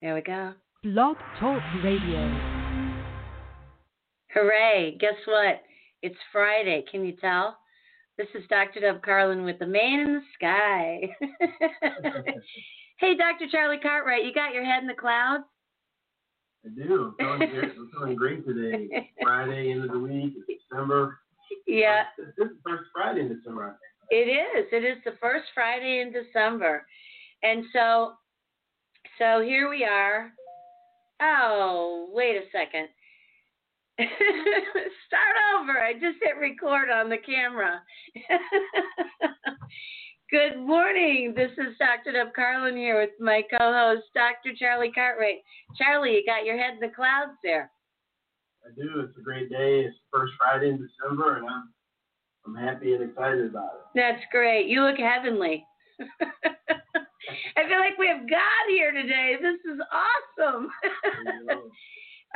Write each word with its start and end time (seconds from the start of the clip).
There 0.00 0.14
we 0.14 0.20
go. 0.20 0.52
Blog 0.84 1.16
Talk 1.40 1.60
Radio. 1.82 2.88
Hooray. 4.32 4.96
Guess 5.00 5.16
what? 5.24 5.62
It's 6.02 6.14
Friday. 6.30 6.84
Can 6.88 7.04
you 7.04 7.16
tell? 7.20 7.58
This 8.16 8.28
is 8.36 8.44
Dr. 8.48 8.78
Deb 8.78 9.02
Carlin 9.02 9.42
with 9.42 9.58
the 9.58 9.66
man 9.66 9.98
in 9.98 10.14
the 10.14 10.20
sky. 10.36 11.00
hey, 12.98 13.16
Dr. 13.16 13.46
Charlie 13.50 13.78
Cartwright, 13.82 14.24
you 14.24 14.32
got 14.32 14.54
your 14.54 14.64
head 14.64 14.82
in 14.82 14.86
the 14.86 14.94
clouds? 14.94 15.42
I 16.64 16.68
do. 16.68 17.14
I'm 17.18 17.40
feeling, 17.40 17.50
great. 17.50 17.72
I'm 17.76 17.90
feeling 17.92 18.14
great 18.14 18.46
today. 18.46 19.10
Friday, 19.22 19.72
end 19.72 19.82
of 19.82 19.90
the 19.90 19.98
week, 19.98 20.32
it's 20.46 20.62
December. 20.70 21.18
Yeah. 21.66 22.04
This 22.16 22.28
is 22.28 22.34
the 22.64 22.70
first 22.70 22.84
Friday 22.94 23.22
in 23.22 23.36
December, 23.36 23.64
I 23.64 23.70
think. 23.70 23.80
It 24.10 24.30
is. 24.30 24.66
It 24.70 24.84
is 24.84 25.02
the 25.04 25.18
first 25.20 25.46
Friday 25.54 26.02
in 26.02 26.12
December. 26.12 26.86
And 27.42 27.64
so 27.72 28.12
so 29.18 29.42
here 29.42 29.68
we 29.68 29.84
are. 29.84 30.32
Oh, 31.20 32.08
wait 32.12 32.36
a 32.36 32.42
second. 32.52 32.88
Start 33.98 35.36
over. 35.58 35.78
I 35.78 35.94
just 35.94 36.18
hit 36.22 36.38
record 36.40 36.90
on 36.90 37.08
the 37.08 37.18
camera. 37.18 37.82
Good 40.30 40.58
morning. 40.58 41.32
This 41.34 41.50
is 41.52 41.76
Dr. 41.78 42.12
Deb 42.12 42.34
Carlin 42.34 42.76
here 42.76 43.00
with 43.00 43.10
my 43.18 43.42
co 43.50 43.72
host, 43.72 44.04
Dr. 44.14 44.54
Charlie 44.56 44.92
Cartwright. 44.92 45.42
Charlie, 45.76 46.12
you 46.12 46.22
got 46.24 46.44
your 46.44 46.58
head 46.58 46.74
in 46.74 46.80
the 46.80 46.94
clouds 46.94 47.32
there. 47.42 47.70
I 48.64 48.70
do. 48.76 49.00
It's 49.00 49.16
a 49.18 49.22
great 49.22 49.50
day. 49.50 49.84
It's 49.86 49.96
the 50.12 50.18
first 50.18 50.34
Friday 50.38 50.68
in 50.68 50.76
December, 50.76 51.38
and 51.38 51.48
I'm 51.48 51.72
I'm 52.46 52.54
happy 52.54 52.94
and 52.94 53.10
excited 53.10 53.46
about 53.46 53.70
it. 53.74 53.80
That's 53.94 54.22
great. 54.30 54.68
You 54.68 54.82
look 54.82 54.98
heavenly. 54.98 55.66
I 57.56 57.68
feel 57.68 57.78
like 57.78 57.98
we 57.98 58.08
have 58.08 58.28
God 58.28 58.64
here 58.68 58.92
today. 58.92 59.36
This 59.40 59.60
is 59.72 59.80
awesome. 59.92 60.68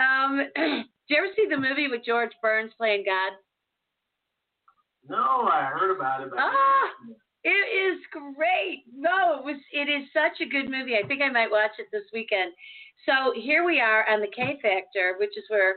um, 0.00 0.42
did 0.56 0.86
you 1.08 1.16
ever 1.16 1.28
see 1.36 1.46
the 1.48 1.56
movie 1.56 1.88
with 1.88 2.04
George 2.04 2.32
Burns 2.42 2.72
playing 2.76 3.04
God? 3.06 3.32
No, 5.08 5.48
I 5.48 5.70
heard 5.72 5.94
about 5.94 6.22
it. 6.22 6.30
But 6.30 6.38
ah, 6.40 6.88
it 7.44 7.48
is 7.48 7.98
great. 8.10 8.84
No, 8.94 9.38
it 9.38 9.44
was. 9.44 9.60
It 9.72 9.88
is 9.88 10.08
such 10.12 10.40
a 10.40 10.48
good 10.48 10.70
movie. 10.70 10.96
I 10.96 11.06
think 11.06 11.22
I 11.22 11.30
might 11.30 11.50
watch 11.50 11.72
it 11.78 11.86
this 11.92 12.06
weekend. 12.12 12.52
So 13.06 13.32
here 13.34 13.64
we 13.64 13.80
are 13.80 14.08
on 14.08 14.20
the 14.20 14.30
K 14.34 14.58
Factor, 14.62 15.16
which 15.18 15.36
is 15.36 15.44
where 15.48 15.76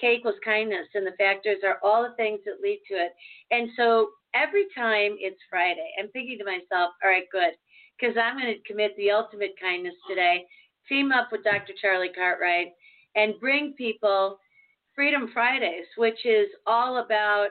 K 0.00 0.16
equals 0.16 0.34
kindness, 0.44 0.88
and 0.94 1.06
the 1.06 1.16
factors 1.18 1.58
are 1.64 1.78
all 1.84 2.02
the 2.02 2.16
things 2.16 2.40
that 2.46 2.60
lead 2.62 2.80
to 2.90 2.94
it. 2.94 3.12
And 3.52 3.70
so 3.76 4.10
every 4.34 4.66
time 4.76 5.14
it's 5.20 5.38
Friday, 5.48 5.90
I'm 6.00 6.08
thinking 6.08 6.38
to 6.38 6.44
myself, 6.44 6.94
all 7.02 7.10
right, 7.10 7.30
good 7.30 7.54
because 7.98 8.16
I'm 8.16 8.38
going 8.38 8.52
to 8.52 8.68
commit 8.72 8.96
the 8.96 9.10
ultimate 9.10 9.54
kindness 9.60 9.94
today, 10.08 10.44
team 10.88 11.12
up 11.12 11.28
with 11.32 11.44
Dr. 11.44 11.72
Charlie 11.80 12.10
Cartwright, 12.14 12.68
and 13.14 13.38
bring 13.40 13.74
people 13.74 14.38
Freedom 14.94 15.30
Fridays, 15.32 15.86
which 15.96 16.24
is 16.24 16.48
all 16.66 16.98
about 16.98 17.48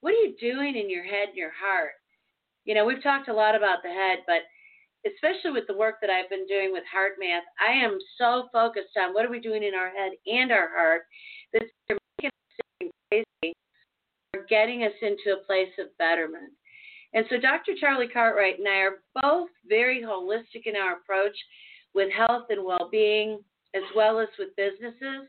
what 0.00 0.10
are 0.10 0.22
you 0.24 0.34
doing 0.40 0.76
in 0.76 0.90
your 0.90 1.04
head 1.04 1.28
and 1.28 1.36
your 1.36 1.52
heart. 1.52 1.92
You 2.64 2.74
know, 2.74 2.84
we've 2.84 3.02
talked 3.02 3.28
a 3.28 3.34
lot 3.34 3.54
about 3.54 3.82
the 3.82 3.88
head, 3.88 4.18
but 4.26 4.42
especially 5.06 5.50
with 5.50 5.66
the 5.66 5.76
work 5.76 5.96
that 6.00 6.10
I've 6.10 6.30
been 6.30 6.46
doing 6.46 6.72
with 6.72 6.84
HeartMath, 6.94 7.42
I 7.60 7.72
am 7.72 7.98
so 8.18 8.48
focused 8.52 8.96
on 9.00 9.14
what 9.14 9.24
are 9.24 9.30
we 9.30 9.40
doing 9.40 9.62
in 9.62 9.74
our 9.74 9.90
head 9.90 10.12
and 10.26 10.52
our 10.52 10.68
heart 10.74 11.02
that's 11.52 11.66
making 11.88 12.30
us 12.30 12.88
crazy 13.10 13.54
or 14.34 14.44
getting 14.48 14.84
us 14.84 14.92
into 15.02 15.38
a 15.38 15.46
place 15.46 15.72
of 15.78 15.96
betterment. 15.98 16.52
And 17.14 17.26
so 17.28 17.38
Dr. 17.38 17.72
Charlie 17.78 18.08
Cartwright 18.08 18.58
and 18.58 18.68
I 18.68 18.78
are 18.78 19.02
both 19.20 19.50
very 19.68 20.02
holistic 20.02 20.66
in 20.66 20.76
our 20.76 20.96
approach 20.96 21.36
with 21.94 22.10
health 22.12 22.46
and 22.48 22.64
well 22.64 22.88
being, 22.90 23.40
as 23.74 23.82
well 23.94 24.18
as 24.18 24.28
with 24.38 24.56
businesses. 24.56 25.28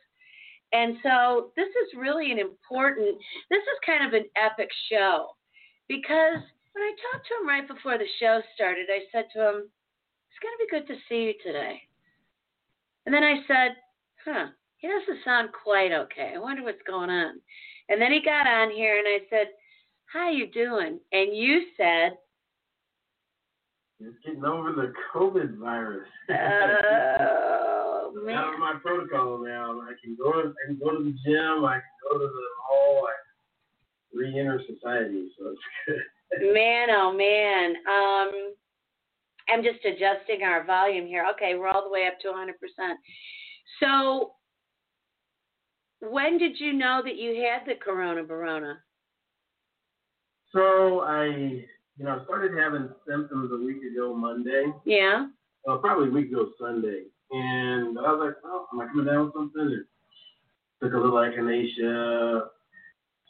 And 0.71 0.97
so 1.03 1.51
this 1.55 1.67
is 1.67 1.99
really 1.99 2.31
an 2.31 2.39
important, 2.39 3.17
this 3.49 3.61
is 3.61 3.85
kind 3.85 4.05
of 4.05 4.13
an 4.13 4.25
epic 4.35 4.69
show 4.89 5.27
because 5.87 6.41
when 6.73 6.83
I 6.83 6.95
talked 7.11 7.27
to 7.27 7.35
him 7.41 7.47
right 7.47 7.67
before 7.67 7.97
the 7.97 8.09
show 8.19 8.41
started, 8.55 8.87
I 8.89 9.05
said 9.11 9.25
to 9.33 9.39
him, 9.39 9.57
It's 9.69 10.41
going 10.41 10.55
to 10.57 10.63
be 10.65 10.73
good 10.73 10.87
to 10.87 10.99
see 11.07 11.29
you 11.29 11.33
today. 11.43 11.81
And 13.05 13.13
then 13.13 13.23
I 13.23 13.43
said, 13.47 13.75
Huh, 14.25 14.47
he 14.77 14.87
doesn't 14.87 15.23
sound 15.23 15.49
quite 15.53 15.91
okay. 15.91 16.33
I 16.35 16.39
wonder 16.39 16.63
what's 16.63 16.81
going 16.87 17.11
on. 17.11 17.39
And 17.89 18.01
then 18.01 18.11
he 18.11 18.21
got 18.23 18.47
on 18.47 18.71
here 18.71 18.97
and 18.97 19.07
I 19.07 19.19
said, 19.29 19.47
how 20.13 20.29
you 20.29 20.47
doing? 20.47 20.99
And 21.11 21.35
you 21.35 21.63
said, 21.75 22.17
just 24.01 24.23
getting 24.25 24.45
over 24.45 24.71
the 24.71 24.93
COVID 25.13 25.57
virus. 25.57 26.07
Oh 28.15 28.21
man! 28.23 28.37
Out 28.37 28.53
of 28.53 28.59
my 28.59 28.75
protocol 28.79 29.43
now. 29.43 29.81
I 29.81 29.93
can 30.03 30.15
go. 30.15 30.31
To, 30.33 30.49
I 30.49 30.67
can 30.67 30.77
go 30.77 30.91
to 30.91 31.03
the 31.03 31.15
gym. 31.25 31.65
I 31.65 31.79
can 31.81 31.97
go 32.11 32.19
to 32.19 32.25
the 32.25 32.47
mall. 32.69 33.07
I 33.07 33.13
re-enter 34.13 34.61
society. 34.67 35.31
So 35.39 35.49
it's 35.49 35.61
good. 35.87 36.53
man, 36.53 36.89
oh 36.91 37.11
man. 37.11 37.73
Um, 37.89 38.53
I'm 39.49 39.63
just 39.63 39.83
adjusting 39.83 40.43
our 40.43 40.63
volume 40.63 41.07
here. 41.07 41.25
Okay, 41.33 41.55
we're 41.55 41.67
all 41.67 41.83
the 41.83 41.89
way 41.89 42.05
up 42.05 42.19
to 42.21 42.27
100%. 42.27 42.53
So, 43.79 44.33
when 46.07 46.37
did 46.37 46.59
you 46.59 46.73
know 46.73 47.01
that 47.03 47.15
you 47.15 47.43
had 47.43 47.67
the 47.67 47.79
corona, 47.83 48.23
Barona? 48.23 48.77
So 50.53 51.01
I, 51.01 51.25
you 51.25 52.05
know, 52.05 52.21
started 52.25 52.57
having 52.57 52.89
symptoms 53.07 53.51
a 53.51 53.57
week 53.57 53.81
ago 53.91 54.13
Monday. 54.15 54.65
Yeah. 54.85 55.27
Well, 55.65 55.79
probably 55.79 56.09
a 56.09 56.11
week 56.11 56.31
ago 56.31 56.49
Sunday, 56.59 57.05
and 57.31 57.97
I 57.97 58.01
was 58.01 58.21
like, 58.25 58.35
oh, 58.43 58.67
am 58.73 58.81
I 58.81 58.87
coming 58.87 59.05
down 59.05 59.25
with 59.25 59.33
something? 59.33 59.61
And 59.61 59.85
took 60.81 60.93
a 60.93 60.97
little 60.97 61.17
echinacea, 61.17 62.47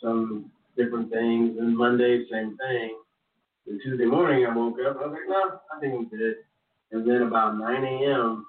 some 0.02 0.52
different 0.76 1.12
things, 1.12 1.58
and 1.60 1.78
Monday 1.78 2.26
same 2.32 2.58
thing. 2.58 2.98
And 3.68 3.80
Tuesday 3.82 4.06
morning 4.06 4.46
I 4.46 4.54
woke 4.54 4.78
up, 4.86 4.98
I 4.98 5.08
was 5.08 5.12
like, 5.12 5.30
no, 5.30 5.60
I 5.76 5.80
think 5.80 5.94
I'm 5.94 6.10
good. 6.10 6.36
And 6.92 7.10
then 7.10 7.22
about 7.22 7.58
9 7.58 7.84
a.m. 7.84 8.46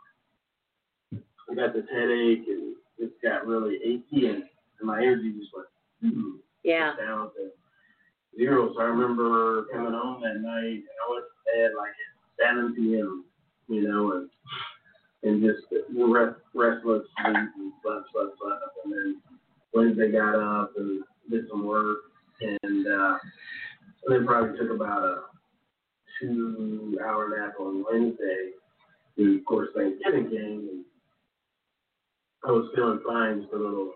I 1.50 1.54
got 1.54 1.74
this 1.74 1.84
headache 1.92 2.44
and 2.48 2.74
it 2.98 3.12
got 3.22 3.46
really 3.46 3.76
achy 3.76 4.26
and, 4.26 4.42
and 4.80 4.86
my 4.86 4.98
energy 4.98 5.32
just 5.38 5.50
went 5.54 6.14
hmm, 6.14 6.36
yeah. 6.64 6.94
down 6.98 7.30
to 7.36 7.50
zero. 8.36 8.72
So 8.74 8.80
I 8.80 8.84
remember 8.84 9.66
coming 9.72 9.92
home 9.92 10.22
that 10.22 10.40
night 10.40 10.82
and 10.82 10.96
I 11.06 11.10
went 11.10 11.24
to 11.24 11.52
bed 11.52 11.70
like 11.76 11.90
at 11.90 12.54
7 12.54 12.74
p.m. 12.74 13.24
You 13.68 13.88
know, 13.88 14.12
and 14.12 14.30
and 15.22 15.42
just 15.42 15.64
rest, 15.96 16.36
restless 16.54 17.02
sleep 17.22 17.36
and 17.56 17.72
slept, 17.82 18.06
slept, 18.12 18.36
slept. 18.38 18.62
And 18.84 18.92
then 18.92 19.22
Wednesday 19.72 20.12
got 20.12 20.36
up 20.36 20.72
and 20.76 21.02
did 21.30 21.48
some 21.50 21.64
work 21.64 21.98
and 22.40 22.86
uh, 22.86 23.18
and 24.04 24.14
then 24.14 24.26
probably 24.26 24.58
took 24.58 24.70
about 24.70 25.02
a 25.02 25.22
two 26.20 26.98
hour 27.04 27.28
nap 27.36 27.54
on 27.58 27.84
Wednesday. 27.90 28.50
And 29.16 29.40
of 29.40 29.46
course 29.46 29.68
Thanksgiving 29.74 30.28
came 30.30 30.68
and 30.70 30.84
I 32.44 32.50
was 32.50 32.70
feeling 32.74 33.00
fine, 33.06 33.40
just 33.40 33.52
a 33.54 33.56
little 33.56 33.92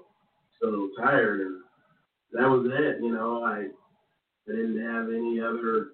still 0.57 0.71
a 0.71 0.71
little 0.71 0.91
tired 0.99 1.41
and 1.41 1.61
that 2.33 2.49
was 2.49 2.67
it, 2.71 3.03
you 3.03 3.13
know, 3.13 3.43
I 3.43 3.69
I 4.49 4.53
didn't 4.57 4.81
have 4.83 5.09
any 5.09 5.41
other, 5.41 5.89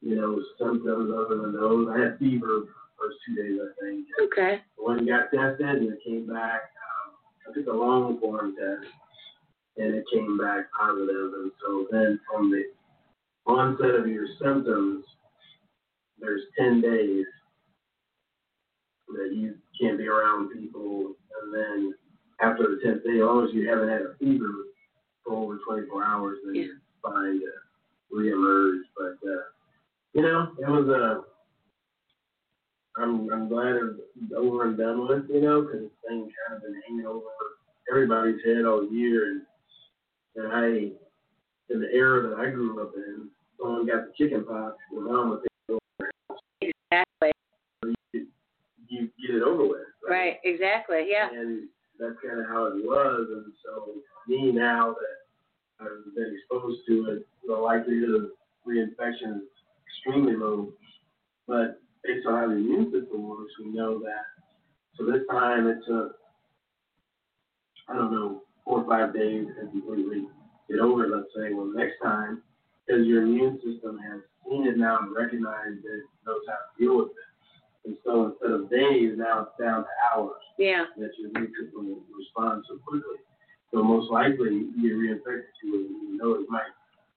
you 0.00 0.16
know, 0.16 0.42
symptoms 0.58 1.12
other 1.14 1.36
than 1.42 1.52
those. 1.52 1.88
I 1.90 1.98
had 2.00 2.18
fever 2.18 2.64
first 2.98 3.16
two 3.26 3.34
days, 3.34 3.58
I 3.60 3.84
think. 3.84 4.06
Okay. 4.24 4.62
When 4.76 5.00
I 5.00 5.04
got 5.04 5.30
tested 5.30 5.66
and 5.68 5.92
it 5.92 5.98
came 6.04 6.26
back, 6.26 6.70
um, 6.80 7.14
I 7.48 7.54
took 7.54 7.66
a 7.66 7.76
long 7.76 8.18
form 8.20 8.54
test 8.56 8.86
and 9.76 9.94
it 9.94 10.04
came 10.12 10.38
back 10.38 10.66
positive. 10.78 11.32
And 11.34 11.52
so 11.64 11.86
then 11.90 12.18
from 12.32 12.50
the 12.50 12.64
onset 13.46 13.94
of 13.94 14.06
your 14.08 14.26
symptoms, 14.42 15.04
there's 16.18 16.42
10 16.58 16.80
days 16.80 17.26
that 19.08 19.30
you 19.34 19.54
can't 19.80 19.98
be 19.98 20.08
around 20.08 20.48
people. 20.50 21.14
And 21.42 21.54
then 21.54 21.94
after 22.40 22.62
the 22.62 22.80
10th 22.84 23.04
day, 23.04 23.18
as 23.20 23.26
long 23.26 23.46
as 23.46 23.52
you 23.54 23.68
haven't 23.68 23.90
had 23.90 24.00
a 24.02 24.14
fever 24.18 24.48
for 25.24 25.34
over 25.34 25.58
24 25.66 26.04
hours, 26.04 26.38
then 26.44 26.54
Yeah. 26.54 26.62
you're 26.64 26.74
fine 27.06 27.40
to 27.40 28.14
reemerge. 28.14 28.80
But, 28.96 29.28
uh, 29.28 29.42
you 30.12 30.22
know, 30.22 30.48
it 30.58 30.68
was 30.68 30.88
a. 30.88 31.22
I'm 32.98 33.30
I'm 33.30 33.48
glad 33.48 33.76
it's 33.76 34.32
over 34.34 34.66
and 34.68 34.78
done 34.78 35.06
with, 35.06 35.24
you 35.28 35.42
know, 35.42 35.62
because 35.62 35.82
this 35.82 35.90
thing 36.08 36.30
kind 36.48 36.56
of 36.56 36.62
been 36.62 36.80
hanging 36.88 37.06
over 37.06 37.26
everybody's 37.90 38.42
head 38.44 38.64
all 38.64 38.90
year, 38.90 39.30
and 39.30 39.42
and 40.36 40.52
I, 40.52 40.66
in 41.72 41.80
the 41.80 41.90
era 41.92 42.28
that 42.28 42.38
I 42.38 42.50
grew 42.50 42.82
up 42.82 42.92
in, 42.96 43.28
someone 43.58 43.86
got 43.86 44.06
the 44.06 44.12
chicken 44.16 44.44
pox, 44.44 44.76
mom 44.92 45.30
would 45.30 45.40
take 45.42 46.72
Exactly. 46.90 47.32
you, 48.12 48.26
you 48.88 49.08
get 49.20 49.36
it 49.36 49.42
over 49.42 49.66
with. 49.66 49.78
Right. 50.08 50.36
Exactly. 50.44 51.06
Yeah. 51.10 51.28
And 51.32 51.68
that's 51.98 52.16
kind 52.26 52.40
of 52.40 52.46
how 52.46 52.66
it 52.66 52.84
was, 52.84 53.28
and 53.30 53.52
so 53.64 53.92
me 54.28 54.52
now 54.52 54.94
that 54.94 55.25
Um, 55.80 56.04
I've 56.08 56.14
been 56.14 56.36
exposed 56.38 56.80
to 56.88 57.10
it, 57.10 57.26
the 57.46 57.54
likelihood 57.54 58.14
of 58.14 58.30
reinfection 58.66 59.36
is 59.36 59.42
extremely 59.86 60.36
low. 60.36 60.72
But 61.46 61.80
based 62.02 62.26
on 62.26 62.34
how 62.34 62.46
the 62.48 62.54
immune 62.54 62.90
system 62.92 63.28
works, 63.28 63.52
we 63.62 63.70
know 63.70 63.98
that 64.00 64.24
So 64.98 65.04
this 65.04 65.22
time 65.30 65.66
it 65.66 65.78
took, 65.86 66.16
I 67.88 67.94
don't 67.94 68.10
know, 68.12 68.42
four 68.64 68.80
or 68.82 68.86
five 68.88 69.14
days 69.14 69.46
to 69.60 69.68
completely 69.68 70.26
get 70.70 70.80
over 70.80 71.04
it, 71.04 71.14
let's 71.14 71.28
say. 71.36 71.52
Well, 71.52 71.66
next 71.74 71.96
time, 72.02 72.42
because 72.86 73.06
your 73.06 73.22
immune 73.22 73.60
system 73.62 73.98
has 73.98 74.20
seen 74.48 74.66
it 74.66 74.78
now 74.78 74.98
and 75.02 75.14
recognized 75.14 75.84
it, 75.84 76.02
knows 76.26 76.40
how 76.48 76.54
to 76.54 76.70
deal 76.80 76.96
with 76.98 77.08
it. 77.08 77.30
And 77.84 77.96
so 78.04 78.32
instead 78.32 78.50
of 78.50 78.70
days, 78.70 79.14
now 79.16 79.42
it's 79.42 79.62
down 79.62 79.84
to 79.84 79.90
hours 80.12 80.40
Yeah. 80.58 80.86
that 80.96 81.10
your 81.18 81.30
immune 81.30 81.52
system 81.60 81.86
will 81.90 82.02
respond 82.18 82.64
so 82.66 82.78
quickly. 82.78 83.20
So 83.72 83.82
most 83.82 84.10
likely 84.10 84.66
you 84.76 84.82
get 84.82 84.92
reinfected 84.92 85.42
it, 85.62 85.90
you 85.90 86.18
know 86.18 86.34
it 86.34 86.46
might 86.48 86.70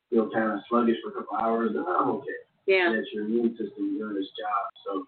feel 0.09 0.29
kind 0.31 0.51
of 0.51 0.59
sluggish 0.69 0.97
for 1.03 1.11
a 1.11 1.13
couple 1.13 1.37
hours, 1.37 1.71
and 1.75 1.85
I'm 1.85 2.09
okay. 2.09 2.39
Yeah. 2.65 2.91
That 2.91 3.05
your 3.13 3.25
immune 3.25 3.51
system 3.51 3.97
doing 3.97 4.17
its 4.17 4.29
job. 4.37 4.69
So, 4.85 5.05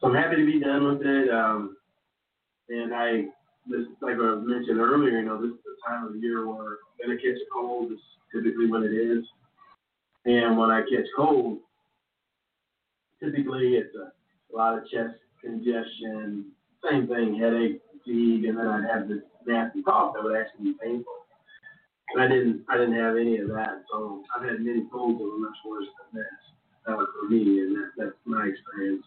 so 0.00 0.06
I'm 0.08 0.14
happy 0.14 0.36
to 0.36 0.46
be 0.46 0.60
done 0.60 0.84
with 0.84 1.02
it. 1.06 1.30
Um, 1.30 1.76
and 2.68 2.94
I, 2.94 3.24
this 3.68 3.86
like 4.00 4.14
I 4.14 4.34
mentioned 4.36 4.78
earlier, 4.78 5.18
you 5.18 5.26
know, 5.26 5.40
this 5.40 5.50
is 5.50 5.64
the 5.64 5.76
time 5.86 6.06
of 6.06 6.12
the 6.12 6.20
year 6.20 6.46
where 6.46 6.78
I'm 7.02 7.08
gonna 7.08 7.16
catch 7.16 7.40
a 7.40 7.50
cold. 7.52 7.92
Is 7.92 7.98
typically 8.32 8.70
when 8.70 8.82
it 8.82 8.92
is. 8.92 9.24
And 10.26 10.58
when 10.58 10.70
I 10.70 10.80
catch 10.80 11.06
cold, 11.16 11.58
typically 13.22 13.76
it's 13.76 13.94
a, 13.94 14.12
a 14.52 14.56
lot 14.56 14.76
of 14.76 14.84
chest 14.88 15.14
congestion, 15.42 16.52
same 16.88 17.06
thing, 17.06 17.38
headache, 17.38 17.80
fatigue, 17.92 18.44
and 18.44 18.58
then 18.58 18.66
I'd 18.66 18.90
have 18.92 19.08
this 19.08 19.22
nasty 19.48 19.82
cough 19.82 20.14
that 20.14 20.22
would 20.22 20.36
actually 20.36 20.72
be 20.72 20.74
painful. 20.80 21.26
And 22.14 22.22
I 22.22 22.28
didn't, 22.28 22.64
I 22.68 22.76
didn't 22.76 22.96
have 22.96 23.16
any 23.16 23.38
of 23.38 23.48
that. 23.48 23.84
So 23.90 24.22
I've 24.34 24.44
had 24.44 24.60
many 24.60 24.84
colds 24.92 25.18
that 25.18 25.24
were 25.24 25.38
much 25.38 25.56
worse 25.66 25.88
than 25.98 26.20
this. 26.22 26.38
That 26.86 26.96
was 26.96 27.08
for 27.20 27.28
me, 27.28 27.60
and 27.60 27.76
that, 27.76 27.90
that's 27.98 28.16
my 28.24 28.48
experience. 28.48 29.04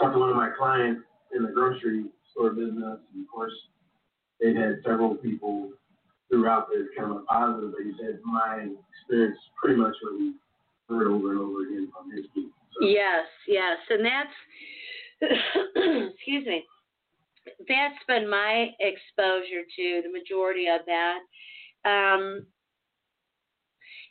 Talked 0.00 0.14
to 0.14 0.20
one 0.20 0.30
of 0.30 0.36
my 0.36 0.50
clients 0.56 1.02
in 1.36 1.42
the 1.42 1.52
grocery 1.52 2.06
store 2.32 2.50
business, 2.50 3.00
and 3.12 3.24
of 3.24 3.28
course, 3.32 3.52
they've 4.40 4.56
had 4.56 4.80
several 4.84 5.14
people 5.16 5.70
throughout 6.30 6.68
this 6.72 6.88
kind 6.96 7.12
of 7.12 7.26
positive, 7.26 7.72
but 7.76 7.84
he 7.84 7.92
said 8.00 8.18
my 8.24 8.66
experience 9.04 9.36
pretty 9.60 9.78
much 9.78 9.94
he 10.18 10.32
heard 10.88 11.08
over 11.08 11.32
and 11.32 11.40
over 11.40 11.68
again 11.68 11.92
from 11.92 12.10
his 12.10 12.24
people. 12.34 12.50
So, 12.80 12.86
Yes, 12.86 13.26
yes, 13.46 13.76
and 13.90 14.04
that's 14.04 14.32
excuse 16.16 16.46
me. 16.46 16.64
That's 17.46 18.04
been 18.06 18.28
my 18.28 18.70
exposure 18.80 19.62
to 19.76 20.02
the 20.02 20.12
majority 20.12 20.66
of 20.68 20.80
that. 20.86 21.18
Um, 21.84 22.46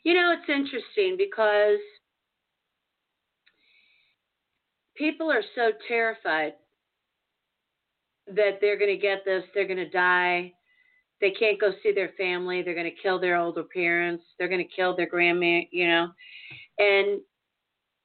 you 0.04 0.14
know, 0.14 0.34
it's 0.38 0.48
interesting 0.48 1.16
because 1.16 1.78
people 4.96 5.30
are 5.30 5.42
so 5.54 5.70
terrified 5.88 6.54
that 8.26 8.58
they're 8.60 8.78
going 8.78 8.94
to 8.94 9.00
get 9.00 9.24
this, 9.24 9.44
they're 9.54 9.66
going 9.66 9.76
to 9.76 9.88
die, 9.88 10.52
they 11.20 11.30
can't 11.30 11.60
go 11.60 11.72
see 11.82 11.92
their 11.92 12.10
family, 12.18 12.62
they're 12.62 12.74
going 12.74 12.84
to 12.84 13.02
kill 13.02 13.20
their 13.20 13.36
older 13.36 13.62
parents, 13.62 14.24
they're 14.38 14.48
going 14.48 14.66
to 14.66 14.76
kill 14.76 14.96
their 14.96 15.08
grandma, 15.08 15.60
you 15.70 15.88
know, 15.88 16.08
and 16.78 17.20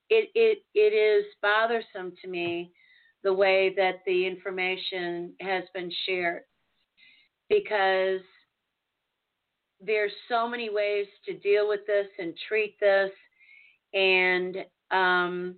it 0.10 0.30
it 0.36 0.60
it 0.74 0.94
is 0.94 1.26
bothersome 1.42 2.14
to 2.22 2.30
me 2.30 2.72
the 3.24 3.34
way 3.34 3.74
that 3.76 4.02
the 4.06 4.26
information 4.26 5.34
has 5.42 5.64
been 5.74 5.92
shared 6.06 6.42
because 7.50 8.22
there's 9.80 10.12
so 10.30 10.48
many 10.48 10.70
ways 10.70 11.06
to 11.26 11.38
deal 11.38 11.68
with 11.68 11.82
this 11.88 12.08
and 12.20 12.34
treat 12.48 12.80
this 12.80 13.12
and 13.94 14.58
um, 14.92 15.56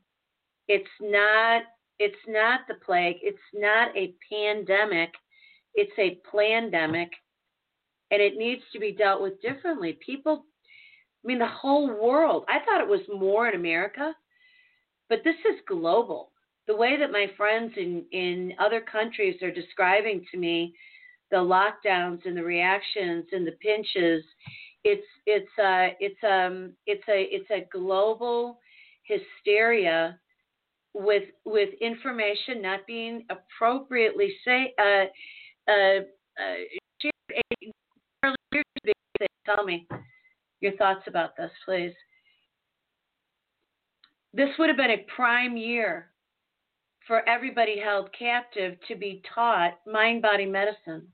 it's 0.68 0.88
not 1.02 1.64
it's 2.00 2.16
not 2.28 2.62
the 2.68 2.76
plague 2.86 3.18
it's 3.22 3.38
not 3.54 3.96
a 3.96 4.14
pandemic 4.32 5.14
it's 5.76 5.92
a 5.98 6.20
pandemic 6.36 7.10
and 8.12 8.22
it 8.22 8.38
needs 8.38 8.62
to 8.74 8.80
be 8.80 8.92
dealt 8.92 9.22
with 9.22 9.42
differently 9.42 9.98
people 10.06 10.46
i 11.24 11.28
mean 11.28 11.40
the 11.40 11.48
whole 11.48 11.88
world 11.88 12.46
i 12.48 12.60
thought 12.60 12.82
it 12.82 12.88
was 12.88 13.02
more 13.14 13.48
in 13.48 13.56
america 13.56 14.14
but 15.10 15.24
this 15.24 15.36
is 15.50 15.60
global. 15.68 16.29
The 16.70 16.76
way 16.76 16.98
that 17.00 17.12
my 17.12 17.26
friends 17.36 17.74
in, 17.78 18.06
in 18.12 18.54
other 18.60 18.80
countries 18.80 19.42
are 19.42 19.50
describing 19.50 20.24
to 20.32 20.38
me 20.38 20.76
the 21.32 21.38
lockdowns 21.38 22.24
and 22.26 22.38
the 22.38 22.44
reactions 22.44 23.26
and 23.32 23.46
the 23.46 23.54
pinches, 23.54 24.24
it's 24.84 25.08
it's 25.26 25.50
uh 25.58 25.96
it's 26.00 26.24
um 26.24 26.74
it's 26.86 27.04
a 27.10 27.28
it's 27.32 27.50
a 27.50 27.68
global 27.76 28.60
hysteria 29.02 30.20
with 30.94 31.24
with 31.44 31.70
information 31.82 32.62
not 32.62 32.86
being 32.86 33.26
appropriately 33.32 34.32
say 34.46 34.72
uh 34.78 35.06
uh, 35.72 36.02
uh. 36.40 38.32
Tell 39.44 39.66
me 39.66 39.88
your 40.62 40.74
thoughts 40.74 41.02
about 41.08 41.36
this, 41.36 41.52
please 41.66 41.94
this 44.34 44.50
would 44.60 44.70
have 44.70 44.78
been 44.78 44.92
a 44.92 45.06
prime 45.16 45.58
year 45.58 46.12
for 47.10 47.28
everybody 47.28 47.80
held 47.80 48.08
captive 48.18 48.78
to 48.88 48.96
be 48.96 49.24
taught 49.34 49.80
mind 49.92 50.22
body 50.22 50.46
medicine, 50.46 51.08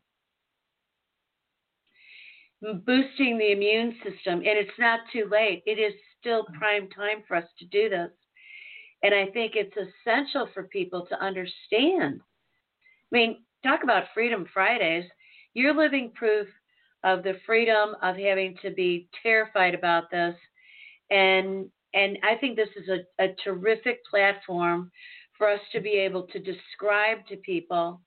boosting 2.62 3.38
the 3.38 3.54
immune 3.54 3.96
system. 4.04 4.40
And 4.40 4.60
it's 4.60 4.78
not 4.78 5.00
too 5.14 5.30
late, 5.32 5.64
it 5.66 5.80
is 5.80 5.94
still 6.20 6.44
mm. 6.44 6.60
prime 6.60 6.90
time 6.90 7.24
for 7.26 7.38
us 7.38 7.48
to 7.60 7.66
do 7.68 7.88
this. 7.88 8.12
And 9.04 9.16
I 9.16 9.28
think 9.28 9.54
it's 9.56 9.76
essential 9.78 10.50
for 10.54 10.64
people 10.64 11.08
to 11.08 11.24
understand. 11.24 12.20
I 12.20 13.16
mean, 13.16 13.46
talk 13.64 13.84
about 13.84 14.04
Freedom 14.14 14.46
Fridays. 14.54 15.06
You're 15.54 15.74
living 15.74 16.12
proof 16.14 16.48
of 17.06 17.24
the 17.24 17.40
freedom 17.46 17.96
of 18.02 18.18
having 18.18 18.58
to 18.64 18.72
be 18.72 19.08
terrified 19.24 19.74
about 19.74 20.12
this 20.12 20.36
and 21.10 21.70
and 21.94 22.18
I 22.24 22.36
think 22.36 22.58
this 22.58 22.68
is 22.76 22.90
a, 22.90 23.24
a 23.24 23.34
terrific 23.42 24.06
platform 24.06 24.92
for 25.38 25.50
us 25.50 25.60
to 25.74 25.82
be 25.82 25.92
able 25.92 26.24
to 26.24 26.40
describe 26.40 27.26
to 27.30 27.36
people 27.38 28.02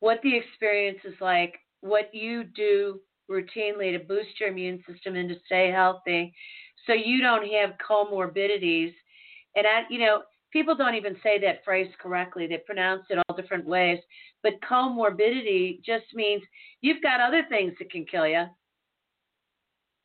what 0.00 0.18
the 0.22 0.36
experience 0.36 0.98
is 1.04 1.14
like, 1.20 1.54
what 1.80 2.14
you 2.14 2.44
do 2.44 3.00
routinely 3.30 3.92
to 3.92 4.04
boost 4.06 4.40
your 4.40 4.48
immune 4.48 4.82
system 4.90 5.16
and 5.16 5.28
to 5.28 5.36
stay 5.46 5.70
healthy 5.70 6.32
so 6.86 6.92
you 6.94 7.20
don't 7.20 7.46
have 7.48 7.70
comorbidities. 7.86 8.92
And 9.54 9.66
I, 9.66 9.82
you 9.90 9.98
know, 9.98 10.22
people 10.52 10.74
don't 10.74 10.94
even 10.94 11.16
say 11.22 11.38
that 11.40 11.64
phrase 11.64 11.90
correctly. 12.00 12.46
They 12.46 12.58
pronounce 12.64 13.02
it 13.10 13.18
all 13.18 13.36
different 13.36 13.66
ways. 13.66 13.98
But 14.42 14.54
comorbidity 14.68 15.84
just 15.84 16.06
means 16.14 16.42
you've 16.80 17.02
got 17.02 17.20
other 17.20 17.44
things 17.48 17.74
that 17.78 17.90
can 17.90 18.06
kill 18.06 18.26
you. 18.26 18.44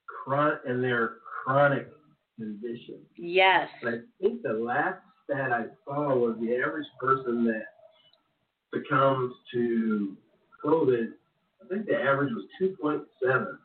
Chron- 0.08 0.60
and 0.66 0.84
they're 0.84 1.18
chronic 1.44 1.88
conditions. 2.38 3.06
Yes. 3.16 3.70
But 3.82 3.94
I 3.94 3.98
think 4.22 4.42
the 4.42 4.54
last 4.54 5.00
stat 5.26 5.52
I 5.52 5.66
saw 5.86 6.16
was 6.16 6.38
the 6.40 6.56
average 6.56 6.88
person 7.00 7.46
that 7.46 7.66
succumbs 8.74 9.34
to 9.54 10.18
COVID, 10.64 11.10
I 11.64 11.68
think 11.68 11.86
the 11.86 11.96
average 11.96 12.32
was 12.34 12.46
2.7 12.62 13.58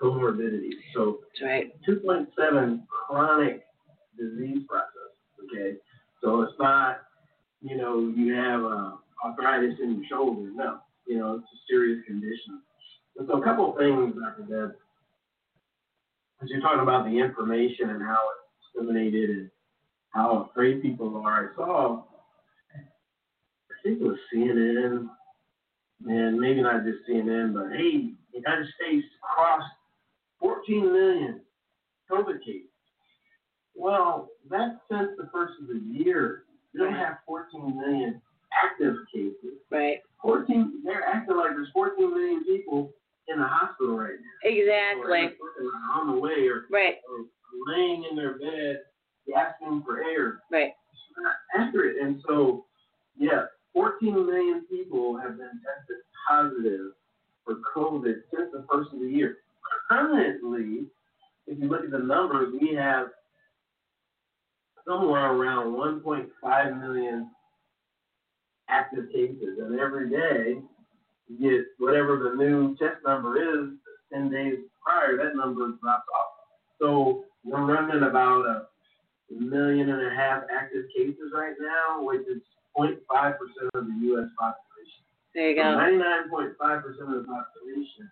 comorbidity. 0.00 0.70
So 0.94 1.20
right. 1.42 1.72
2.7 1.88 2.82
chronic 2.88 3.64
disease 4.18 4.64
process. 4.68 4.90
Okay, 5.44 5.76
so 6.22 6.42
it's 6.42 6.58
not, 6.58 7.02
you 7.60 7.76
know, 7.76 8.12
you 8.16 8.34
have 8.34 8.64
uh, 8.64 8.92
arthritis 9.24 9.78
in 9.82 9.96
your 9.96 10.04
shoulder. 10.08 10.50
No, 10.54 10.78
you 11.06 11.18
know, 11.18 11.34
it's 11.34 11.44
a 11.44 11.60
serious 11.68 12.04
condition. 12.06 12.62
And 13.18 13.28
so 13.28 13.40
a 13.40 13.44
couple 13.44 13.70
of 13.70 13.78
things, 13.78 14.14
Dr. 14.14 14.42
Deb, 14.48 14.74
as 16.42 16.50
you're 16.50 16.60
talking 16.60 16.80
about 16.80 17.04
the 17.04 17.18
information 17.18 17.90
and 17.90 18.02
how 18.02 18.18
it's 18.32 18.74
disseminated 18.74 19.30
and 19.30 19.50
how 20.14 20.48
afraid 20.50 20.80
people 20.80 21.20
are, 21.26 21.50
I 21.50 21.54
saw, 21.56 22.02
I 22.74 23.74
think 23.82 24.00
it 24.00 24.04
was 24.04 24.16
CNN, 24.32 25.08
and 26.06 26.38
maybe 26.38 26.62
not 26.62 26.84
just 26.84 26.98
CNN, 27.08 27.52
but 27.52 27.76
hey, 27.76 28.12
the 28.32 28.38
United 28.38 28.66
States 28.80 29.06
crossed 29.20 29.66
14 30.40 30.92
million 30.92 31.40
COVID 32.10 32.38
cases. 32.44 32.68
Well, 33.74 34.28
that's 34.48 34.76
since 34.90 35.10
the 35.18 35.28
first 35.32 35.54
of 35.60 35.66
the 35.68 35.80
year. 35.92 36.44
We 36.72 36.80
don't 36.80 36.94
have 36.94 37.18
14 37.26 37.76
million 37.76 38.20
active 38.64 38.94
cases. 39.12 39.58
Right. 39.70 39.98
14, 40.22 40.82
they're 40.84 41.06
acting 41.06 41.36
like 41.36 41.50
there's 41.50 41.70
14 41.72 42.10
million 42.10 42.44
people 42.44 42.92
in 43.28 43.38
the 43.38 43.46
hospital 43.46 43.96
right 43.96 44.14
now. 44.14 44.48
Exactly. 44.48 45.36
Or 45.40 46.00
on 46.00 46.14
the 46.14 46.20
way 46.20 46.46
or, 46.48 46.64
Right. 46.70 46.96
or 47.08 47.24
laying 47.74 48.04
in 48.10 48.16
their 48.16 48.38
bed 48.38 48.82
gasping 49.28 49.82
for 49.84 50.02
air. 50.02 50.40
Right. 50.50 50.72
Accurate. 51.56 51.96
And 52.02 52.22
so, 52.26 52.64
yeah, 53.18 53.44
14 53.72 54.14
million 54.26 54.64
people 54.68 55.16
have 55.18 55.36
been 55.36 55.46
tested 55.46 55.96
positive 56.28 56.92
for 57.44 57.56
COVID 57.76 58.14
since 58.32 58.50
the 58.52 58.64
first 58.70 58.92
of 58.92 59.00
the 59.00 59.06
year. 59.06 59.38
Currently, 59.90 60.86
if 61.46 61.58
you 61.58 61.68
look 61.68 61.84
at 61.84 61.90
the 61.90 61.98
numbers, 61.98 62.54
we 62.60 62.74
have 62.74 63.08
somewhere 64.86 65.32
around 65.32 65.72
1.5 65.74 66.80
million 66.80 67.30
active 68.68 69.10
cases, 69.12 69.58
and 69.60 69.78
every 69.78 70.10
day 70.10 70.60
you 71.28 71.38
get 71.38 71.66
whatever 71.78 72.18
the 72.18 72.36
new 72.42 72.76
test 72.76 72.96
number 73.06 73.36
is. 73.36 73.70
Ten 74.12 74.30
days 74.30 74.58
prior, 74.84 75.16
that 75.16 75.34
number 75.34 75.72
drops 75.82 76.04
off. 76.14 76.28
So 76.80 77.24
we're 77.44 77.64
running 77.64 78.04
about 78.04 78.46
a 78.46 78.66
million 79.40 79.90
and 79.90 80.06
a 80.06 80.14
half 80.14 80.42
active 80.54 80.84
cases 80.96 81.32
right 81.34 81.54
now, 81.60 82.02
which 82.04 82.22
is 82.22 82.42
0.5% 82.78 82.96
of 83.74 83.86
the 83.86 83.94
U.S. 84.08 84.28
population. 84.38 85.02
There 85.34 85.50
you 85.50 85.56
So 85.56 85.62
go. 85.62 86.62
99.5% 86.62 87.16
of 87.16 87.22
the 87.22 87.26
population 87.26 88.10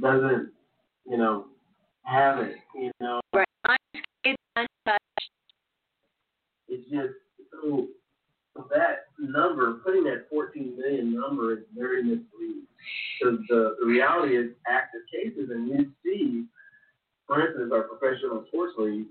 doesn't, 0.00 0.48
you 1.06 1.16
know, 1.18 1.46
have 2.04 2.38
it. 2.38 2.56
You 2.74 2.90
know, 3.00 3.20
Right. 3.34 3.46
Unscathed, 3.64 4.38
untouched. 4.56 5.30
it's 6.68 6.88
just 6.90 7.14
so 7.52 7.86
so 8.54 8.68
that 8.74 9.06
number, 9.18 9.74
putting 9.84 10.04
that 10.04 10.26
14 10.30 10.76
million 10.76 11.14
number 11.18 11.52
is 11.52 11.58
very 11.76 12.02
misleading. 12.02 12.66
Because 13.20 13.38
the, 13.48 13.76
the 13.80 13.86
reality 13.86 14.36
is 14.36 14.50
active 14.66 15.00
cases, 15.10 15.48
and 15.50 15.68
you 15.68 15.90
see, 16.04 16.44
for 17.32 17.40
instance, 17.40 17.72
our 17.72 17.88
professional 17.88 18.44
sports 18.48 18.74
league. 18.76 19.08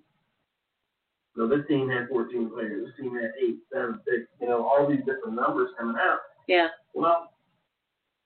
You 1.33 1.37
know, 1.37 1.47
this 1.49 1.65
team 1.67 1.89
had 1.89 2.07
14 2.09 2.51
players. 2.53 2.85
This 2.85 2.93
team 3.01 3.15
had 3.15 3.31
eight, 3.41 3.57
seven, 3.73 3.99
six. 4.05 4.29
You 4.39 4.49
know, 4.49 4.61
all 4.61 4.85
these 4.85 5.01
different 5.09 5.33
numbers 5.33 5.71
coming 5.79 5.95
out. 5.97 6.19
Yeah. 6.47 6.67
Well, 6.93 7.33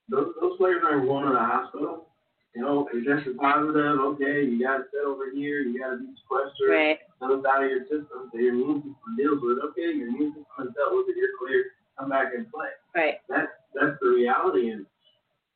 those, 0.09 0.33
those 0.41 0.57
players 0.57 0.83
aren't 0.83 1.07
going 1.07 1.27
to 1.27 1.31
the 1.31 1.39
hospital. 1.39 2.07
You 2.55 2.63
know, 2.63 2.89
they 2.91 3.07
tested 3.07 3.37
positive. 3.37 3.99
Okay, 4.19 4.43
you 4.43 4.59
got 4.59 4.77
to 4.77 4.83
sit 4.91 5.07
over 5.07 5.31
here. 5.31 5.59
You 5.63 5.79
got 5.79 5.91
to 5.91 5.97
be 5.99 6.11
sequestered. 6.23 6.71
Right. 6.71 6.99
Comes 7.19 7.45
out 7.45 7.63
of 7.63 7.69
your 7.69 7.83
system, 7.83 8.31
so 8.31 8.35
your 8.35 8.55
immune 8.55 8.83
system 8.83 9.15
deals 9.15 9.39
with 9.43 9.59
it. 9.59 9.63
Okay, 9.71 9.95
your 9.95 10.07
immune 10.07 10.35
system 10.35 10.55
has 10.59 10.67
dealt 10.75 10.91
with 10.91 11.07
it. 11.07 11.15
You're 11.15 11.35
clear. 11.39 11.71
Come 11.99 12.09
back 12.09 12.35
and 12.35 12.51
play. 12.51 12.71
Right. 12.95 13.15
That's 13.29 13.51
that's 13.75 13.95
the 14.01 14.09
reality. 14.09 14.71
And 14.71 14.85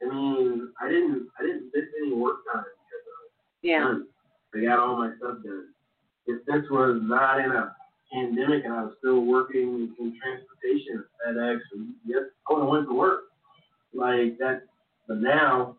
I 0.04 0.06
mean, 0.08 0.72
I 0.80 0.88
didn't 0.88 1.28
I 1.40 1.44
didn't 1.44 1.72
miss 1.76 1.88
any 2.04 2.14
work 2.16 2.44
time 2.52 2.64
because 2.64 3.04
of 3.04 3.18
it. 3.28 3.32
Yeah. 3.64 3.80
None. 3.80 4.08
I 4.56 4.62
got 4.62 4.80
all 4.80 4.98
my 4.98 5.12
stuff 5.18 5.38
done. 5.44 5.68
If 6.26 6.46
this 6.46 6.70
was 6.70 7.00
not 7.04 7.40
in 7.40 7.52
a 7.52 7.76
pandemic 8.14 8.66
and 8.66 8.74
I 8.74 8.84
was 8.84 8.94
still 9.00 9.22
working 9.22 9.94
in 10.00 10.20
transportation 10.22 11.04
at 11.28 11.36
FedEx 11.36 11.60
and 11.74 11.94
yes, 12.06 12.24
I 12.50 12.54
would 12.54 12.62
have 12.62 12.70
went 12.70 12.88
to 12.88 12.96
work. 12.96 13.22
Like 13.94 14.38
that 14.40 14.64
but 15.08 15.18
now 15.18 15.76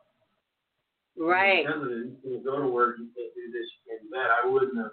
Right. 1.17 1.67
because 1.67 1.83
of 1.83 1.91
it, 1.93 2.07
you 2.07 2.17
can't 2.25 2.45
go 2.45 2.61
to 2.61 2.69
work, 2.69 2.97
you 2.99 3.07
can't 3.17 3.35
do 3.35 3.53
this, 3.53 3.67
you 3.71 3.91
can't 3.93 4.03
do 4.03 4.09
that. 4.11 4.29
I 4.43 4.49
wouldn't 4.49 4.77
have 4.77 4.93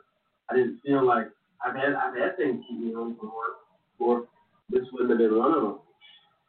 I 0.50 0.56
didn't 0.56 0.80
feel 0.86 1.06
like 1.06 1.28
I've 1.66 1.76
had 1.76 1.94
I've 1.94 2.16
had 2.18 2.38
things 2.38 2.64
keep 2.68 2.80
me 2.80 2.94
home 2.94 3.16
from 3.20 3.30
work 3.30 3.58
or 4.00 4.28
this 4.70 4.84
wouldn't 4.92 5.12
have 5.12 5.20
been 5.20 5.38
one 5.38 5.54
of 5.54 5.62
them. 5.62 5.80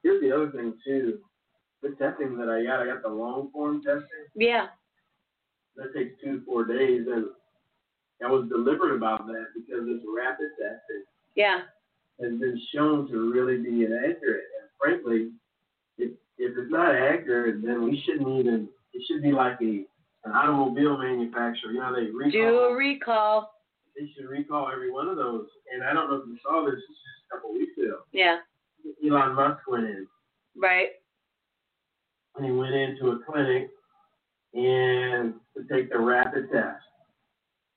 Here's 0.02 0.20
the 0.20 0.32
other 0.34 0.50
thing 0.50 0.74
too. 0.84 1.18
The 1.82 1.90
testing 1.90 2.36
that 2.38 2.48
I 2.48 2.64
got, 2.64 2.82
I 2.82 2.86
got 2.86 3.02
the 3.02 3.08
long 3.08 3.50
form 3.52 3.82
testing 3.82 4.26
Yeah. 4.34 4.66
That 5.78 5.94
takes 5.94 6.20
two 6.22 6.40
to 6.40 6.44
four 6.44 6.64
days, 6.64 7.06
and 7.06 7.26
I 8.22 8.28
was 8.30 8.48
deliberate 8.48 8.96
about 8.96 9.26
that 9.26 9.46
because 9.54 9.86
this 9.86 10.02
rapid 10.14 10.50
testing 10.60 11.04
Yeah. 11.34 11.62
has 12.20 12.38
been 12.38 12.60
shown 12.74 13.08
to 13.08 13.32
really 13.32 13.58
be 13.62 13.84
inaccurate. 13.84 14.44
And 14.60 14.68
frankly, 14.78 15.32
if 15.98 16.10
if 16.38 16.56
it's 16.56 16.70
not 16.70 16.94
accurate, 16.94 17.62
then 17.62 17.82
we 17.84 18.00
shouldn't 18.04 18.28
even. 18.28 18.68
It 18.92 19.02
should 19.06 19.22
be 19.22 19.32
like 19.32 19.60
a 19.62 19.86
an 20.24 20.32
automobile 20.32 20.96
manufacturer. 20.98 21.70
You 21.72 21.80
know, 21.80 21.94
they 21.94 22.10
recall. 22.10 22.30
Do 22.32 22.58
a 22.58 22.74
recall. 22.74 23.54
They 23.96 24.10
should 24.14 24.28
recall 24.28 24.68
every 24.72 24.90
one 24.90 25.08
of 25.08 25.16
those. 25.16 25.46
And 25.72 25.82
I 25.84 25.92
don't 25.92 26.10
know 26.10 26.16
if 26.16 26.28
you 26.28 26.38
saw 26.42 26.64
this 26.64 26.74
just 26.74 27.00
a 27.30 27.36
couple 27.36 27.52
weeks 27.52 27.76
ago. 27.78 28.00
Yeah. 28.12 28.38
Elon 29.04 29.34
Musk 29.34 29.60
went 29.68 29.84
in. 29.84 30.06
Right. 30.56 30.90
and 32.36 32.44
he 32.46 32.50
went 32.52 32.74
into 32.74 33.10
a 33.10 33.18
clinic 33.24 33.68
and 34.54 35.34
to 35.58 35.74
take 35.74 35.90
the 35.90 35.98
rapid 35.98 36.50
test. 36.50 36.82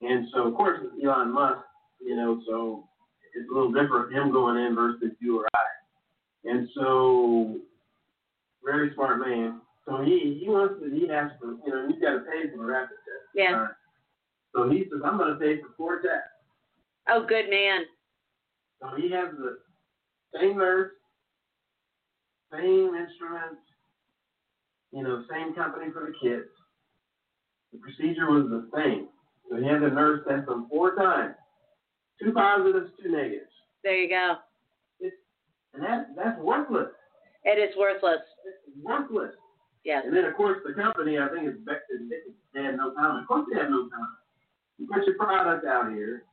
And 0.02 0.28
so, 0.34 0.48
of 0.48 0.56
course, 0.56 0.80
it's 0.84 1.04
Elon 1.04 1.34
Musk, 1.34 1.64
you 2.00 2.16
know, 2.16 2.42
so 2.48 2.88
it's 3.36 3.50
a 3.50 3.54
little 3.54 3.72
different 3.72 4.14
him 4.14 4.32
going 4.32 4.58
in 4.58 4.76
versus 4.76 5.12
you 5.20 5.40
or 5.40 5.48
I. 5.54 6.50
And 6.50 6.68
so, 6.76 7.60
very 8.64 8.94
smart 8.94 9.20
man. 9.20 9.62
So 9.88 10.04
he 10.04 10.40
he 10.42 10.50
wants 10.50 10.76
to 10.82 10.90
he 10.90 11.10
asks 11.10 11.36
for 11.40 11.58
you 11.66 11.74
know 11.74 11.88
you 11.88 12.00
got 12.00 12.14
to 12.14 12.20
pay 12.20 12.50
for 12.52 12.58
the 12.58 12.64
rapid 12.64 12.98
test. 12.98 13.36
Yeah. 13.36 13.52
Right. 13.52 13.70
So 14.56 14.70
he 14.70 14.84
says 14.84 15.02
I'm 15.04 15.18
going 15.18 15.34
to 15.34 15.40
pay 15.40 15.60
for 15.62 15.70
four 15.78 16.02
tests. 16.02 16.30
Oh, 17.10 17.26
good 17.28 17.50
man. 17.50 17.82
So 18.80 18.90
he 18.96 19.12
has 19.12 19.30
the 19.38 19.58
same 20.40 20.58
nurse, 20.58 20.92
same 22.52 22.94
instruments, 22.96 23.62
you 24.92 25.04
know, 25.04 25.24
same 25.32 25.54
company 25.54 25.92
for 25.92 26.06
the 26.06 26.14
kids. 26.22 26.50
The 27.72 27.80
procedure 27.80 28.30
was 28.30 28.50
the 28.50 28.68
same. 28.76 29.08
So 29.50 29.58
he 29.58 29.66
had 29.66 29.82
the 29.82 29.90
nurse 29.90 30.22
test 30.28 30.48
them 30.48 30.68
four 30.70 30.96
times. 30.96 31.36
Two 32.22 32.32
positives, 32.32 32.92
two 33.02 33.12
negatives. 33.12 33.52
There 33.84 33.96
you 33.96 34.10
go. 34.10 34.36
It's, 35.00 35.16
And 35.74 35.84
that 35.84 36.16
that's 36.16 36.40
worthless. 36.40 36.90
It 37.44 37.58
is 37.58 37.76
worthless. 37.78 38.22
It's 38.46 38.78
worthless. 38.84 39.34
Yes. 39.84 40.04
And 40.06 40.16
then 40.16 40.26
of 40.26 40.36
course 40.36 40.60
the 40.66 40.74
company 40.74 41.18
I 41.18 41.28
think 41.30 41.48
is 41.48 41.56
Becton 41.66 42.10
they 42.54 42.64
had 42.64 42.78
no 42.78 42.92
comment. 42.92 43.24
Of 43.24 43.28
course 43.28 43.48
they 43.52 43.60
have 43.60 43.72
no 43.72 43.90
comment. 43.90 44.20
You 44.78 44.88
put 44.92 45.06
your 45.06 45.16
product 45.16 45.66
out 45.66 45.92
here, 45.92 46.24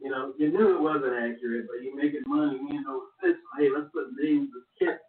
you 0.00 0.10
know, 0.10 0.32
you 0.38 0.50
knew 0.50 0.76
it 0.76 0.80
wasn't 0.80 1.14
accurate, 1.14 1.66
but 1.66 1.82
you're 1.82 1.96
making 1.96 2.22
money, 2.26 2.58
you 2.70 2.82
know, 2.82 3.02
this, 3.22 3.36
hey, 3.58 3.68
let's 3.74 3.90
put 3.92 4.12
names 4.20 4.50
of 4.56 4.62
kit 4.78 5.00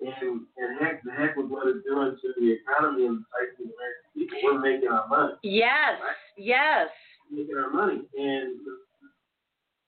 and 0.00 0.40
and 0.56 0.80
heck 0.80 1.02
the 1.02 1.10
heck 1.10 1.36
with 1.36 1.46
what 1.46 1.66
it's 1.66 1.84
doing 1.86 2.16
to 2.20 2.28
the 2.38 2.52
economy 2.52 3.06
and 3.06 3.18
the 3.18 3.24
psyche 3.32 3.64
of 3.64 3.70
American 3.74 4.08
people. 4.14 4.38
We're 4.44 4.60
making 4.60 4.88
our 4.88 5.08
money. 5.08 5.34
Yes. 5.42 5.98
Yes. 6.36 6.88
Making 7.30 7.56
our 7.56 7.70
money. 7.70 8.02
And 8.16 8.60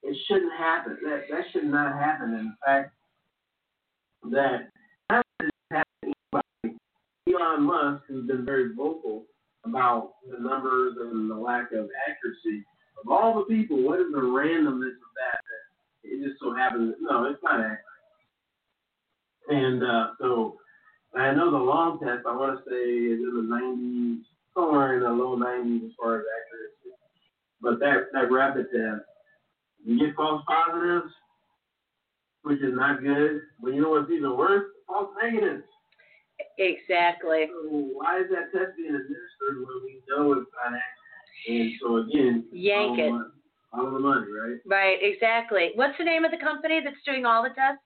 it 0.02 0.16
shouldn't 0.26 0.52
happen. 0.58 0.98
That 1.04 1.22
that 1.30 1.44
should 1.52 1.64
not 1.64 1.94
happen. 1.94 2.34
In 2.34 2.54
fact 2.64 2.92
that 4.32 4.68
is 5.42 5.50
happening 5.70 6.14
Elon 7.28 7.62
Musk 7.62 8.02
who's 8.08 8.26
been 8.26 8.44
very 8.44 8.74
vocal 8.74 9.24
about 9.64 10.14
the 10.28 10.38
numbers 10.38 10.96
and 11.00 11.30
the 11.30 11.34
lack 11.34 11.72
of 11.72 11.88
accuracy. 12.08 12.64
Of 13.02 13.10
all 13.10 13.34
the 13.38 13.54
people, 13.54 13.82
what 13.82 14.00
is 14.00 14.06
the 14.12 14.20
randomness 14.20 14.98
of 15.00 15.12
that? 15.16 15.40
that 15.40 16.10
it 16.10 16.26
just 16.26 16.40
so 16.40 16.54
happens 16.54 16.94
no, 17.00 17.24
it's 17.24 17.42
not 17.42 17.60
accurate. 17.60 17.89
And 19.49 19.82
uh, 19.82 20.06
so 20.20 20.56
I 21.16 21.32
know 21.32 21.50
the 21.50 21.56
long 21.59 21.99
test 21.99 22.26
I 22.26 22.37
want 22.37 22.59
to 22.59 22.70
say 22.70 22.76
is 22.76 23.18
in 23.18 23.35
the 23.35 23.42
nineties, 23.42 24.25
somewhere 24.54 24.97
in 24.97 25.02
the 25.02 25.11
low 25.11 25.35
nineties 25.37 25.82
as 25.87 25.92
far 26.00 26.18
as 26.20 26.25
accuracy. 26.38 26.97
But 27.61 27.78
that 27.80 28.12
that 28.12 28.30
rapid 28.30 28.66
test, 28.73 29.02
you 29.85 29.99
get 29.99 30.14
false 30.16 30.42
positives, 30.47 31.12
which 32.42 32.61
is 32.61 32.75
not 32.75 33.02
good. 33.02 33.40
But 33.62 33.75
you 33.75 33.82
know 33.82 33.90
what's 33.90 34.11
even 34.11 34.37
worse? 34.37 34.66
False 34.87 35.11
negatives. 35.23 35.64
Exactly. 36.59 37.47
So 37.49 37.68
why 37.70 38.20
is 38.20 38.26
that 38.30 38.52
test 38.56 38.76
being 38.76 38.88
administered 38.94 39.56
when 39.56 39.82
we 39.85 40.02
know 40.09 40.32
it's 40.32 40.50
not 40.56 40.73
accurate? 40.73 41.49
And 41.49 41.73
so 41.80 41.97
again, 41.99 42.44
Yank 42.52 42.97
follow 42.97 42.99
it. 42.99 43.06
the 43.06 43.11
money- 43.12 43.30
Follow 43.73 43.90
the 43.92 44.00
money, 44.00 44.26
right? 44.32 44.56
Right. 44.66 44.99
Exactly. 45.00 45.70
What's 45.76 45.97
the 45.97 46.02
name 46.04 46.25
of 46.25 46.32
the 46.32 46.38
company 46.38 46.80
that's 46.85 47.00
doing 47.06 47.25
all 47.25 47.42
the 47.42 47.50
tests? 47.50 47.82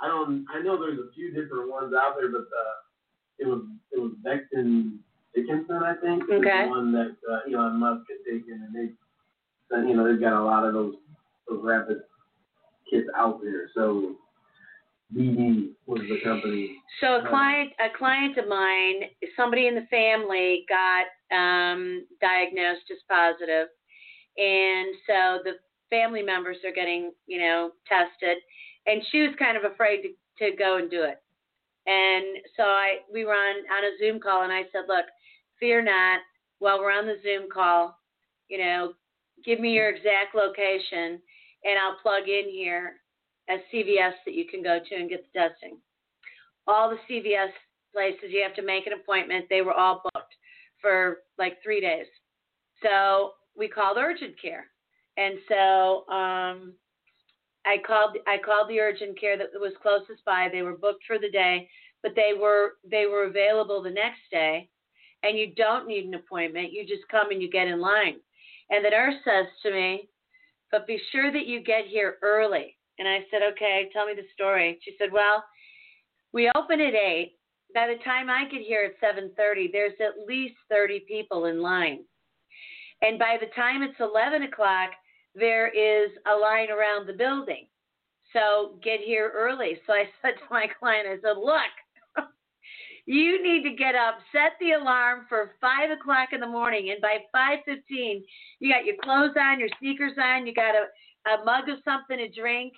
I 0.00 0.08
don't. 0.08 0.46
I 0.52 0.62
know 0.62 0.78
there's 0.78 0.98
a 0.98 1.12
few 1.14 1.28
different 1.32 1.70
ones 1.70 1.92
out 1.94 2.16
there, 2.18 2.30
but 2.30 2.42
uh, 2.42 2.76
it 3.38 3.46
was 3.46 3.62
it 3.92 3.98
was 3.98 4.12
Becton 4.24 4.98
Dickinson, 5.36 5.82
I 5.82 5.94
think, 5.94 6.24
Okay. 6.24 6.64
the 6.64 6.70
one 6.70 6.92
that 6.92 7.16
uh, 7.30 7.40
Elon 7.52 7.78
Musk 7.78 8.06
had 8.08 8.24
taken, 8.24 8.62
and 8.66 8.74
they, 8.74 8.92
so, 9.70 9.82
you 9.82 9.94
know, 9.94 10.08
they've 10.08 10.20
got 10.20 10.32
a 10.32 10.44
lot 10.44 10.64
of 10.64 10.72
those 10.72 10.94
those 11.48 11.60
rapid 11.62 11.98
kits 12.90 13.08
out 13.16 13.40
there. 13.42 13.68
So 13.74 14.16
BD 15.14 15.72
was 15.86 16.00
the 16.08 16.20
company. 16.24 16.76
So 17.00 17.18
a 17.18 17.28
client, 17.28 17.70
a 17.78 17.96
client 17.96 18.38
of 18.38 18.48
mine, 18.48 19.02
somebody 19.36 19.68
in 19.68 19.74
the 19.74 19.86
family 19.90 20.64
got 20.68 21.06
um, 21.36 22.06
diagnosed 22.20 22.90
as 22.90 22.98
positive, 23.08 23.68
and 24.38 24.88
so 25.06 25.38
the 25.44 25.52
family 25.90 26.22
members 26.22 26.56
are 26.64 26.72
getting, 26.72 27.12
you 27.26 27.38
know, 27.38 27.70
tested, 27.86 28.38
and 28.86 29.02
she 29.10 29.20
was 29.20 29.34
kind 29.38 29.56
of 29.56 29.70
afraid 29.70 30.02
to, 30.02 30.50
to 30.50 30.56
go 30.56 30.76
and 30.76 30.90
do 30.90 31.02
it. 31.02 31.20
And 31.86 32.42
so 32.56 32.64
I, 32.64 32.98
we 33.12 33.24
were 33.24 33.34
on 33.34 33.56
on 33.56 33.84
a 33.84 33.98
Zoom 33.98 34.20
call, 34.20 34.42
and 34.42 34.52
I 34.52 34.62
said, 34.72 34.84
look, 34.88 35.06
fear 35.60 35.82
not. 35.82 36.20
While 36.58 36.78
we're 36.78 36.90
on 36.90 37.06
the 37.06 37.20
Zoom 37.22 37.48
call, 37.52 37.98
you 38.48 38.58
know, 38.58 38.94
give 39.44 39.60
me 39.60 39.72
your 39.72 39.90
exact 39.90 40.34
location, 40.34 41.20
and 41.64 41.78
I'll 41.78 41.98
plug 42.02 42.28
in 42.28 42.48
here 42.50 42.94
a 43.48 43.58
CVS 43.72 44.14
that 44.24 44.34
you 44.34 44.46
can 44.46 44.62
go 44.62 44.78
to 44.88 44.94
and 44.94 45.08
get 45.08 45.24
the 45.32 45.38
testing 45.38 45.78
all 46.66 46.90
the 46.90 46.98
CVS 47.08 47.50
places 47.92 48.30
you 48.30 48.42
have 48.42 48.54
to 48.56 48.62
make 48.62 48.86
an 48.86 48.92
appointment. 48.92 49.46
They 49.48 49.62
were 49.62 49.72
all 49.72 50.02
booked 50.02 50.34
for 50.80 51.18
like 51.38 51.58
three 51.62 51.80
days. 51.80 52.06
So 52.82 53.32
we 53.56 53.68
called 53.68 53.96
urgent 53.98 54.40
care. 54.40 54.66
And 55.16 55.38
so 55.48 56.12
um, 56.12 56.74
I 57.66 57.78
called 57.84 58.16
I 58.26 58.38
called 58.38 58.70
the 58.70 58.80
urgent 58.80 59.18
care 59.20 59.36
that 59.36 59.48
was 59.54 59.72
closest 59.82 60.24
by. 60.24 60.48
They 60.50 60.62
were 60.62 60.76
booked 60.76 61.04
for 61.04 61.18
the 61.18 61.30
day, 61.30 61.68
but 62.02 62.12
they 62.14 62.32
were 62.38 62.74
they 62.88 63.06
were 63.06 63.24
available 63.24 63.82
the 63.82 63.90
next 63.90 64.20
day. 64.30 64.70
And 65.22 65.36
you 65.36 65.52
don't 65.54 65.88
need 65.88 66.04
an 66.04 66.14
appointment. 66.14 66.72
You 66.72 66.86
just 66.86 67.08
come 67.10 67.32
and 67.32 67.42
you 67.42 67.50
get 67.50 67.66
in 67.66 67.80
line. 67.80 68.20
And 68.70 68.84
the 68.84 68.90
nurse 68.90 69.16
says 69.24 69.46
to 69.62 69.72
me, 69.72 70.08
"But 70.70 70.86
be 70.86 71.00
sure 71.10 71.32
that 71.32 71.46
you 71.46 71.60
get 71.60 71.86
here 71.86 72.18
early." 72.22 72.76
And 72.98 73.08
I 73.08 73.26
said, 73.30 73.42
"Okay, 73.42 73.90
tell 73.92 74.06
me 74.06 74.14
the 74.14 74.28
story." 74.34 74.78
She 74.82 74.94
said, 74.98 75.10
"Well, 75.10 75.44
we 76.32 76.50
open 76.54 76.80
at 76.80 76.94
eight. 76.94 77.36
By 77.74 77.88
the 77.88 78.02
time 78.04 78.30
I 78.30 78.44
get 78.44 78.62
here 78.62 78.84
at 78.84 79.00
7:30, 79.00 79.68
there's 79.72 80.00
at 80.00 80.26
least 80.26 80.56
30 80.68 81.00
people 81.00 81.46
in 81.46 81.60
line, 81.60 82.04
and 83.02 83.18
by 83.18 83.36
the 83.38 83.46
time 83.48 83.82
it's 83.82 83.98
11 84.00 84.44
o'clock, 84.44 84.92
there 85.38 85.68
is 85.68 86.10
a 86.26 86.34
line 86.34 86.70
around 86.70 87.06
the 87.06 87.12
building. 87.12 87.66
So 88.32 88.78
get 88.82 89.00
here 89.00 89.32
early." 89.34 89.78
So 89.86 89.92
I 89.92 90.04
said 90.22 90.34
to 90.38 90.44
my 90.50 90.66
client, 90.78 91.08
I 91.08 91.20
said, 91.20 91.38
"Look." 91.38 91.74
You 93.08 93.40
need 93.40 93.62
to 93.62 93.76
get 93.76 93.94
up, 93.94 94.18
set 94.32 94.58
the 94.58 94.72
alarm 94.72 95.26
for 95.28 95.52
five 95.60 95.92
o'clock 95.92 96.30
in 96.32 96.40
the 96.40 96.46
morning, 96.48 96.90
and 96.90 97.00
by 97.00 97.18
five 97.30 97.60
fifteen, 97.64 98.24
you 98.58 98.72
got 98.72 98.84
your 98.84 98.96
clothes 99.00 99.36
on, 99.40 99.60
your 99.60 99.68
sneakers 99.78 100.18
on, 100.18 100.44
you 100.44 100.52
got 100.52 100.74
a, 100.74 101.30
a 101.30 101.44
mug 101.44 101.68
of 101.68 101.78
something 101.84 102.18
to 102.18 102.28
drink, 102.28 102.72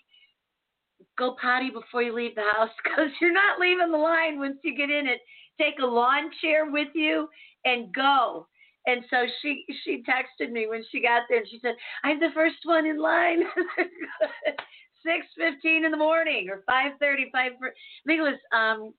go 1.16 1.36
potty 1.40 1.70
before 1.70 2.02
you 2.02 2.14
leave 2.14 2.34
the 2.34 2.42
house 2.54 2.70
because 2.84 3.10
you're 3.20 3.32
not 3.32 3.60
leaving 3.60 3.90
the 3.90 3.98
line 3.98 4.38
once 4.38 4.56
you 4.62 4.76
get 4.76 4.90
in 4.90 5.06
it. 5.06 5.20
Take 5.60 5.78
a 5.82 5.86
lawn 5.86 6.30
chair 6.40 6.70
with 6.70 6.88
you 6.94 7.28
and 7.64 7.92
go. 7.92 8.46
And 8.88 9.04
so 9.10 9.26
she 9.42 9.66
she 9.84 10.02
texted 10.02 10.50
me 10.50 10.66
when 10.66 10.82
she 10.90 11.02
got 11.02 11.24
there 11.28 11.40
and 11.40 11.48
she 11.48 11.58
said, 11.60 11.74
I'm 12.04 12.18
the 12.18 12.32
first 12.34 12.56
one 12.64 12.86
in 12.86 12.98
line. 12.98 13.42
Six 15.04 15.26
fifteen 15.36 15.84
in 15.84 15.90
the 15.90 15.98
morning 15.98 16.48
or 16.48 16.62
five 16.66 16.92
thirty, 16.98 17.28
five 17.30 17.52
I 17.52 17.68
think 18.06 18.18
it 18.18 18.22
was 18.22 18.40
um 18.50 18.94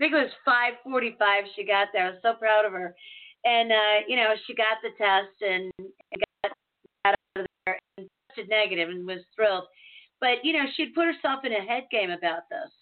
I 0.00 0.02
think 0.02 0.14
it 0.14 0.24
was 0.24 0.32
five 0.42 0.72
forty 0.82 1.16
five 1.18 1.44
she 1.54 1.66
got 1.66 1.88
there. 1.92 2.06
I 2.06 2.10
was 2.10 2.18
so 2.22 2.32
proud 2.32 2.64
of 2.64 2.72
her. 2.72 2.94
And 3.44 3.70
uh, 3.70 3.98
you 4.08 4.16
know, 4.16 4.32
she 4.46 4.54
got 4.54 4.78
the 4.82 4.96
test 4.96 5.36
and, 5.42 5.70
and 5.78 6.22
got, 6.42 6.52
got 7.04 7.14
out 7.36 7.42
of 7.42 7.46
there 7.66 7.78
and 7.98 8.08
tested 8.30 8.48
negative 8.48 8.88
and 8.88 9.06
was 9.06 9.20
thrilled. 9.36 9.64
But 10.18 10.44
you 10.44 10.54
know, 10.54 10.64
she'd 10.76 10.94
put 10.94 11.04
herself 11.04 11.44
in 11.44 11.52
a 11.52 11.60
head 11.60 11.84
game 11.90 12.10
about 12.10 12.48
this, 12.48 12.72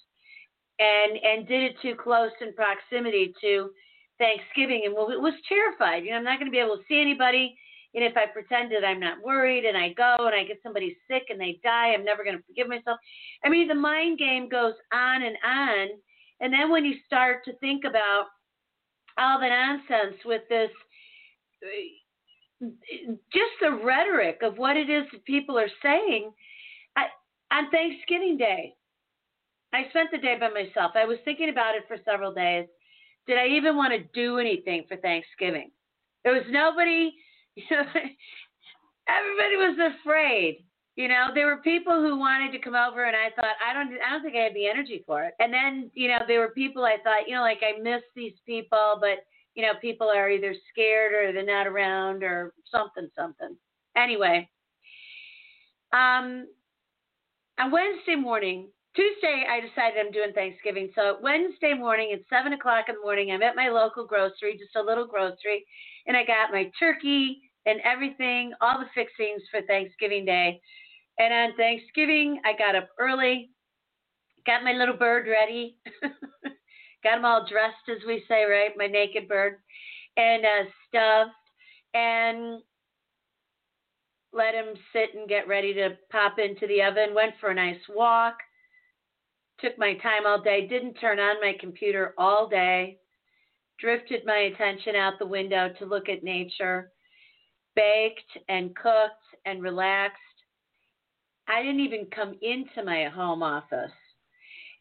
and 0.78 1.18
and 1.18 1.49
did 1.49 1.64
it 1.64 1.76
too 1.82 1.96
close 2.00 2.30
in 2.40 2.54
proximity 2.54 3.34
to 3.40 3.70
Thanksgiving, 4.18 4.83
and 4.85 4.94
well, 4.94 5.11
it 5.11 5.21
was 5.21 5.35
terrified. 5.49 6.04
You 6.04 6.11
know, 6.11 6.18
I'm 6.18 6.25
not 6.25 6.38
going 6.38 6.50
to 6.50 6.54
be 6.54 6.59
able 6.59 6.76
to 6.76 6.85
see 6.88 7.00
anybody. 7.00 7.56
And 7.94 8.02
if 8.02 8.16
I 8.16 8.26
pretended 8.26 8.83
I'm 8.83 8.99
not 8.99 9.23
worried, 9.23 9.64
and 9.64 9.76
I 9.76 9.92
go 9.92 10.16
and 10.18 10.35
I 10.35 10.44
get 10.44 10.59
somebody 10.62 10.97
sick 11.09 11.25
and 11.28 11.40
they 11.40 11.61
die, 11.62 11.94
I'm 11.94 12.04
never 12.04 12.25
going 12.25 12.37
to 12.37 12.42
forgive 12.44 12.68
myself. 12.68 12.99
I 13.44 13.49
mean, 13.49 13.68
the 13.68 13.75
mind 13.75 14.18
game 14.18 14.49
goes 14.49 14.75
on 14.92 15.23
and 15.23 15.37
on. 15.44 15.88
And 16.40 16.52
then 16.52 16.71
when 16.71 16.85
you 16.85 16.97
start 17.06 17.44
to 17.44 17.52
think 17.59 17.85
about 17.85 18.26
all 19.16 19.38
the 19.38 19.49
nonsense 19.49 20.16
with 20.25 20.42
this, 20.49 20.71
just 23.33 23.52
the 23.61 23.80
rhetoric 23.85 24.40
of 24.42 24.59
what 24.59 24.76
it 24.76 24.90
is 24.90 25.04
that 25.12 25.25
people 25.25 25.56
are 25.56 25.71
saying, 25.83 26.33
on 27.52 27.71
Thanksgiving 27.71 28.37
Day, 28.37 28.75
I 29.73 29.88
spent 29.90 30.11
the 30.11 30.18
day 30.18 30.37
by 30.38 30.49
myself. 30.49 30.92
I 30.97 31.04
was 31.04 31.18
thinking 31.25 31.49
about 31.50 31.76
it 31.76 31.85
for 31.87 31.97
several 32.04 32.35
days. 32.35 32.66
Did 33.26 33.38
I 33.38 33.47
even 33.49 33.76
want 33.76 33.93
to 33.93 34.04
do 34.12 34.38
anything 34.38 34.85
for 34.88 34.97
Thanksgiving? 34.97 35.71
There 36.25 36.33
was 36.33 36.45
nobody, 36.50 37.12
everybody 37.71 38.07
was 39.57 39.93
afraid. 40.00 40.64
You 40.97 41.09
know, 41.09 41.28
there 41.35 41.47
were 41.47 41.57
people 41.59 42.00
who 42.00 42.16
wanted 42.16 42.52
to 42.52 42.59
come 42.59 42.76
over, 42.76 43.04
and 43.04 43.16
I 43.16 43.31
thought, 43.35 43.57
I 43.66 43.73
don't, 43.73 43.90
I 44.00 44.12
don't 44.12 44.23
think 44.23 44.37
I 44.37 44.45
had 44.45 44.54
the 44.54 44.69
energy 44.69 45.02
for 45.07 45.25
it. 45.25 45.35
And 45.40 45.52
then, 45.52 45.90
you 45.95 46.09
know, 46.09 46.21
there 46.28 46.38
were 46.38 46.50
people 46.50 46.84
I 46.84 46.99
thought, 47.02 47.26
you 47.26 47.34
know, 47.34 47.41
like 47.41 47.63
I 47.63 47.80
miss 47.80 48.02
these 48.15 48.34
people, 48.47 48.99
but 49.00 49.25
you 49.54 49.63
know, 49.63 49.73
people 49.80 50.08
are 50.08 50.30
either 50.30 50.54
scared 50.71 51.13
or 51.13 51.32
they're 51.32 51.47
not 51.47 51.67
around 51.67 52.23
or 52.23 52.52
something, 52.71 53.08
something. 53.17 53.56
Anyway, 53.97 54.49
um, 55.93 56.49
on 57.58 57.71
Wednesday 57.71 58.17
morning, 58.17 58.69
Tuesday, 58.95 59.45
I 59.50 59.59
decided 59.61 59.99
I'm 59.99 60.13
doing 60.13 60.33
Thanksgiving. 60.33 60.89
So 60.95 61.19
Wednesday 61.21 61.75
morning 61.75 62.13
at 62.13 62.21
seven 62.30 62.52
o'clock 62.52 62.87
in 62.89 62.95
the 62.95 63.00
morning, 63.00 63.33
I'm 63.33 63.43
at 63.43 63.57
my 63.57 63.69
local 63.69 64.07
grocery, 64.07 64.57
just 64.57 64.76
a 64.76 64.83
little 64.83 65.07
grocery, 65.07 65.67
and 66.07 66.17
I 66.17 66.25
got 66.25 66.52
my 66.52 66.71
turkey 66.78 67.50
and 67.67 67.80
everything, 67.80 68.52
all 68.61 68.78
the 68.78 68.87
fixings 68.95 69.43
for 69.50 69.63
Thanksgiving 69.63 70.25
Day. 70.25 70.61
And 71.19 71.35
on 71.35 71.57
Thanksgiving, 71.57 72.41
I 72.45 72.57
got 72.57 72.76
up 72.76 72.89
early, 73.00 73.50
got 74.47 74.63
my 74.63 74.73
little 74.73 74.97
bird 74.97 75.26
ready, 75.26 75.76
got 77.02 77.19
him 77.19 77.25
all 77.25 77.47
dressed, 77.49 77.89
as 77.89 78.07
we 78.07 78.23
say, 78.28 78.45
right? 78.45 78.71
My 78.76 78.87
naked 78.87 79.26
bird, 79.26 79.59
and 80.17 80.45
uh, 80.45 80.71
stuffed, 80.89 81.33
and 81.95 82.63
let 84.33 84.54
him 84.54 84.75
sit 84.93 85.19
and 85.19 85.28
get 85.28 85.49
ready 85.49 85.75
to 85.75 85.97
pop 86.11 86.39
into 86.39 86.67
the 86.69 86.83
oven. 86.83 87.15
Went 87.15 87.35
for 87.41 87.50
a 87.50 87.54
nice 87.54 87.80
walk. 87.89 88.37
Took 89.60 89.78
my 89.78 89.95
time 89.99 90.26
all 90.26 90.40
day. 90.40 90.67
Didn't 90.67 90.95
turn 90.95 91.19
on 91.19 91.40
my 91.40 91.54
computer 91.60 92.14
all 92.19 92.49
day. 92.49 92.99
Drifted 93.78 94.23
my 94.25 94.50
attention 94.52 94.97
out 94.97 95.14
the 95.19 95.26
window 95.26 95.73
to 95.78 95.86
look 95.86 96.08
at 96.08 96.25
nature. 96.25 96.90
Baked 97.76 98.38
and 98.49 98.75
cooked 98.76 99.14
and 99.47 99.62
relaxed. 99.62 100.19
I 101.49 101.62
didn't 101.62 101.80
even 101.80 102.06
come 102.14 102.34
into 102.40 102.84
my 102.84 103.08
home 103.08 103.43
office. 103.43 103.90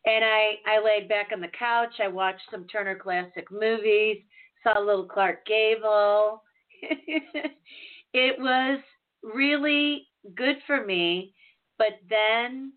And 0.06 0.24
I, 0.24 0.56
I 0.68 0.84
laid 0.84 1.08
back 1.08 1.30
on 1.34 1.42
the 1.42 1.48
couch. 1.58 1.94
I 2.02 2.08
watched 2.08 2.42
some 2.52 2.66
Turner 2.68 2.96
Classic 2.96 3.50
movies, 3.52 4.18
saw 4.64 4.80
a 4.80 4.84
little 4.84 5.06
Clark 5.06 5.46
Gable. 5.46 6.44
it 6.82 8.40
was 8.40 8.80
really 9.24 10.08
good 10.36 10.58
for 10.68 10.86
me. 10.86 11.34
But 11.78 12.00
then 12.10 12.74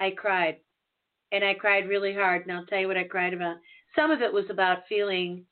I 0.00 0.10
cried. 0.10 0.56
And 1.32 1.44
I 1.44 1.54
cried 1.54 1.88
really 1.88 2.14
hard. 2.14 2.42
And 2.42 2.52
I'll 2.52 2.66
tell 2.66 2.78
you 2.78 2.88
what 2.88 2.96
I 2.96 3.04
cried 3.04 3.34
about. 3.34 3.56
Some 3.96 4.10
of 4.10 4.22
it 4.22 4.32
was 4.32 4.44
about 4.50 4.86
feeling 4.88 5.44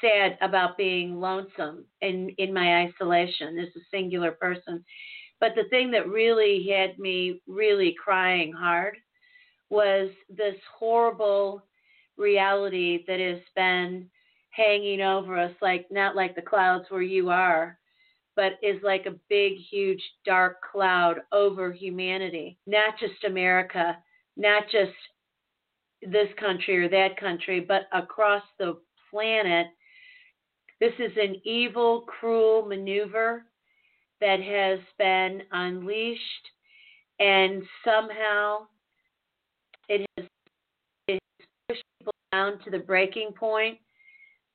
sad 0.00 0.36
about 0.40 0.76
being 0.76 1.20
lonesome 1.20 1.84
in, 2.00 2.30
in 2.38 2.52
my 2.52 2.84
isolation 2.84 3.58
as 3.58 3.68
a 3.76 3.86
singular 3.90 4.32
person. 4.32 4.84
But 5.40 5.52
the 5.54 5.68
thing 5.70 5.90
that 5.92 6.08
really 6.08 6.68
had 6.70 6.98
me 6.98 7.40
really 7.46 7.94
crying 8.02 8.52
hard 8.52 8.96
was 9.70 10.10
this 10.28 10.56
horrible 10.78 11.62
reality 12.16 13.04
that 13.06 13.20
has 13.20 13.40
been 13.54 14.08
hanging 14.50 15.02
over 15.02 15.38
us 15.38 15.52
like 15.60 15.86
not 15.90 16.16
like 16.16 16.34
the 16.34 16.42
clouds 16.42 16.86
where 16.88 17.02
you 17.02 17.28
are 17.28 17.78
but 18.36 18.58
is 18.62 18.80
like 18.82 19.06
a 19.06 19.18
big, 19.30 19.54
huge, 19.70 20.02
dark 20.24 20.58
cloud 20.70 21.16
over 21.32 21.72
humanity. 21.72 22.58
Not 22.66 22.98
just 23.00 23.24
America, 23.24 23.96
not 24.36 24.64
just 24.70 24.92
this 26.02 26.28
country 26.38 26.84
or 26.84 26.88
that 26.88 27.18
country, 27.18 27.60
but 27.60 27.82
across 27.92 28.42
the 28.58 28.76
planet. 29.10 29.66
This 30.80 30.92
is 30.98 31.12
an 31.16 31.36
evil, 31.44 32.02
cruel 32.02 32.66
maneuver 32.66 33.44
that 34.20 34.40
has 34.40 34.78
been 34.98 35.42
unleashed, 35.52 36.20
and 37.18 37.62
somehow 37.84 38.66
it 39.88 40.06
has, 40.16 40.26
it 41.08 41.20
has 41.38 41.46
pushed 41.68 41.82
people 41.98 42.12
down 42.32 42.58
to 42.64 42.70
the 42.70 42.78
breaking 42.78 43.32
point 43.32 43.78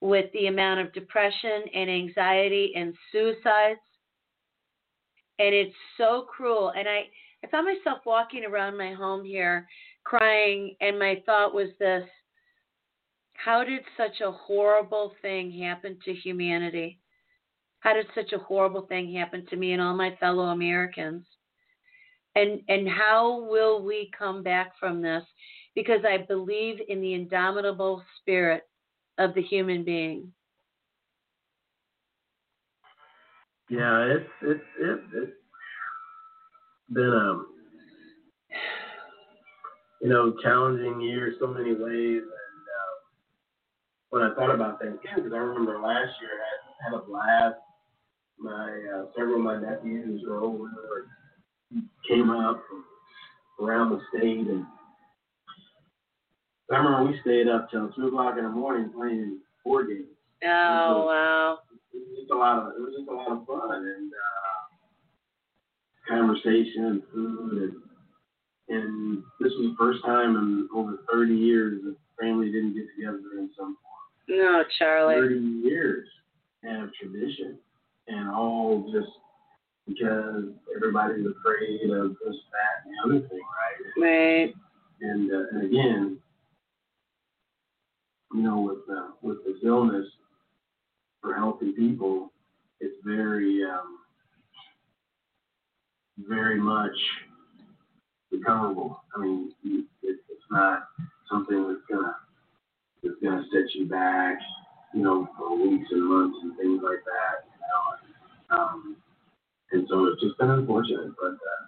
with 0.01 0.31
the 0.33 0.47
amount 0.47 0.79
of 0.79 0.93
depression 0.93 1.63
and 1.73 1.89
anxiety 1.89 2.73
and 2.75 2.93
suicides. 3.11 3.79
And 5.39 5.55
it's 5.55 5.75
so 5.97 6.27
cruel. 6.29 6.71
And 6.75 6.87
I, 6.87 7.03
I 7.43 7.47
found 7.47 7.67
myself 7.67 7.99
walking 8.05 8.45
around 8.45 8.77
my 8.77 8.93
home 8.93 9.23
here 9.25 9.67
crying, 10.03 10.75
and 10.81 10.97
my 10.97 11.21
thought 11.25 11.53
was 11.53 11.69
this 11.79 12.07
How 13.33 13.63
did 13.63 13.81
such 13.97 14.21
a 14.21 14.31
horrible 14.31 15.13
thing 15.21 15.51
happen 15.51 15.97
to 16.05 16.13
humanity? 16.13 16.99
How 17.79 17.93
did 17.93 18.07
such 18.13 18.31
a 18.31 18.37
horrible 18.37 18.83
thing 18.83 19.13
happen 19.13 19.45
to 19.47 19.55
me 19.55 19.73
and 19.73 19.81
all 19.81 19.95
my 19.95 20.15
fellow 20.19 20.45
Americans? 20.45 21.25
And 22.35 22.61
and 22.67 22.87
how 22.87 23.47
will 23.49 23.83
we 23.83 24.11
come 24.17 24.43
back 24.43 24.73
from 24.79 25.01
this? 25.01 25.23
Because 25.73 26.01
I 26.05 26.17
believe 26.17 26.77
in 26.87 27.01
the 27.01 27.13
indomitable 27.13 28.03
spirit 28.19 28.63
of 29.17 29.33
the 29.33 29.41
human 29.41 29.83
being. 29.83 30.31
Yeah, 33.69 34.03
it's 34.03 34.29
it's 34.41 34.63
it, 34.79 34.99
it's 35.13 35.31
been 36.91 37.05
a 37.05 37.31
um, 37.31 37.47
you 40.01 40.09
know 40.09 40.33
challenging 40.43 41.01
year 41.01 41.33
so 41.39 41.47
many 41.47 41.73
ways, 41.73 42.21
and 42.21 42.63
uh, 42.77 42.95
when 44.09 44.23
I 44.23 44.33
thought 44.35 44.53
about 44.53 44.79
Thanksgiving, 44.81 45.23
because 45.23 45.33
I 45.33 45.37
remember 45.37 45.79
last 45.79 46.11
year 46.21 46.31
I 46.35 46.85
had, 46.85 46.93
had 46.93 46.99
a 46.99 47.05
blast. 47.05 47.55
My 48.39 48.81
uh, 48.95 49.05
several 49.15 49.35
of 49.35 49.43
my 49.43 49.59
nephews 49.59 50.23
were 50.27 50.41
over 50.41 50.67
came 52.09 52.29
up. 52.29 52.63
from 52.67 52.83
around 53.61 53.91
the 53.91 54.01
state. 54.09 54.47
And 54.47 54.65
I 56.71 56.77
remember 56.77 57.11
we 57.11 57.19
stayed 57.21 57.47
up 57.47 57.69
till 57.69 57.89
two 57.89 58.07
o'clock 58.07 58.35
in 58.37 58.43
the 58.43 58.49
morning 58.49 58.91
playing 58.95 59.39
board 59.63 59.87
games. 59.87 60.07
Oh 60.43 61.05
wow. 61.05 61.59
It 61.93 61.97
was 61.97 62.19
just 62.19 62.31
a 62.31 62.37
lot 62.37 62.59
of 62.59 62.73
it 62.75 62.81
was 62.81 62.93
just 62.97 63.09
a 63.09 63.13
lot 63.13 63.31
of 63.31 63.45
fun 63.45 63.85
and 63.85 64.11
uh, 64.11 64.50
conversation 66.07 66.85
and 66.85 67.03
food 67.13 67.61
and 67.63 67.73
and 68.69 69.23
this 69.41 69.51
was 69.57 69.71
the 69.71 69.75
first 69.77 69.99
time 70.05 70.37
in 70.37 70.69
over 70.73 70.99
30 71.11 71.33
years 71.35 71.81
that 71.83 71.95
family 72.19 72.51
didn't 72.51 72.73
get 72.73 72.85
together 72.95 73.19
in 73.37 73.49
some 73.57 73.75
form. 73.81 74.39
No, 74.39 74.63
Charlie. 74.79 75.15
30 75.15 75.39
years 75.39 76.07
and 76.63 76.83
of 76.83 76.89
tradition 76.93 77.57
and 78.07 78.29
all 78.29 78.89
just 78.93 79.11
because 79.87 80.45
everybody's 80.73 81.25
afraid 81.25 81.89
of 81.91 82.15
this, 82.23 82.35
that, 82.51 82.85
and 82.85 82.93
the 83.11 83.17
other 83.17 83.27
thing, 83.27 83.41
right? 83.97 84.01
Right. 84.01 84.53
And, 85.01 85.31
uh, 85.31 85.47
and 85.51 85.63
again, 85.65 86.17
you 88.33 88.41
know, 88.41 88.61
with 88.61 88.97
uh, 88.97 89.09
with 89.21 89.43
this 89.43 89.57
illness, 89.65 90.07
for 91.21 91.35
healthy 91.35 91.71
people, 91.73 92.31
it's 92.79 92.95
very, 93.05 93.63
um, 93.63 93.97
very 96.17 96.59
much 96.59 96.95
recoverable. 98.31 99.01
I 99.15 99.21
mean, 99.21 99.51
it, 99.63 99.85
it's 100.03 100.43
not 100.49 100.83
something 101.29 101.67
that's 101.67 101.85
gonna 101.89 102.15
that's 103.03 103.15
gonna 103.23 103.43
set 103.51 103.73
you 103.73 103.87
back, 103.87 104.37
you 104.93 105.03
know, 105.03 105.27
for 105.37 105.57
weeks 105.57 105.87
and 105.91 106.03
months 106.03 106.37
and 106.41 106.57
things 106.57 106.81
like 106.83 107.03
that. 107.05 107.45
You 107.51 108.57
know, 108.57 108.57
um, 108.57 108.97
and 109.71 109.87
so 109.89 110.05
it's 110.05 110.21
just 110.21 110.37
been 110.37 110.49
unfortunate, 110.49 111.11
but 111.19 111.33
uh, 111.33 111.65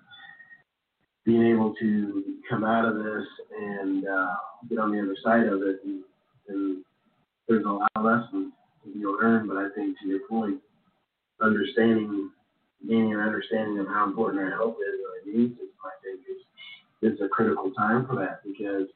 being 1.25 1.45
able 1.47 1.73
to 1.79 2.36
come 2.49 2.63
out 2.63 2.86
of 2.86 2.95
this 2.95 3.25
and 3.58 4.08
uh, 4.08 4.36
get 4.69 4.79
on 4.79 4.91
the 4.91 5.01
other 5.01 5.15
side 5.23 5.47
of 5.47 5.62
it, 5.62 5.79
and, 5.86 6.03
and 6.49 6.84
there's 7.47 7.65
a 7.65 7.69
lot 7.69 7.89
of 7.95 8.03
lessons 8.03 8.53
you'll 8.93 9.17
learn. 9.17 9.47
But 9.47 9.58
I 9.58 9.69
think 9.75 9.97
to 9.99 10.08
your 10.08 10.27
point, 10.29 10.58
understanding, 11.41 12.29
gaining 12.88 13.13
an 13.13 13.19
understanding 13.19 13.80
of 13.80 13.88
how 13.88 14.06
important 14.06 14.43
our 14.43 14.52
health 14.52 14.76
is 14.80 15.00
and 15.00 15.06
our 15.06 15.34
immune 15.34 15.50
system, 15.52 15.67
I 15.86 15.96
think 16.04 16.22
is 16.30 17.13
is 17.13 17.22
a 17.22 17.28
critical 17.28 17.72
time 17.72 18.06
for 18.08 18.15
that 18.15 18.41
because 18.46 18.88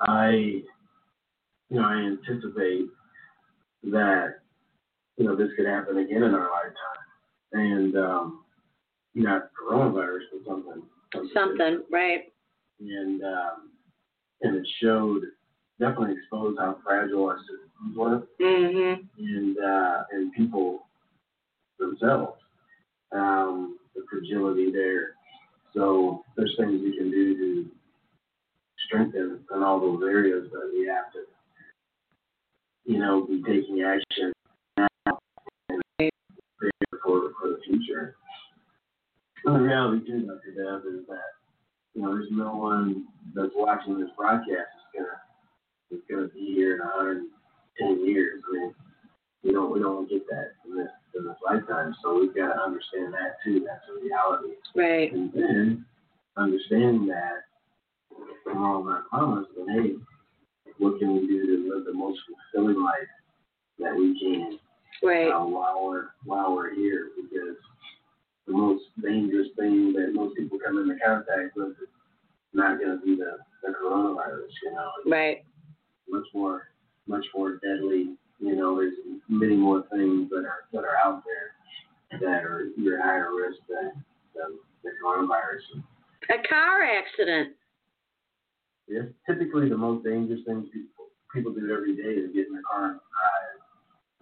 I, 0.00 0.30
you 0.30 0.64
know, 1.70 1.84
I 1.84 1.94
anticipate 1.96 2.86
that 3.84 4.36
you 5.16 5.24
know 5.24 5.34
this 5.34 5.48
could 5.56 5.66
happen 5.66 5.98
again 5.98 6.22
in 6.22 6.34
our 6.34 6.50
lifetime, 6.50 6.74
and 7.52 7.96
um, 7.96 8.44
not 9.14 9.50
coronavirus, 9.60 10.20
but 10.32 10.50
something. 10.52 10.82
Something, 11.34 11.82
right. 11.90 12.32
And 12.80 13.22
um, 13.24 13.70
and 14.42 14.56
it 14.56 14.66
showed 14.80 15.22
definitely 15.80 16.14
exposed 16.16 16.58
how 16.60 16.78
fragile 16.84 17.26
our 17.26 17.38
systems 17.38 17.96
were 17.96 18.22
Mhm. 18.40 19.08
and 19.18 19.58
uh, 19.58 20.04
and 20.12 20.32
people 20.32 20.87
themselves, 21.78 22.38
um, 23.12 23.78
the 23.94 24.02
fragility 24.10 24.70
there. 24.70 25.14
So 25.74 26.24
there's 26.36 26.54
things 26.58 26.80
you 26.82 26.94
can 26.96 27.10
do 27.10 27.36
to 27.36 27.70
strengthen 28.86 29.40
in 29.54 29.62
all 29.62 29.80
those 29.80 30.02
areas, 30.02 30.48
but 30.50 30.62
we 30.72 30.86
have 30.86 31.12
to, 31.12 31.24
you 32.84 32.98
know, 32.98 33.26
be 33.26 33.42
taking 33.42 33.82
action 33.82 34.32
now 34.76 34.86
and 35.68 36.10
for 37.02 37.32
for 37.40 37.48
the 37.48 37.58
future. 37.66 38.16
And 39.44 39.56
the 39.56 39.60
reality 39.60 40.06
too, 40.06 40.26
Dr. 40.26 40.52
Deb, 40.56 40.86
is 40.94 41.06
that 41.08 41.32
you 41.94 42.02
know 42.02 42.14
there's 42.14 42.28
no 42.30 42.54
one 42.54 43.06
that's 43.34 43.52
watching 43.54 44.00
this 44.00 44.10
broadcast 44.16 44.48
is 44.50 45.00
gonna 45.00 45.20
is 45.90 46.00
gonna 46.10 46.28
be 46.28 46.54
here 46.54 46.74
in 46.74 46.80
110 46.80 48.06
years. 48.06 48.42
I 48.48 48.52
mean, 48.52 48.74
we 49.44 49.52
don't 49.52 49.72
we 49.72 49.80
don't 49.80 50.08
get 50.08 50.26
that 50.28 50.52
this 50.64 50.88
in 51.14 51.24
this 51.24 51.36
lifetime. 51.44 51.94
So 52.02 52.20
we've 52.20 52.34
got 52.34 52.54
to 52.54 52.60
understand 52.60 53.12
that 53.14 53.36
too. 53.44 53.64
That's 53.66 53.84
a 53.88 54.00
reality. 54.04 54.54
Right. 54.74 55.12
And 55.12 55.32
then 55.32 55.84
understanding 56.36 57.06
that 57.06 57.44
we're 58.46 58.58
all 58.58 58.84
not 58.84 59.08
promised, 59.08 59.50
then 59.56 59.68
hey, 59.68 60.72
what 60.78 60.98
can 60.98 61.14
we 61.14 61.26
do 61.26 61.46
to 61.46 61.74
live 61.74 61.84
the 61.84 61.92
most 61.92 62.20
fulfilling 62.52 62.82
life 62.82 63.08
that 63.78 63.94
we 63.94 64.18
can 64.20 64.58
Right. 65.02 65.30
uh, 65.30 65.44
while 65.44 65.84
we're 65.86 66.06
while 66.24 66.54
we're 66.54 66.74
here? 66.74 67.08
Because 67.16 67.56
the 68.46 68.52
most 68.52 68.84
dangerous 69.02 69.48
thing 69.58 69.92
that 69.94 70.12
most 70.14 70.36
people 70.36 70.58
come 70.64 70.78
into 70.78 70.96
contact 71.04 71.56
with 71.56 71.70
is 71.70 71.88
not 72.54 72.78
going 72.78 72.98
to 72.98 73.04
be 73.04 73.14
the, 73.16 73.38
the 73.62 73.72
coronavirus. 73.74 74.48
You 74.64 74.72
know, 74.72 74.90
It's 75.04 75.10
Right. 75.10 75.44
much 76.08 76.26
more 76.34 76.68
much 77.06 77.24
more 77.34 77.56
deadly. 77.56 78.16
You 78.40 78.54
know, 78.56 78.76
there's 78.76 78.94
many 79.28 79.56
more 79.56 79.84
things 79.90 80.30
that 80.30 80.44
are 80.46 80.64
that 80.72 80.84
are 80.84 80.96
out 81.04 81.22
there 81.24 82.20
that 82.20 82.44
are 82.44 82.68
you're 82.76 83.02
higher 83.02 83.30
risk 83.34 83.58
than, 83.68 84.04
than 84.34 84.58
the 84.84 84.90
coronavirus. 85.04 85.82
A 86.30 86.48
car 86.48 86.82
accident. 86.84 87.54
Yeah, 88.86 89.02
typically 89.26 89.68
the 89.68 89.76
most 89.76 90.04
dangerous 90.04 90.40
things 90.46 90.66
people 90.72 91.06
people 91.34 91.52
do 91.52 91.72
every 91.72 91.96
day 91.96 92.20
is 92.20 92.32
get 92.34 92.46
in 92.46 92.52
their 92.54 92.62
car 92.62 92.92
and 92.92 93.00
drive. 93.12 93.58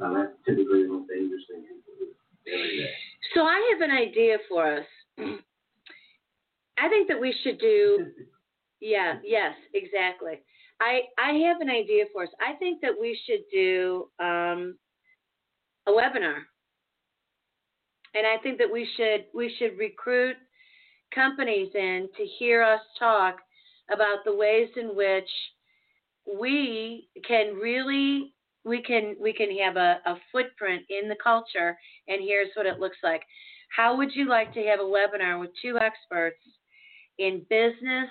Now 0.01 0.15
that's 0.15 0.35
typically 0.45 0.83
the 0.83 0.89
most 0.89 1.09
dangerous 1.09 1.43
thing 1.51 1.63
people 1.63 1.93
do 1.99 2.53
every 2.53 2.79
day. 2.79 2.91
So 3.35 3.43
I 3.43 3.73
have 3.73 3.89
an 3.89 3.95
idea 3.95 4.39
for 4.49 4.79
us. 4.79 4.87
I 6.79 6.89
think 6.89 7.09
that 7.09 7.21
we 7.21 7.35
should 7.43 7.59
do 7.59 8.07
Yeah, 8.81 9.19
yes, 9.25 9.55
exactly. 9.75 10.41
I 10.81 11.03
I 11.19 11.33
have 11.49 11.61
an 11.61 11.71
idea 11.71 12.05
for 12.13 12.25
us. 12.25 12.29
I 12.41 12.55
think 12.59 12.81
that 12.83 12.93
we 13.01 13.19
should 13.27 13.41
do 13.53 14.09
um, 14.21 14.77
a 15.87 15.91
webinar, 15.91 16.39
and 18.15 18.27
I 18.27 18.39
think 18.43 18.59
that 18.59 18.73
we 18.73 18.89
should 18.97 19.27
we 19.35 19.55
should 19.59 19.79
recruit 19.79 20.37
companies 21.15 21.71
in 21.75 22.09
to 22.17 22.25
hear 22.39 22.63
us 22.63 22.81
talk 22.99 23.37
about 23.93 24.25
the 24.25 24.35
ways 24.35 24.69
in 24.77 24.97
which 24.97 25.29
we 26.39 27.09
can 27.27 27.55
really 27.55 28.35
we 28.65 28.83
can 28.83 29.15
we 29.21 29.33
can 29.33 29.57
have 29.59 29.77
a, 29.77 30.01
a 30.07 30.17
footprint 30.33 30.83
in 30.91 31.09
the 31.09 31.17
culture 31.23 31.79
and 32.09 32.21
here's 32.21 32.51
what 32.55 32.67
it 32.67 32.81
looks 32.81 32.97
like 33.03 33.23
how 33.75 33.97
would 33.97 34.15
you 34.15 34.29
like 34.29 34.53
to 34.53 34.63
have 34.65 34.81
a 34.81 34.83
webinar 34.83 35.39
with 35.41 35.51
two 35.63 35.79
experts 35.79 36.43
in 37.19 37.47
business 37.49 38.11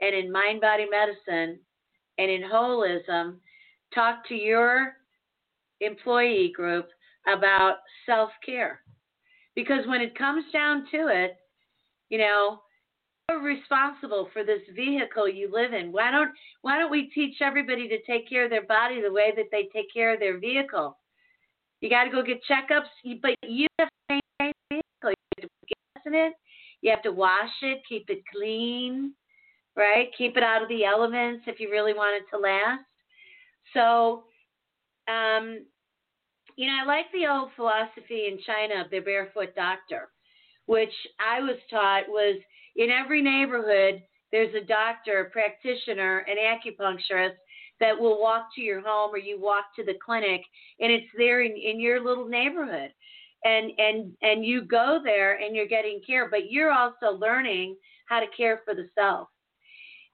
and 0.00 0.14
in 0.14 0.30
mind 0.30 0.60
body 0.60 0.86
medicine 0.88 1.58
and 2.18 2.30
in 2.30 2.42
holism 2.42 3.36
talk 3.94 4.26
to 4.28 4.34
your 4.34 4.94
employee 5.80 6.52
group 6.54 6.88
about 7.26 7.76
self 8.06 8.30
care 8.44 8.80
because 9.54 9.86
when 9.86 10.00
it 10.00 10.16
comes 10.16 10.44
down 10.52 10.86
to 10.90 11.08
it 11.08 11.36
you 12.08 12.18
know 12.18 12.60
you're 13.28 13.42
responsible 13.42 14.28
for 14.32 14.44
this 14.44 14.60
vehicle 14.74 15.28
you 15.28 15.50
live 15.52 15.72
in. 15.72 15.90
Why 15.90 16.10
don't 16.10 16.30
why 16.62 16.78
don't 16.78 16.90
we 16.90 17.10
teach 17.14 17.36
everybody 17.40 17.88
to 17.88 18.00
take 18.02 18.28
care 18.28 18.44
of 18.44 18.50
their 18.50 18.66
body 18.66 19.00
the 19.00 19.12
way 19.12 19.32
that 19.36 19.46
they 19.50 19.68
take 19.72 19.92
care 19.92 20.14
of 20.14 20.20
their 20.20 20.38
vehicle? 20.38 20.96
You 21.80 21.90
got 21.90 22.04
to 22.04 22.10
go 22.10 22.22
get 22.22 22.40
checkups 22.48 23.20
but 23.20 23.32
you 23.42 23.66
have 23.78 23.88
to 23.88 23.94
maintain 24.40 24.52
the 24.70 24.76
vehicle. 24.76 25.10
You 25.10 25.42
have 25.42 25.42
to 25.42 25.48
gas 25.66 26.02
in 26.06 26.14
it. 26.14 26.32
You 26.82 26.90
have 26.90 27.02
to 27.02 27.12
wash 27.12 27.50
it 27.62 27.82
keep 27.88 28.08
it 28.10 28.22
clean 28.32 29.12
right? 29.76 30.08
Keep 30.16 30.36
it 30.36 30.42
out 30.42 30.62
of 30.62 30.68
the 30.68 30.84
elements 30.84 31.44
if 31.46 31.60
you 31.60 31.70
really 31.70 31.92
want 31.92 32.22
it 32.22 32.28
to 32.34 32.40
last. 32.40 32.84
So, 33.74 34.24
um, 35.12 35.64
you 36.56 36.66
know, 36.66 36.78
I 36.82 36.86
like 36.86 37.06
the 37.12 37.26
old 37.30 37.50
philosophy 37.54 38.28
in 38.28 38.38
China 38.46 38.82
of 38.84 38.90
the 38.90 39.00
barefoot 39.00 39.54
doctor, 39.54 40.08
which 40.64 40.92
I 41.20 41.40
was 41.40 41.56
taught 41.70 42.08
was 42.08 42.40
in 42.76 42.90
every 42.90 43.22
neighborhood 43.22 44.02
there's 44.32 44.54
a 44.54 44.66
doctor, 44.66 45.20
a 45.20 45.30
practitioner, 45.30 46.26
an 46.28 46.36
acupuncturist 46.36 47.36
that 47.78 47.98
will 47.98 48.20
walk 48.20 48.48
to 48.54 48.60
your 48.60 48.80
home 48.80 49.14
or 49.14 49.18
you 49.18 49.40
walk 49.40 49.66
to 49.76 49.84
the 49.84 49.94
clinic 50.04 50.42
and 50.80 50.90
it's 50.90 51.06
there 51.16 51.42
in, 51.42 51.52
in 51.52 51.80
your 51.80 52.04
little 52.04 52.28
neighborhood. 52.28 52.90
And 53.44 53.70
and 53.78 54.12
and 54.22 54.44
you 54.44 54.62
go 54.62 55.00
there 55.04 55.38
and 55.40 55.54
you're 55.54 55.68
getting 55.68 56.00
care, 56.04 56.28
but 56.28 56.50
you're 56.50 56.72
also 56.72 57.16
learning 57.18 57.76
how 58.08 58.18
to 58.18 58.26
care 58.36 58.62
for 58.64 58.74
the 58.74 58.88
self 58.94 59.28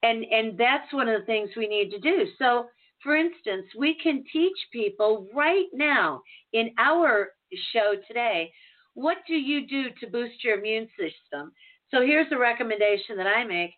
and 0.02 0.24
and 0.24 0.58
that's 0.58 0.92
one 0.92 1.08
of 1.08 1.20
the 1.20 1.26
things 1.26 1.50
we 1.56 1.68
need 1.68 1.90
to 1.90 1.98
do. 1.98 2.26
So 2.38 2.66
for 3.02 3.16
instance 3.16 3.66
we 3.76 3.96
can 4.02 4.24
teach 4.32 4.56
people 4.72 5.28
right 5.34 5.66
now 5.72 6.22
in 6.52 6.70
our 6.78 7.30
show 7.72 7.94
today 8.06 8.52
what 8.94 9.18
do 9.26 9.34
you 9.34 9.66
do 9.66 9.84
to 10.00 10.10
boost 10.10 10.44
your 10.44 10.58
immune 10.58 10.88
system? 10.98 11.52
So 11.90 12.02
here's 12.02 12.30
a 12.30 12.38
recommendation 12.38 13.16
that 13.16 13.26
i 13.26 13.44
make. 13.44 13.72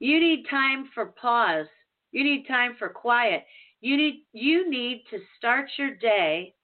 You 0.00 0.20
need 0.20 0.46
time 0.50 0.90
for 0.94 1.06
pause. 1.06 1.66
You 2.12 2.24
need 2.24 2.46
time 2.46 2.76
for 2.78 2.88
quiet. 2.88 3.44
You 3.80 3.96
need 3.96 4.24
you 4.32 4.68
need 4.70 5.04
to 5.10 5.18
start 5.38 5.66
your 5.78 5.94
day 5.94 6.54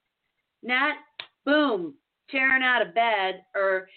not 0.63 0.95
boom 1.45 1.95
tearing 2.29 2.63
out 2.63 2.85
of 2.85 2.93
bed 2.93 3.43
or 3.55 3.87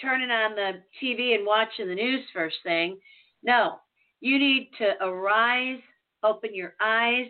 turning 0.00 0.30
on 0.30 0.54
the 0.54 0.82
TV 1.02 1.34
and 1.34 1.46
watching 1.46 1.88
the 1.88 1.94
news 1.94 2.24
first 2.32 2.56
thing. 2.62 2.98
No, 3.42 3.78
you 4.22 4.38
need 4.38 4.70
to 4.78 4.92
arise, 5.04 5.80
open 6.22 6.54
your 6.54 6.74
eyes, 6.80 7.26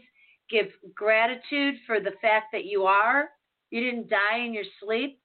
give 0.51 0.67
gratitude 0.95 1.77
for 1.87 2.01
the 2.01 2.13
fact 2.21 2.49
that 2.53 2.67
you 2.67 2.85
are. 2.85 3.31
You 3.71 3.81
didn't 3.81 4.11
die 4.11 4.45
in 4.45 4.53
your 4.53 4.67
sleep. 4.79 5.19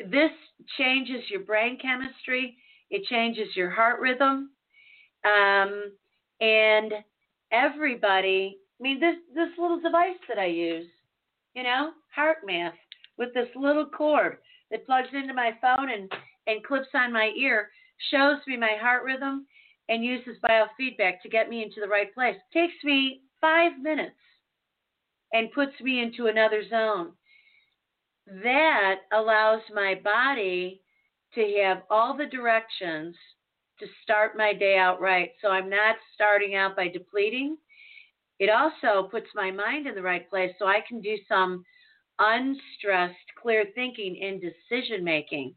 This 0.00 0.30
changes 0.78 1.22
your 1.30 1.40
brain 1.40 1.78
chemistry, 1.80 2.56
it 2.90 3.04
changes 3.10 3.48
your 3.54 3.70
heart 3.70 4.00
rhythm. 4.00 4.50
Um, 5.24 5.92
and 6.40 6.94
everybody, 7.52 8.58
I 8.80 8.82
mean, 8.82 8.98
this, 8.98 9.16
this 9.34 9.50
little 9.58 9.80
device 9.80 10.16
that 10.28 10.38
I 10.38 10.46
use, 10.46 10.88
you 11.54 11.62
know, 11.62 11.90
HeartMath, 12.18 12.72
with 13.18 13.34
this 13.34 13.48
little 13.54 13.86
cord 13.86 14.38
that 14.70 14.86
plugs 14.86 15.08
into 15.12 15.34
my 15.34 15.52
phone 15.60 15.90
and, 15.90 16.10
and 16.46 16.64
clips 16.64 16.88
on 16.94 17.12
my 17.12 17.32
ear, 17.38 17.68
shows 18.10 18.38
me 18.46 18.56
my 18.56 18.76
heart 18.80 19.04
rhythm 19.04 19.46
and 19.88 20.04
uses 20.04 20.36
biofeedback 20.42 21.20
to 21.22 21.28
get 21.28 21.48
me 21.48 21.62
into 21.62 21.80
the 21.80 21.88
right 21.88 22.12
place. 22.14 22.36
Takes 22.52 22.82
me 22.84 23.22
five 23.40 23.72
minutes 23.80 24.16
and 25.32 25.52
puts 25.52 25.72
me 25.80 26.00
into 26.02 26.26
another 26.26 26.62
zone. 26.68 27.12
That 28.26 29.00
allows 29.12 29.62
my 29.74 29.94
body 30.02 30.82
to 31.34 31.60
have 31.62 31.82
all 31.90 32.16
the 32.16 32.26
directions 32.26 33.16
to 33.80 33.86
start 34.02 34.36
my 34.36 34.52
day 34.52 34.76
out 34.76 35.00
right. 35.00 35.30
So 35.40 35.48
I'm 35.48 35.68
not 35.68 35.96
starting 36.14 36.54
out 36.54 36.76
by 36.76 36.88
depleting. 36.88 37.56
It 38.38 38.50
also 38.50 39.08
puts 39.08 39.28
my 39.34 39.50
mind 39.50 39.86
in 39.86 39.94
the 39.94 40.02
right 40.02 40.28
place 40.28 40.52
so 40.58 40.66
I 40.66 40.80
can 40.88 41.00
do 41.00 41.16
some 41.28 41.64
unstressed, 42.18 43.16
clear 43.40 43.64
thinking 43.74 44.20
and 44.22 44.40
decision 44.40 45.02
making. 45.02 45.54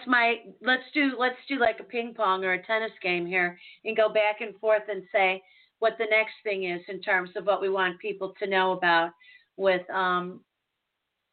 That's 0.00 0.08
my 0.08 0.36
let's 0.62 0.84
do 0.94 1.12
let's 1.18 1.36
do 1.46 1.58
like 1.58 1.78
a 1.78 1.84
ping 1.84 2.14
pong 2.16 2.42
or 2.44 2.54
a 2.54 2.62
tennis 2.62 2.92
game 3.02 3.26
here 3.26 3.58
and 3.84 3.96
go 3.96 4.08
back 4.08 4.40
and 4.40 4.56
forth 4.58 4.84
and 4.88 5.02
say 5.12 5.42
what 5.78 5.94
the 5.98 6.06
next 6.10 6.32
thing 6.42 6.64
is 6.64 6.80
in 6.88 7.02
terms 7.02 7.30
of 7.36 7.44
what 7.44 7.60
we 7.60 7.68
want 7.68 7.98
people 7.98 8.32
to 8.38 8.46
know 8.46 8.72
about 8.72 9.10
with 9.56 9.88
um, 9.90 10.40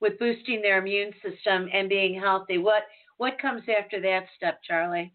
with 0.02 0.20
boosting 0.20 0.62
their 0.62 0.80
immune 0.80 1.14
system 1.24 1.70
and 1.74 1.88
being 1.88 2.20
healthy. 2.20 2.58
What 2.58 2.84
what 3.16 3.40
comes 3.42 3.62
after 3.80 4.02
that 4.02 4.26
step, 4.36 4.60
Charlie? 4.68 5.14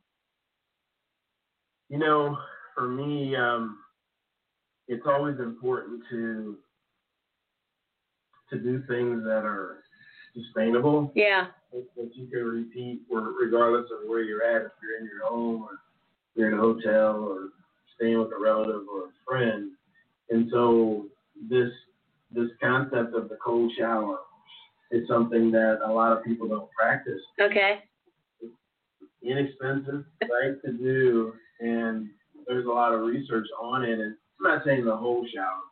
You 1.90 1.98
know, 1.98 2.38
for 2.74 2.88
me, 2.88 3.36
um, 3.36 3.76
it's 4.88 5.06
always 5.06 5.38
important 5.38 6.02
to 6.10 6.56
to 8.48 8.58
do 8.58 8.82
things 8.88 9.24
that 9.24 9.44
are 9.44 9.81
sustainable. 10.34 11.12
Yeah. 11.14 11.46
That 11.72 12.10
you 12.14 12.26
can 12.26 12.44
repeat, 12.44 13.00
regardless 13.10 13.90
of 13.90 14.08
where 14.08 14.22
you're 14.22 14.42
at. 14.42 14.66
If 14.66 14.72
you're 14.82 14.98
in 15.00 15.06
your 15.06 15.26
home, 15.26 15.62
or 15.62 15.78
you're 16.34 16.48
in 16.48 16.58
a 16.58 16.60
hotel, 16.60 17.16
or 17.16 17.48
staying 17.96 18.18
with 18.18 18.30
a 18.32 18.40
relative 18.40 18.82
or 18.92 19.06
a 19.06 19.10
friend, 19.26 19.70
and 20.30 20.48
so 20.50 21.06
this 21.48 21.70
this 22.30 22.48
concept 22.60 23.14
of 23.14 23.28
the 23.28 23.36
cold 23.44 23.72
shower 23.78 24.18
is 24.90 25.08
something 25.08 25.50
that 25.50 25.80
a 25.84 25.90
lot 25.90 26.16
of 26.16 26.24
people 26.24 26.48
don't 26.48 26.70
practice. 26.72 27.20
Okay. 27.40 27.80
It's 28.40 28.52
inexpensive, 29.22 30.04
right 30.22 30.60
to 30.64 30.72
do, 30.72 31.32
and 31.60 32.08
there's 32.46 32.66
a 32.66 32.70
lot 32.70 32.92
of 32.92 33.00
research 33.00 33.46
on 33.60 33.84
it. 33.84 33.98
And 33.98 34.14
I'm 34.40 34.56
not 34.56 34.64
saying 34.64 34.84
the 34.84 34.96
whole 34.96 35.26
shower, 35.34 35.62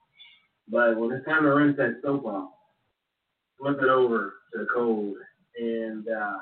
but 0.68 0.96
when 0.96 1.12
it's 1.12 1.26
time 1.26 1.42
to 1.42 1.50
rinse 1.50 1.76
that 1.76 2.00
soap 2.02 2.24
off, 2.24 2.50
flip 3.60 3.78
it 3.82 3.88
over 3.88 4.34
to 4.52 4.60
the 4.60 4.66
cold 4.74 5.16
and 5.58 6.08
uh, 6.08 6.38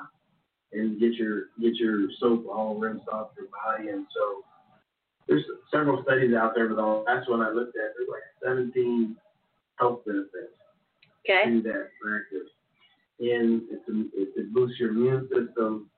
and 0.71 0.99
get 0.99 1.13
your 1.13 1.45
get 1.61 1.75
your 1.75 2.07
soap 2.19 2.45
all 2.51 2.77
rinsed 2.77 3.07
off 3.11 3.29
your 3.37 3.47
body. 3.47 3.89
And 3.89 4.05
so 4.15 4.43
there's 5.27 5.43
several 5.71 6.01
studies 6.03 6.33
out 6.35 6.53
there, 6.55 6.67
but 6.67 6.75
the 6.75 6.81
last 6.81 7.29
one 7.29 7.41
I 7.41 7.49
looked 7.49 7.75
at, 7.75 7.93
there's 7.97 8.09
like 8.09 8.23
17 8.43 9.15
health 9.75 10.01
benefits 10.05 10.53
okay. 11.27 11.49
to 11.49 11.61
that 11.63 11.89
practice. 12.01 12.49
And 13.19 13.63
it's 13.69 13.87
a, 13.89 13.99
it, 14.19 14.29
it 14.35 14.53
boosts 14.53 14.79
your 14.79 14.89
immune 14.91 15.27
system, 15.27 15.89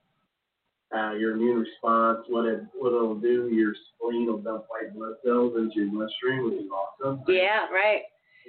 uh, 0.96 1.14
your 1.14 1.34
immune 1.34 1.60
response. 1.60 2.26
What 2.28 2.46
it 2.46 2.62
what 2.74 2.90
it'll 2.90 3.20
do, 3.20 3.50
your 3.52 3.74
spleen 3.96 4.26
will 4.26 4.40
dump 4.40 4.66
white 4.70 4.94
blood 4.96 5.14
cells 5.24 5.54
into 5.58 5.82
your 5.82 5.90
bloodstream, 5.92 6.46
which 6.46 6.64
is 6.64 6.70
awesome. 6.72 7.24
Yeah, 7.28 7.68
right 7.72 8.02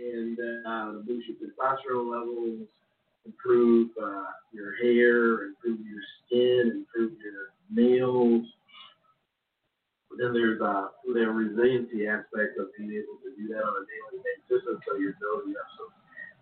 and 0.03 0.39
uh, 0.67 0.93
boost 1.07 1.29
your 1.29 1.37
testosterone 1.39 2.11
levels, 2.11 2.67
improve 3.25 3.91
uh, 4.03 4.25
your 4.53 4.75
hair, 4.83 5.47
improve 5.47 5.79
your 5.87 6.03
skin, 6.27 6.85
improve 6.85 7.13
your 7.23 7.53
nails. 7.71 8.47
But 10.11 10.19
then 10.19 10.33
there's 10.35 10.61
uh, 10.61 10.89
the 11.07 11.21
resiliency 11.21 12.07
aspect 12.07 12.59
of 12.59 12.69
being 12.77 12.93
able 12.93 13.19
to 13.23 13.31
do 13.37 13.49
that 13.49 13.63
on 13.63 13.73
a 13.73 13.85
daily 13.89 14.23
basis, 14.23 14.67
and 14.69 14.79
so 14.87 14.99
you're 14.99 15.17
building 15.21 15.55
up 15.57 15.69
some, 15.79 15.93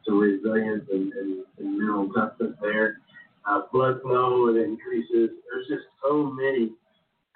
some 0.05 0.19
resilience 0.19 0.85
and, 0.91 1.13
and, 1.13 1.45
and 1.59 1.79
mineral 1.79 2.09
toughness 2.13 2.55
there. 2.61 2.99
Uh, 3.49 3.63
blood 3.73 4.03
flow 4.03 4.49
it 4.49 4.57
increases. 4.57 5.31
There's 5.49 5.69
just 5.69 5.87
so 6.03 6.33
many 6.35 6.73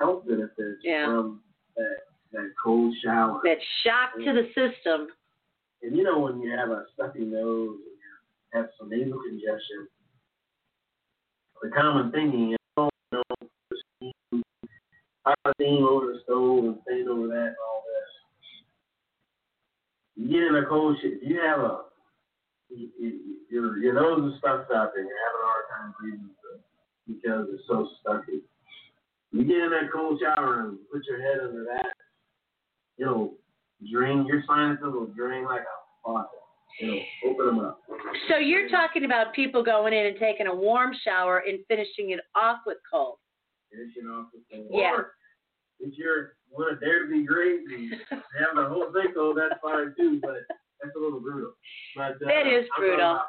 health 0.01 0.27
benefits 0.27 0.81
yeah. 0.83 1.07
from 1.07 1.41
that 1.77 1.97
that 2.33 2.51
cold 2.63 2.95
shower. 3.03 3.41
That 3.45 3.59
shock 3.85 4.15
to 4.25 4.33
the 4.33 4.49
system. 4.49 5.09
And 5.85 5.97
you 5.97 6.03
know 6.03 6.19
when 6.19 6.41
you 6.41 6.51
have 6.57 6.71
a 6.71 6.87
stuffy 6.95 7.21
nose 7.21 7.77
and 7.77 7.95
you 8.01 8.59
have 8.59 8.71
some 8.79 8.89
nasal 8.89 9.21
congestion, 9.21 9.87
the 11.63 11.69
common 11.71 12.11
thing 12.11 12.53
is, 12.53 12.59
you 12.79 12.89
know, 13.13 14.43
hot 15.27 15.37
steam 15.57 15.85
over 15.85 16.07
the 16.07 16.21
stove 16.25 16.65
and 16.65 16.79
stays 16.87 17.07
over 17.11 17.27
that 17.29 17.53
and 17.53 17.63
all 17.69 17.83
this. 17.85 18.11
You 20.17 20.29
get 20.29 20.49
in 20.49 20.57
a 20.57 20.67
cold 20.67 20.97
shit. 21.03 21.23
You 21.23 21.41
have 21.41 21.61
a 21.61 21.81
you, 22.71 22.89
you, 22.99 23.37
your 23.51 23.77
your 23.77 23.95
nose 23.95 24.33
is 24.33 24.39
stuffed 24.39 24.71
up 24.73 24.95
and 24.97 25.07
you're 25.07 25.25
having 25.29 25.43
a 25.43 25.47
hard 25.47 25.65
time 25.71 25.95
breathing 26.01 26.31
because 27.07 27.47
it's 27.53 27.69
so 27.69 27.89
stuffy. 28.01 28.41
You 29.33 29.45
get 29.45 29.59
in 29.59 29.71
that 29.71 29.93
cold 29.93 30.19
shower 30.21 30.61
and 30.61 30.79
put 30.91 31.05
your 31.07 31.21
head 31.21 31.41
under 31.47 31.65
that, 31.65 31.93
it'll 32.99 33.35
drain 33.93 34.27
your 34.27 34.43
sinuses 34.47 34.85
will 34.85 35.07
drain 35.07 35.45
like 35.45 35.63
a 35.63 35.77
faucet. 36.03 36.29
It'll 36.81 37.01
open 37.31 37.47
them 37.47 37.59
up. 37.61 37.81
So 38.29 38.37
you're 38.39 38.69
talking 38.69 39.05
about 39.05 39.33
people 39.33 39.63
going 39.63 39.93
in 39.93 40.07
and 40.07 40.17
taking 40.19 40.47
a 40.47 40.55
warm 40.55 40.93
shower 41.05 41.43
and 41.47 41.61
finishing 41.69 42.11
it 42.11 42.21
off 42.35 42.59
with 42.67 42.79
cold. 42.91 43.17
Finishing 43.71 44.11
off 44.11 44.27
with 44.33 44.43
cold. 44.53 44.67
Yeah. 44.71 44.93
Or 44.93 45.13
if 45.81 45.97
you're 45.97 46.35
want 46.51 46.79
to 46.79 46.85
dare 46.85 47.05
to 47.05 47.11
be 47.11 47.25
great 47.25 47.61
and 47.61 47.93
have 48.11 48.57
the 48.57 48.69
whole 48.69 48.93
thing 48.93 49.13
cold, 49.15 49.39
that's 49.39 49.61
fine 49.61 49.95
too. 49.97 50.21
But 50.23 50.47
that's 50.83 50.95
a 50.97 51.01
little 51.01 51.21
brutal. 51.21 51.53
But 51.97 52.13
uh, 52.23 52.27
that 52.27 52.47
is 52.47 52.67
I'm 52.77 52.83
brutal. 52.83 53.21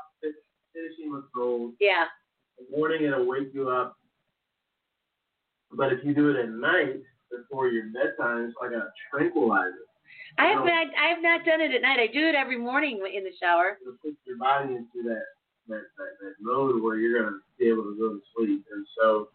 Finishing 0.73 1.13
with 1.13 1.25
cold. 1.33 1.73
Yeah. 1.79 2.05
Morning 2.75 3.03
it'll 3.03 3.25
wake 3.25 3.49
you 3.53 3.69
up. 3.69 3.95
But 5.71 5.93
if 5.93 6.03
you 6.03 6.13
do 6.13 6.29
it 6.29 6.37
at 6.37 6.49
night 6.49 7.01
before 7.31 7.67
your 7.67 7.85
bedtime, 7.93 8.45
it's 8.45 8.55
like 8.61 8.71
a 8.71 8.91
tranquilizer. 9.11 9.71
I 10.37 10.45
have 10.47 10.65
not. 10.65 10.87
I 10.99 11.07
have 11.09 11.21
not 11.21 11.45
done 11.45 11.61
it 11.61 11.73
at 11.73 11.81
night. 11.81 11.99
I 11.99 12.07
do 12.07 12.27
it 12.27 12.35
every 12.35 12.57
morning 12.57 12.99
in 13.15 13.23
the 13.23 13.31
shower. 13.39 13.77
It'll 13.81 13.93
put 14.01 14.15
your 14.25 14.37
body 14.37 14.75
into 14.75 15.07
that 15.07 15.23
that, 15.67 15.81
that, 15.97 16.11
that 16.21 16.33
mode 16.39 16.81
where 16.81 16.97
you're 16.97 17.23
gonna 17.23 17.37
be 17.57 17.67
able 17.67 17.83
to 17.83 17.95
go 17.97 18.13
to 18.13 18.21
sleep. 18.35 18.65
And 18.71 18.85
so, 18.97 19.29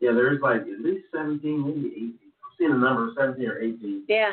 yeah, 0.00 0.12
there's 0.12 0.40
like 0.42 0.62
at 0.62 0.80
least 0.80 1.04
17, 1.14 1.64
maybe 1.64 1.88
18. 1.88 2.18
I've 2.24 2.58
seen 2.58 2.72
a 2.72 2.78
number 2.78 3.08
of 3.08 3.14
17 3.18 3.46
or 3.46 3.58
18. 3.60 4.04
Yeah. 4.08 4.32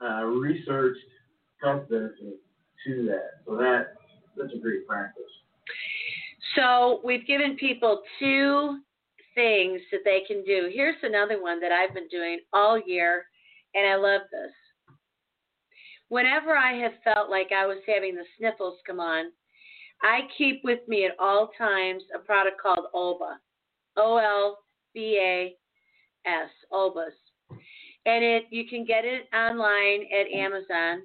Uh, 0.00 0.24
researched 0.24 1.00
health 1.62 1.88
benefits 1.90 2.40
to 2.86 3.06
that. 3.06 3.42
So 3.46 3.56
that 3.56 3.94
that's 4.36 4.52
a 4.54 4.58
great 4.58 4.86
practice. 4.86 5.24
So 6.54 7.00
we've 7.04 7.26
given 7.26 7.56
people 7.56 8.02
two 8.18 8.78
things 9.34 9.80
that 9.90 10.00
they 10.04 10.22
can 10.26 10.44
do. 10.44 10.70
Here's 10.72 10.96
another 11.02 11.42
one 11.42 11.60
that 11.60 11.72
I've 11.72 11.94
been 11.94 12.08
doing 12.08 12.40
all 12.52 12.80
year 12.86 13.26
and 13.74 13.86
I 13.86 13.96
love 13.96 14.22
this. 14.30 14.52
Whenever 16.08 16.56
I 16.56 16.72
have 16.74 16.92
felt 17.04 17.30
like 17.30 17.50
I 17.54 17.66
was 17.66 17.78
having 17.86 18.14
the 18.14 18.24
sniffles 18.38 18.78
come 18.86 19.00
on, 19.00 19.26
I 20.02 20.20
keep 20.36 20.62
with 20.64 20.80
me 20.88 21.04
at 21.04 21.16
all 21.18 21.50
times 21.58 22.02
a 22.14 22.18
product 22.18 22.60
called 22.60 22.86
Olba. 22.94 23.38
O 23.98 24.16
L 24.16 24.58
B 24.94 25.18
A 25.20 25.54
S, 26.26 26.50
Olbas. 26.72 27.12
And 28.06 28.24
it 28.24 28.44
you 28.50 28.66
can 28.68 28.84
get 28.84 29.04
it 29.04 29.28
online 29.34 30.06
at 30.12 30.30
Amazon. 30.32 31.02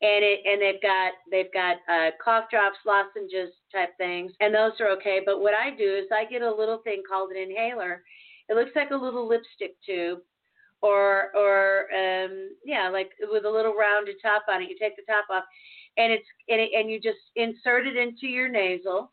And 0.00 0.24
it 0.24 0.40
and 0.44 0.62
they've 0.62 0.82
got 0.82 1.12
they've 1.30 1.52
got 1.52 1.76
uh, 1.90 2.10
cough 2.22 2.44
drops, 2.50 2.78
lozenges 2.86 3.52
type 3.72 3.96
things, 3.98 4.30
and 4.40 4.54
those 4.54 4.72
are 4.78 4.90
okay. 4.90 5.20
But 5.24 5.40
what 5.40 5.54
I 5.54 5.76
do 5.76 5.96
is 5.96 6.04
I 6.12 6.24
get 6.30 6.42
a 6.42 6.54
little 6.54 6.78
thing 6.78 7.02
called 7.08 7.32
an 7.32 7.38
inhaler. 7.38 8.02
It 8.48 8.54
looks 8.54 8.70
like 8.76 8.90
a 8.92 8.96
little 8.96 9.26
lipstick 9.26 9.74
tube, 9.84 10.20
or 10.82 11.30
or 11.34 11.86
um 11.94 12.50
yeah 12.64 12.88
like 12.88 13.10
with 13.30 13.44
a 13.44 13.50
little 13.50 13.74
rounded 13.74 14.16
top 14.22 14.44
on 14.48 14.62
it 14.62 14.70
you 14.70 14.76
take 14.78 14.96
the 14.96 15.02
top 15.12 15.24
off 15.30 15.44
and 15.98 16.12
it's 16.12 16.26
and, 16.48 16.60
it, 16.60 16.70
and 16.74 16.90
you 16.90 17.00
just 17.00 17.18
insert 17.36 17.86
it 17.86 17.96
into 17.96 18.26
your 18.26 18.48
nasal 18.48 19.10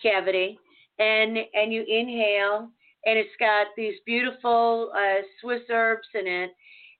cavity, 0.00 0.58
and 0.98 1.36
and 1.54 1.72
you 1.72 1.84
inhale, 1.86 2.70
and 3.04 3.18
it's 3.18 3.36
got 3.38 3.66
these 3.76 3.94
beautiful 4.06 4.92
uh, 4.96 5.22
Swiss 5.40 5.62
herbs 5.70 6.08
in 6.14 6.26
it, 6.26 6.50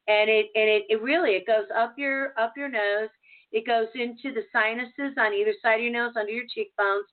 and 0.08 0.28
it 0.28 0.46
and 0.54 0.68
it, 0.68 0.82
it 0.88 1.02
really 1.02 1.30
it 1.30 1.46
goes 1.46 1.66
up 1.76 1.94
your 1.96 2.32
up 2.38 2.52
your 2.56 2.68
nose. 2.68 3.08
It 3.52 3.66
goes 3.66 3.88
into 3.94 4.34
the 4.34 4.44
sinuses 4.50 5.14
on 5.18 5.34
either 5.34 5.52
side 5.62 5.76
of 5.76 5.82
your 5.82 5.92
nose, 5.92 6.14
under 6.18 6.32
your 6.32 6.46
cheekbones, 6.52 7.04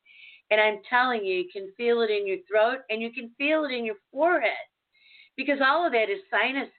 and 0.51 0.59
I'm 0.59 0.79
telling 0.89 1.25
you, 1.25 1.39
you 1.39 1.49
can 1.51 1.71
feel 1.75 2.01
it 2.01 2.09
in 2.09 2.25
your 2.25 2.37
throat 2.49 2.79
and 2.89 3.01
you 3.01 3.11
can 3.11 3.29
feel 3.37 3.65
it 3.65 3.73
in 3.73 3.83
your 3.83 3.97
forehead 4.11 4.65
because 5.35 5.59
all 5.61 5.85
of 5.85 5.91
that 5.91 6.09
is 6.09 6.19
sinus 6.31 6.69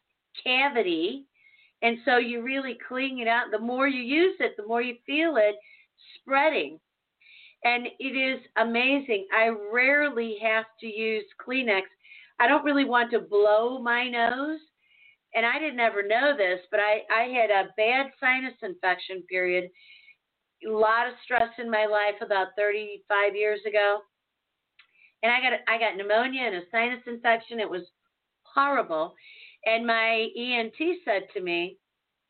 cavity. 0.44 1.26
And 1.82 1.98
so 2.04 2.18
you 2.18 2.42
really 2.42 2.78
clean 2.88 3.18
it 3.18 3.28
out. 3.28 3.46
The 3.50 3.58
more 3.58 3.88
you 3.88 4.02
use 4.02 4.36
it, 4.40 4.56
the 4.56 4.66
more 4.66 4.82
you 4.82 4.96
feel 5.06 5.36
it 5.36 5.56
spreading. 6.16 6.78
And 7.64 7.86
it 7.98 8.16
is 8.16 8.40
amazing. 8.56 9.26
I 9.34 9.50
rarely 9.72 10.36
have 10.42 10.64
to 10.80 10.86
use 10.86 11.24
Kleenex. 11.46 11.82
I 12.38 12.48
don't 12.48 12.64
really 12.64 12.84
want 12.84 13.10
to 13.12 13.20
blow 13.20 13.80
my 13.80 14.08
nose. 14.08 14.60
And 15.34 15.46
I 15.46 15.58
didn't 15.58 15.80
ever 15.80 16.06
know 16.06 16.34
this, 16.36 16.60
but 16.70 16.80
I, 16.80 17.02
I 17.14 17.28
had 17.28 17.50
a 17.50 17.70
bad 17.76 18.06
sinus 18.20 18.54
infection 18.62 19.22
period 19.28 19.70
a 20.66 20.70
lot 20.70 21.06
of 21.06 21.14
stress 21.24 21.50
in 21.58 21.70
my 21.70 21.86
life 21.86 22.20
about 22.20 22.48
35 22.56 23.34
years 23.34 23.60
ago, 23.66 24.00
and 25.22 25.32
I 25.32 25.40
got 25.40 25.52
I 25.68 25.78
got 25.78 25.96
pneumonia 25.96 26.42
and 26.42 26.56
a 26.56 26.62
sinus 26.70 27.02
infection. 27.06 27.60
It 27.60 27.70
was 27.70 27.82
horrible, 28.42 29.14
and 29.66 29.86
my 29.86 30.28
ENT 30.36 30.76
said 31.04 31.28
to 31.34 31.40
me, 31.40 31.78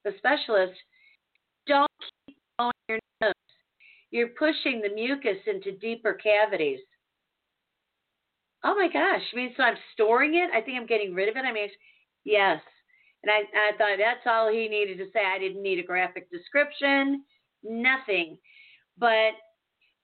the 0.04 0.12
specialist, 0.18 0.78
"Don't 1.66 1.90
keep 2.26 2.38
blowing 2.58 2.72
your 2.88 2.98
nose. 3.20 3.32
You're 4.10 4.28
pushing 4.28 4.80
the 4.80 4.94
mucus 4.94 5.38
into 5.46 5.72
deeper 5.72 6.14
cavities." 6.14 6.80
Oh 8.64 8.74
my 8.74 8.88
gosh! 8.88 9.22
I 9.32 9.36
mean, 9.36 9.54
so 9.56 9.62
I'm 9.62 9.78
storing 9.92 10.34
it. 10.34 10.50
I 10.52 10.60
think 10.60 10.78
I'm 10.78 10.86
getting 10.86 11.14
rid 11.14 11.28
of 11.28 11.36
it. 11.36 11.44
I 11.44 11.52
mean, 11.52 11.70
yes. 12.24 12.60
And 13.22 13.30
I, 13.30 13.40
I 13.54 13.76
thought 13.76 13.98
that's 13.98 14.26
all 14.26 14.50
he 14.50 14.68
needed 14.68 14.98
to 14.98 15.10
say. 15.12 15.24
I 15.24 15.38
didn't 15.38 15.62
need 15.62 15.78
a 15.78 15.86
graphic 15.86 16.30
description 16.30 17.24
nothing. 17.62 18.38
But 18.98 19.32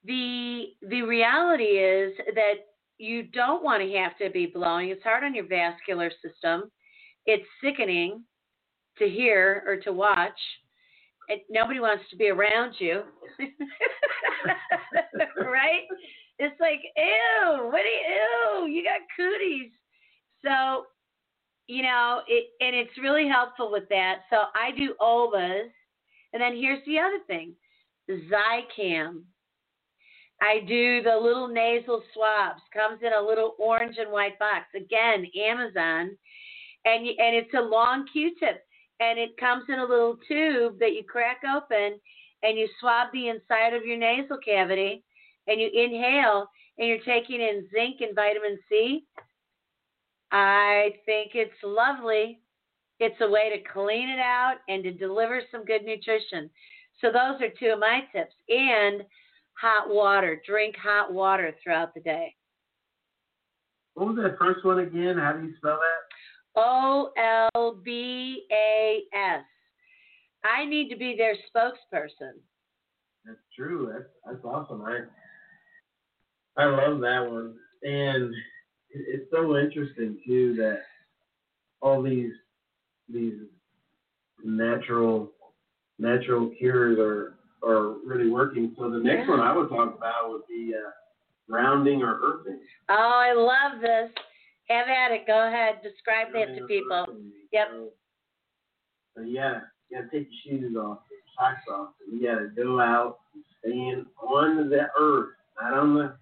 the 0.04 0.66
the 0.88 1.02
reality 1.02 1.64
is 1.64 2.12
that 2.34 2.54
you 2.98 3.24
don't 3.24 3.62
want 3.62 3.82
to 3.82 3.98
have 3.98 4.16
to 4.18 4.30
be 4.30 4.46
blowing. 4.46 4.90
It's 4.90 5.02
hard 5.02 5.24
on 5.24 5.34
your 5.34 5.46
vascular 5.46 6.10
system. 6.22 6.70
It's 7.26 7.46
sickening 7.62 8.22
to 8.98 9.08
hear 9.08 9.62
or 9.66 9.76
to 9.78 9.92
watch. 9.92 10.38
And 11.28 11.40
nobody 11.50 11.80
wants 11.80 12.04
to 12.10 12.16
be 12.16 12.28
around 12.28 12.74
you. 12.78 13.02
right? 15.36 15.82
It's 16.38 16.60
like, 16.60 16.80
ew, 16.96 17.68
what 17.70 17.82
do 17.82 17.88
you, 17.88 18.66
ew, 18.68 18.72
you 18.72 18.84
got 18.84 19.00
cooties. 19.16 19.72
So, 20.44 20.86
you 21.66 21.82
know, 21.82 22.20
it, 22.28 22.50
and 22.60 22.76
it's 22.76 22.96
really 23.02 23.28
helpful 23.28 23.72
with 23.72 23.88
that. 23.88 24.20
So 24.30 24.36
I 24.54 24.70
do 24.76 24.94
Olbas 25.00 25.70
and 26.36 26.42
then 26.42 26.56
here's 26.56 26.84
the 26.84 26.98
other 26.98 27.18
thing 27.26 27.54
Zicam. 28.10 29.22
I 30.42 30.60
do 30.68 31.02
the 31.02 31.16
little 31.16 31.48
nasal 31.48 32.02
swabs. 32.12 32.60
Comes 32.74 33.00
in 33.00 33.12
a 33.14 33.26
little 33.26 33.54
orange 33.58 33.96
and 33.98 34.12
white 34.12 34.38
box. 34.38 34.66
Again, 34.76 35.26
Amazon. 35.34 36.10
And, 36.86 37.06
you, 37.06 37.12
and 37.18 37.36
it's 37.36 37.52
a 37.54 37.60
long 37.60 38.06
Q-tip. 38.10 38.62
And 39.00 39.18
it 39.18 39.36
comes 39.36 39.64
in 39.68 39.78
a 39.78 39.84
little 39.84 40.16
tube 40.26 40.78
that 40.78 40.94
you 40.94 41.04
crack 41.04 41.42
open 41.44 42.00
and 42.42 42.56
you 42.56 42.66
swab 42.80 43.08
the 43.12 43.28
inside 43.28 43.74
of 43.74 43.84
your 43.84 43.98
nasal 43.98 44.38
cavity 44.42 45.04
and 45.46 45.60
you 45.60 45.68
inhale 45.74 46.48
and 46.78 46.88
you're 46.88 47.04
taking 47.04 47.42
in 47.42 47.68
zinc 47.70 48.00
and 48.00 48.14
vitamin 48.14 48.58
C. 48.70 49.04
I 50.32 50.94
think 51.04 51.32
it's 51.34 51.52
lovely. 51.62 52.40
It's 52.98 53.20
a 53.20 53.28
way 53.28 53.50
to 53.50 53.70
clean 53.70 54.08
it 54.08 54.18
out 54.18 54.56
and 54.68 54.82
to 54.84 54.92
deliver 54.92 55.42
some 55.52 55.64
good 55.64 55.84
nutrition. 55.84 56.48
So 57.02 57.08
those 57.08 57.40
are 57.42 57.52
two 57.60 57.72
of 57.74 57.78
my 57.78 58.00
tips. 58.12 58.34
And 58.48 59.02
hot 59.60 59.88
water. 59.88 60.40
Drink 60.46 60.74
hot 60.82 61.12
water 61.12 61.54
throughout 61.62 61.94
the 61.94 62.00
day. 62.00 62.34
What 63.94 64.08
was 64.08 64.16
that 64.16 64.38
first 64.38 64.64
one 64.64 64.78
again? 64.78 65.16
How 65.18 65.32
do 65.32 65.46
you 65.46 65.54
spell 65.56 65.78
that? 65.78 66.15
O 66.56 67.10
L 67.54 67.80
B 67.84 68.46
A 68.52 69.02
S. 69.14 69.44
I 70.44 70.64
need 70.64 70.88
to 70.90 70.96
be 70.96 71.16
their 71.16 71.34
spokesperson. 71.34 72.32
That's 73.24 73.38
true. 73.56 73.90
That's 73.92 74.08
that's 74.24 74.44
awesome. 74.44 74.82
I 74.82 75.00
I 76.60 76.66
love 76.66 77.00
that 77.00 77.28
one, 77.28 77.54
and 77.82 78.34
it's 78.90 79.30
so 79.30 79.56
interesting 79.56 80.18
too 80.26 80.54
that 80.56 80.78
all 81.82 82.02
these 82.02 82.32
these 83.12 83.34
natural 84.44 85.32
natural 85.98 86.50
cures 86.58 86.98
are 86.98 87.34
are 87.68 87.94
really 88.04 88.30
working. 88.30 88.74
So 88.78 88.90
the 88.90 88.98
next 88.98 89.26
Yeah. 89.26 89.30
one 89.30 89.40
I 89.40 89.56
would 89.56 89.68
talk 89.68 89.96
about 89.96 90.30
would 90.30 90.46
be 90.48 90.74
uh, 90.74 90.90
grounding 91.50 92.02
or 92.02 92.20
earthing. 92.22 92.60
Oh, 92.88 92.94
I 92.94 93.32
love 93.32 93.80
this. 93.80 94.10
Have 94.68 94.88
at 94.88 95.12
it. 95.12 95.26
Go 95.26 95.46
ahead. 95.46 95.76
Describe 95.82 96.32
that 96.32 96.56
to 96.56 96.66
people. 96.66 97.06
Yep. 97.52 97.68
So, 97.72 97.88
so 99.16 99.22
yeah, 99.22 99.60
you 99.88 99.96
gotta 99.96 100.08
take 100.10 100.28
your 100.44 100.60
shoes 100.60 100.76
off, 100.76 100.98
your 101.10 101.20
socks 101.38 101.62
off, 101.72 101.90
and 102.06 102.20
you 102.20 102.26
gotta 102.26 102.48
go 102.48 102.80
out 102.80 103.20
and 103.34 103.44
stand 103.60 104.06
on 104.20 104.68
the 104.68 104.88
earth, 104.98 105.30
not 105.60 105.72
on 105.72 105.94
the 105.94 106.16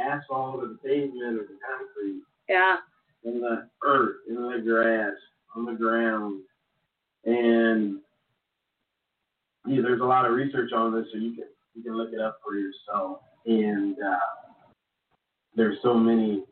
asphalt 0.00 0.62
or 0.62 0.68
the 0.68 0.78
pavement 0.84 1.40
or 1.40 1.42
the 1.42 1.58
concrete. 1.66 2.22
Yeah. 2.48 2.76
in 3.24 3.40
the 3.40 3.68
earth, 3.84 4.16
in 4.28 4.36
the 4.36 4.62
grass, 4.64 5.12
on 5.54 5.66
the 5.66 5.74
ground. 5.74 6.42
And 7.24 7.98
yeah, 9.66 9.82
there's 9.82 10.00
a 10.00 10.04
lot 10.04 10.24
of 10.24 10.32
research 10.32 10.72
on 10.72 10.94
this, 10.94 11.06
so 11.12 11.18
you 11.18 11.32
can 11.34 11.44
you 11.74 11.82
can 11.82 11.96
look 11.96 12.12
it 12.12 12.20
up 12.20 12.38
for 12.44 12.54
yourself. 12.56 13.18
And 13.44 13.96
uh, 13.98 14.18
there's 15.56 15.78
so 15.82 15.94
many 15.94 16.44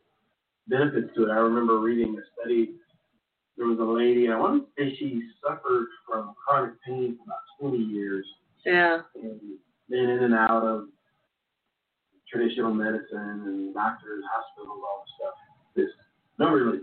benefits 0.69 1.15
to 1.15 1.25
it. 1.25 1.31
I 1.31 1.37
remember 1.37 1.79
reading 1.79 2.17
a 2.19 2.23
study. 2.41 2.73
There 3.57 3.67
was 3.67 3.79
a 3.79 3.83
lady, 3.83 4.29
I 4.31 4.39
want 4.39 4.65
to 4.65 4.69
say 4.77 4.95
she 4.99 5.23
suffered 5.43 5.87
from 6.07 6.35
chronic 6.47 6.75
pain 6.83 7.17
for 7.17 7.25
about 7.25 7.73
20 7.73 7.79
years, 7.85 8.27
Yeah. 8.65 9.03
and 9.15 9.41
been 9.89 10.11
in 10.11 10.25
and 10.25 10.35
out 10.35 10.63
of 10.63 10.89
traditional 12.31 12.75
medicine 12.75 13.43
and 13.47 13.75
doctors, 13.75 14.25
hospitals, 14.31 14.83
all 14.83 15.05
this 15.07 15.15
stuff. 15.17 15.35
This 15.75 15.91
no 16.39 16.51
relief. 16.51 16.83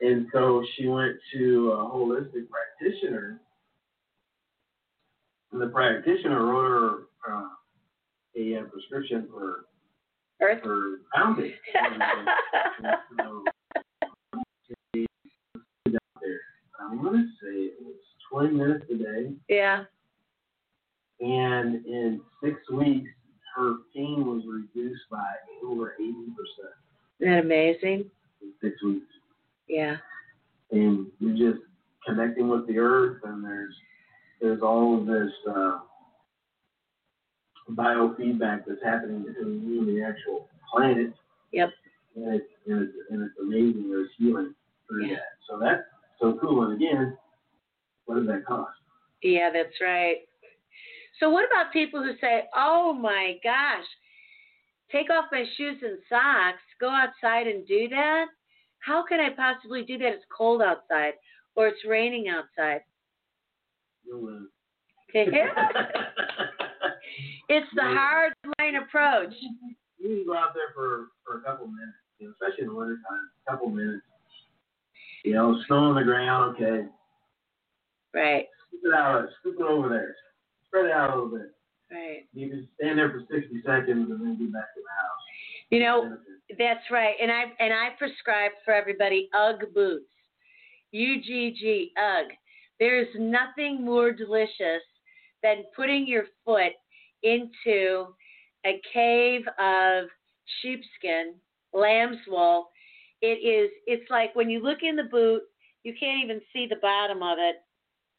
And 0.00 0.26
so 0.32 0.64
she 0.74 0.88
went 0.88 1.16
to 1.34 1.70
a 1.72 1.76
holistic 1.76 2.46
practitioner, 2.50 3.40
and 5.52 5.60
the 5.62 5.68
practitioner 5.68 6.44
wrote 6.44 7.06
her 7.24 7.32
uh, 7.32 7.48
a, 8.36 8.62
prescription 8.64 9.28
for 9.30 9.66
Earth. 10.42 10.62
for 10.62 10.98
pounding. 11.14 11.52
And, 11.74 12.02
so, 13.18 13.44
she 14.94 15.06
was 15.86 15.94
out 15.94 16.20
there. 16.22 16.40
I'm 16.80 17.02
gonna 17.02 17.24
say 17.42 17.48
it 17.48 17.74
was 17.82 17.94
20 18.30 18.54
minutes 18.54 18.84
a 18.90 18.94
day, 18.96 19.32
yeah. 19.48 19.84
and 21.20 21.84
in 21.86 22.20
six 22.42 22.56
weeks, 22.70 23.10
her 23.56 23.74
pain 23.94 24.26
was 24.26 24.42
reduced 24.46 25.02
by 25.10 25.24
over 25.64 25.94
80 26.00 26.12
percent 26.36 26.74
Isn't 27.20 27.32
that 27.34 27.44
amazing? 27.44 28.10
in 28.42 28.52
six 28.60 28.82
weeks. 28.82 29.06
Yeah. 29.68 29.96
and 30.72 31.06
you're 31.20 31.52
just 31.52 31.64
connecting 32.06 32.48
with 32.48 32.66
the 32.66 32.78
earth 32.78 33.22
and 33.24 33.42
there's 33.42 33.74
there's 34.40 34.60
all 34.62 34.98
of 35.00 35.06
this 35.06 35.30
uh, 35.48 35.78
biofeedback 37.70 38.64
that's 38.66 38.82
happening 38.84 39.22
between 39.22 39.62
you 39.62 39.80
and 39.80 39.88
the 39.88 40.02
actual 40.02 40.48
planet. 40.70 41.12
Yep. 41.52 41.70
And 42.16 42.34
it's 42.34 42.46
and 42.66 42.82
it's, 42.82 42.92
and 43.10 43.22
it's 43.22 43.34
amazing. 43.40 43.90
There's 43.90 44.10
healing 44.18 44.54
through 44.88 45.06
Yeah. 45.06 45.14
that. 45.16 45.38
So 45.48 45.58
that's 45.58 45.82
so 46.20 46.38
cool. 46.40 46.64
And 46.64 46.74
again, 46.74 47.16
what 48.06 48.16
does 48.16 48.26
that 48.26 48.44
cost? 48.46 48.76
Yeah, 49.22 49.50
that's 49.52 49.80
right. 49.80 50.18
So 51.20 51.30
what 51.30 51.46
about 51.46 51.72
people 51.72 52.02
who 52.02 52.16
say, 52.20 52.44
"Oh 52.54 52.92
my 52.92 53.38
gosh, 53.42 53.84
take 54.90 55.10
off 55.10 55.26
my 55.32 55.44
shoes 55.56 55.78
and 55.82 55.98
socks, 56.08 56.62
go 56.80 56.88
outside 56.88 57.46
and 57.46 57.66
do 57.66 57.88
that"? 57.88 58.26
How 58.80 59.02
can 59.02 59.20
I 59.20 59.30
possibly 59.30 59.82
do 59.84 59.96
that? 59.98 60.12
It's 60.12 60.24
cold 60.36 60.60
outside 60.60 61.14
or 61.56 61.68
it's 61.68 61.84
raining 61.86 62.28
outside. 62.28 62.82
You'll 64.04 64.22
win. 64.22 64.48
it's 67.48 67.66
the 67.74 67.82
hard 67.82 68.32
line 68.58 68.76
approach. 68.76 69.34
You 69.98 70.08
can 70.08 70.26
go 70.26 70.36
out 70.36 70.54
there 70.54 70.72
for, 70.74 71.08
for 71.24 71.38
a 71.38 71.42
couple 71.42 71.66
minutes, 71.66 71.96
you 72.18 72.26
know, 72.26 72.32
especially 72.32 72.64
in 72.64 72.68
the 72.68 72.74
wintertime, 72.74 73.30
a 73.46 73.50
couple 73.50 73.68
minutes. 73.68 74.02
You 75.24 75.34
know, 75.34 75.58
snow 75.66 75.76
on 75.76 75.94
the 75.94 76.02
ground, 76.04 76.54
okay. 76.56 76.86
Right, 78.12 78.46
Scoop 78.68 78.80
it 78.84 78.94
out, 78.94 79.26
scoop 79.40 79.56
it 79.58 79.66
over 79.66 79.88
there. 79.88 80.14
Spread 80.66 80.86
it 80.86 80.92
out 80.92 81.10
a 81.10 81.14
little 81.14 81.30
bit. 81.38 81.50
right. 81.90 82.26
You 82.32 82.48
can 82.50 82.68
stand 82.76 82.98
there 82.98 83.10
for 83.10 83.20
60 83.20 83.62
seconds 83.64 84.10
and 84.10 84.20
then 84.20 84.36
get 84.38 84.52
back 84.52 84.74
to 84.74 84.80
the 84.80 84.94
house. 84.94 85.24
You 85.70 85.80
know, 85.80 86.16
that's 86.58 86.84
right. 86.90 87.14
And 87.20 87.32
I 87.32 87.44
and 87.58 87.72
I 87.72 87.90
prescribe 87.98 88.52
for 88.64 88.74
everybody 88.74 89.28
UGG 89.34 89.74
boots. 89.74 90.04
U 90.92 91.20
G 91.22 91.56
G 91.58 91.92
UGG. 91.96 92.32
There's 92.78 93.08
nothing 93.18 93.84
more 93.84 94.12
delicious 94.12 94.82
than 95.42 95.64
putting 95.74 96.06
your 96.06 96.24
foot 96.44 96.72
into 97.24 98.06
a 98.64 98.80
cave 98.92 99.42
of 99.58 100.04
sheepskin, 100.60 101.34
lamb's 101.72 102.18
wool. 102.28 102.70
It 103.20 103.40
is 103.42 103.70
it's 103.86 104.10
like 104.10 104.34
when 104.36 104.50
you 104.50 104.62
look 104.62 104.78
in 104.82 104.96
the 104.96 105.04
boot, 105.04 105.42
you 105.82 105.94
can't 105.98 106.22
even 106.22 106.40
see 106.52 106.66
the 106.68 106.76
bottom 106.76 107.22
of 107.22 107.38
it, 107.38 107.56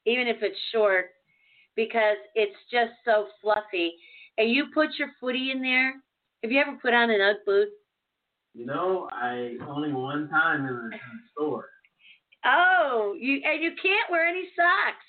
even 0.06 0.28
if 0.28 0.38
it's 0.42 0.58
short, 0.72 1.08
because 1.76 2.18
it's 2.36 2.56
just 2.72 2.92
so 3.06 3.28
fluffy. 3.42 3.94
And 4.38 4.50
you 4.50 4.66
put 4.74 4.90
your 4.98 5.10
footy 5.20 5.52
in 5.52 5.62
there. 5.62 5.94
Have 6.44 6.52
you 6.52 6.60
ever 6.60 6.78
put 6.82 6.94
on 6.94 7.10
an 7.10 7.22
UGG 7.22 7.46
boot? 7.46 7.70
You 8.54 8.66
know, 8.66 9.10
I 9.12 9.58
only 9.68 9.92
one 9.92 10.30
time 10.30 10.66
in 10.66 10.76
the, 10.76 10.84
in 10.84 10.90
the 10.92 11.30
store. 11.32 11.66
Oh, 12.46 13.16
you 13.20 13.42
and 13.44 13.62
you 13.62 13.72
can't 13.82 14.10
wear 14.12 14.28
any 14.28 14.46
socks. 14.56 15.06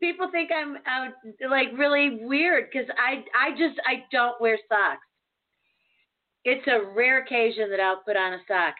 People 0.00 0.30
think 0.30 0.50
I'm 0.52 0.76
uh, 0.76 1.48
like 1.48 1.68
really 1.76 2.18
weird 2.22 2.68
because 2.70 2.88
I 2.98 3.24
I 3.34 3.50
just 3.52 3.80
I 3.86 4.04
don't 4.12 4.40
wear 4.40 4.58
socks. 4.68 5.06
It's 6.44 6.66
a 6.68 6.92
rare 6.94 7.22
occasion 7.22 7.70
that 7.70 7.80
I'll 7.80 8.02
put 8.04 8.16
on 8.16 8.34
a 8.34 8.38
sock. 8.46 8.74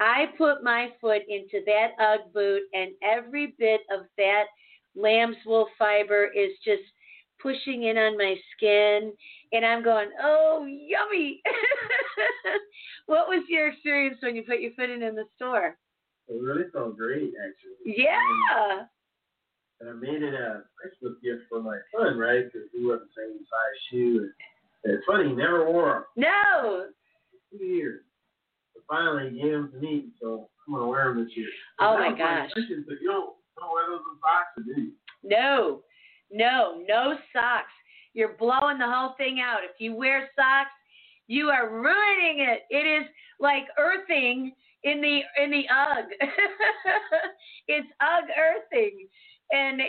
I 0.00 0.26
put 0.36 0.64
my 0.64 0.88
foot 1.00 1.22
into 1.28 1.64
that 1.66 1.90
UGG 2.00 2.32
boot, 2.32 2.62
and 2.72 2.92
every 3.02 3.54
bit 3.58 3.82
of 3.92 4.06
that 4.18 4.44
lamb's 4.96 5.36
wool 5.46 5.68
fiber 5.78 6.26
is 6.34 6.52
just 6.64 6.82
pushing 7.42 7.84
in 7.84 7.98
on 7.98 8.16
my 8.16 8.36
skin, 8.56 9.12
and 9.52 9.66
I'm 9.66 9.82
going, 9.82 10.10
oh, 10.22 10.64
yummy. 10.66 11.40
what 13.06 13.28
was 13.28 13.44
your 13.48 13.68
experience 13.68 14.18
when 14.22 14.36
you 14.36 14.42
put 14.42 14.60
your 14.60 14.72
foot 14.72 14.90
in 14.90 15.02
in 15.02 15.14
the 15.14 15.24
store? 15.36 15.76
It 16.28 16.40
really 16.40 16.64
felt 16.72 16.96
great, 16.96 17.32
actually. 17.44 17.94
Yeah. 17.96 18.84
And 19.82 19.90
I 19.90 19.94
made 19.94 20.22
it 20.22 20.32
a 20.32 20.62
Christmas 20.78 21.18
gift 21.24 21.42
for 21.48 21.60
my 21.60 21.76
son, 21.90 22.16
right? 22.16 22.44
Because 22.44 22.68
he 22.72 22.86
wasn't 22.86 23.08
the 23.16 23.20
same 23.20 23.38
size 23.40 23.78
shoe. 23.90 24.30
And 24.84 24.94
it's 24.94 25.04
funny, 25.06 25.28
he 25.28 25.34
never 25.34 25.68
wore 25.68 26.06
them. 26.14 26.24
No. 26.24 26.86
Two 27.50 27.64
years. 27.64 28.02
But 28.74 28.84
finally, 28.88 29.30
he 29.30 29.42
gave 29.42 29.52
them 29.52 29.72
to 29.72 29.78
me, 29.80 30.04
so 30.20 30.48
I'm 30.68 30.74
gonna 30.74 30.86
wear 30.86 31.12
them 31.12 31.24
this 31.24 31.36
year. 31.36 31.48
Oh 31.80 31.98
my 31.98 32.16
gosh. 32.16 32.52
question, 32.52 32.84
But 32.86 32.98
you 33.02 33.08
don't, 33.08 33.34
don't 33.58 33.72
wear 33.72 33.88
those 33.88 34.00
in 34.06 34.20
socks, 34.20 34.66
do 34.76 34.80
you? 34.80 34.92
No, 35.24 35.80
no, 36.30 36.84
no 36.88 37.18
socks. 37.32 37.72
You're 38.14 38.36
blowing 38.38 38.78
the 38.78 38.86
whole 38.86 39.14
thing 39.18 39.40
out. 39.40 39.64
If 39.64 39.80
you 39.80 39.96
wear 39.96 40.28
socks, 40.36 40.70
you 41.26 41.48
are 41.48 41.68
ruining 41.68 42.46
it. 42.46 42.60
It 42.70 42.86
is 42.86 43.08
like 43.40 43.64
earthing 43.78 44.52
in 44.84 45.00
the 45.00 45.20
in 45.42 45.50
the 45.50 45.64
UGG. 45.68 46.06
it's 47.68 47.88
UGG 48.00 48.30
earthing, 48.38 49.08
and 49.52 49.80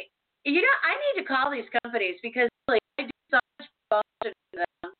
you 0.45 0.61
know 0.61 0.77
I 0.83 0.93
need 0.93 1.21
to 1.21 1.27
call 1.27 1.51
these 1.51 1.65
companies 1.83 2.15
because 2.21 2.49
I 2.69 2.77
do 2.99 3.09
so 3.31 3.39
much 3.59 3.69
promotion 3.89 4.35
them, 4.53 4.91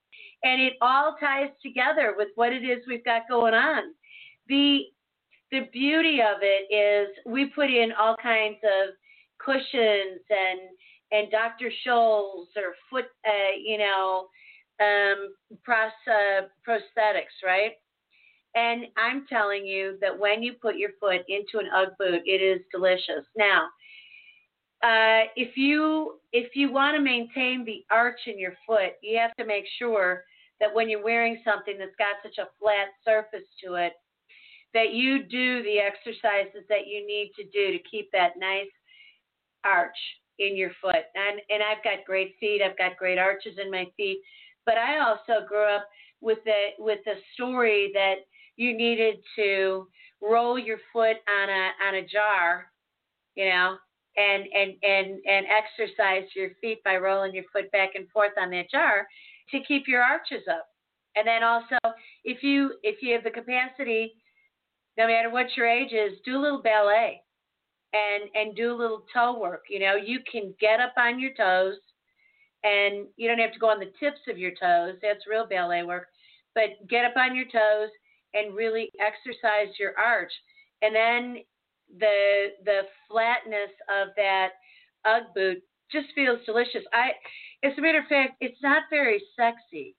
and 0.44 0.62
it 0.62 0.74
all 0.82 1.16
ties 1.20 1.50
together 1.62 2.16
with 2.18 2.30
what 2.36 2.52
it 2.52 2.64
is 2.64 2.80
we've 2.88 3.06
got 3.06 3.24
going 3.30 3.54
on. 3.54 3.94
The 4.48 4.82
the 5.52 5.68
beauty 5.72 6.20
of 6.22 6.42
it 6.42 6.74
is 6.74 7.16
we 7.26 7.46
put 7.46 7.70
in 7.70 7.92
all 8.00 8.16
kinds 8.22 8.58
of 8.64 8.96
cushions 9.38 10.22
and 10.30 10.60
and 11.14 11.30
Dr. 11.30 11.72
Scholl's 11.86 12.48
or 12.58 12.74
foot, 12.90 13.06
uh, 13.26 13.56
you 13.64 13.78
know, 13.78 14.28
um, 14.82 15.36
pros, 15.64 15.92
uh, 16.08 16.48
prosthetics, 16.68 17.46
right? 17.46 17.74
And 18.56 18.86
I'm 18.98 19.26
telling 19.28 19.64
you 19.66 19.98
that 20.02 20.18
when 20.18 20.42
you 20.42 20.54
put 20.54 20.76
your 20.76 20.90
foot 21.00 21.22
into 21.28 21.60
an 21.60 21.68
UGG 21.74 21.98
boot, 22.00 22.22
it 22.26 22.42
is 22.42 22.62
delicious. 22.72 23.26
Now, 23.38 23.68
uh, 24.84 25.32
if 25.38 25.56
you 25.56 26.20
if 26.34 26.56
you 26.56 26.72
want 26.72 26.96
to 26.96 27.02
maintain 27.02 27.64
the 27.64 27.86
arch 27.90 28.20
in 28.28 28.38
your 28.38 28.54
foot, 28.68 28.94
you 29.02 29.18
have 29.18 29.36
to 29.38 29.46
make 29.46 29.64
sure 29.80 30.26
that 30.60 30.74
when 30.74 30.90
you're 30.90 31.04
wearing 31.04 31.42
something 31.46 31.76
that's 31.80 31.96
got 31.98 32.16
such 32.22 32.38
a 32.38 32.50
flat 32.60 32.88
surface 33.06 33.48
to 33.64 33.76
it, 33.76 33.94
that 34.74 34.94
you 34.94 35.24
do 35.24 35.64
the 35.64 35.80
exercises 35.80 36.66
that 36.68 36.88
you 36.88 37.08
need 37.08 37.32
to 37.38 37.44
do 37.46 37.72
to 37.72 37.84
keep 37.90 38.12
that 38.12 38.34
nice 38.38 38.68
arch 39.64 39.98
in 40.40 40.58
your 40.58 40.72
foot. 40.82 41.06
And 41.16 41.40
and 41.50 41.64
I've 41.64 41.84
got 41.84 42.06
great 42.06 42.36
feet. 42.40 42.62
I've 42.62 42.78
got 42.78 42.98
great 42.98 43.18
arches 43.18 43.58
in 43.64 43.72
my 43.72 43.86
feet. 43.96 44.20
But 44.66 44.78
I 44.78 45.00
also 45.00 45.48
grew 45.48 45.64
up 45.64 45.88
with 46.20 46.40
the 46.44 46.70
with 46.78 47.00
the 47.06 47.16
story 47.36 47.92
that 47.94 48.16
you 48.58 48.76
needed 48.76 49.16
to 49.38 49.88
roll 50.22 50.60
your 50.60 50.78
foot 50.92 51.18
on 51.30 51.50
a 51.50 51.70
on 51.88 51.96
a 51.96 52.06
jar, 52.06 52.66
you 53.36 53.46
know, 53.46 53.78
and 54.18 54.44
and 54.54 54.74
and 54.84 55.20
and 55.26 55.46
exercise 55.48 56.28
your 56.36 56.50
feet 56.62 56.84
by 56.84 56.98
rolling 56.98 57.34
your 57.34 57.46
foot 57.52 57.72
back 57.72 57.92
and 57.96 58.10
forth 58.10 58.34
on 58.40 58.52
that 58.52 58.70
jar 58.70 59.08
to 59.52 59.60
keep 59.68 59.88
your 59.88 60.02
arches 60.02 60.44
up. 60.50 60.68
And 61.16 61.28
then 61.28 61.44
also 61.44 61.78
if 62.24 62.44
you 62.44 62.74
if 62.84 63.02
you 63.02 63.14
have 63.14 63.24
the 63.24 63.32
capacity, 63.32 64.14
no 64.98 65.08
matter 65.08 65.30
what 65.30 65.56
your 65.56 65.68
age 65.68 65.92
is, 65.92 66.18
do 66.26 66.38
a 66.38 66.42
little 66.42 66.62
ballet 66.62 67.22
and 67.94 68.30
and 68.36 68.56
do 68.56 68.74
a 68.74 68.78
little 68.78 69.06
toe 69.14 69.40
work. 69.40 69.64
You 69.70 69.80
know, 69.80 69.96
you 69.96 70.20
can 70.30 70.54
get 70.60 70.80
up 70.80 70.94
on 70.98 71.20
your 71.20 71.34
toes, 71.34 71.76
and 72.64 73.08
you 73.18 73.28
don't 73.28 73.40
have 73.40 73.54
to 73.54 73.60
go 73.60 73.70
on 73.70 73.80
the 73.80 73.92
tips 74.00 74.22
of 74.30 74.38
your 74.38 74.52
toes. 74.52 74.96
That's 75.02 75.28
real 75.30 75.48
ballet 75.48 75.84
work. 75.84 76.08
But 76.56 76.88
get 76.90 77.06
up 77.06 77.18
on 77.18 77.36
your 77.36 77.46
toes 77.46 77.90
and 78.34 78.56
really 78.56 78.90
exercise 79.00 79.74
your 79.80 79.98
arch, 79.98 80.32
and 80.82 80.96
then 80.96 81.38
the 82.00 82.48
the 82.66 82.82
flatness 83.10 83.72
of 83.90 84.10
that 84.18 84.50
UGG 85.06 85.24
boot 85.36 85.64
just 85.92 86.08
feels 86.16 86.40
delicious. 86.46 86.84
I, 86.94 87.12
as 87.64 87.74
a 87.78 87.82
matter 87.82 88.00
of 88.00 88.08
fact, 88.08 88.38
it's 88.42 88.62
not 88.62 88.84
very 88.90 89.22
sexy, 89.36 89.96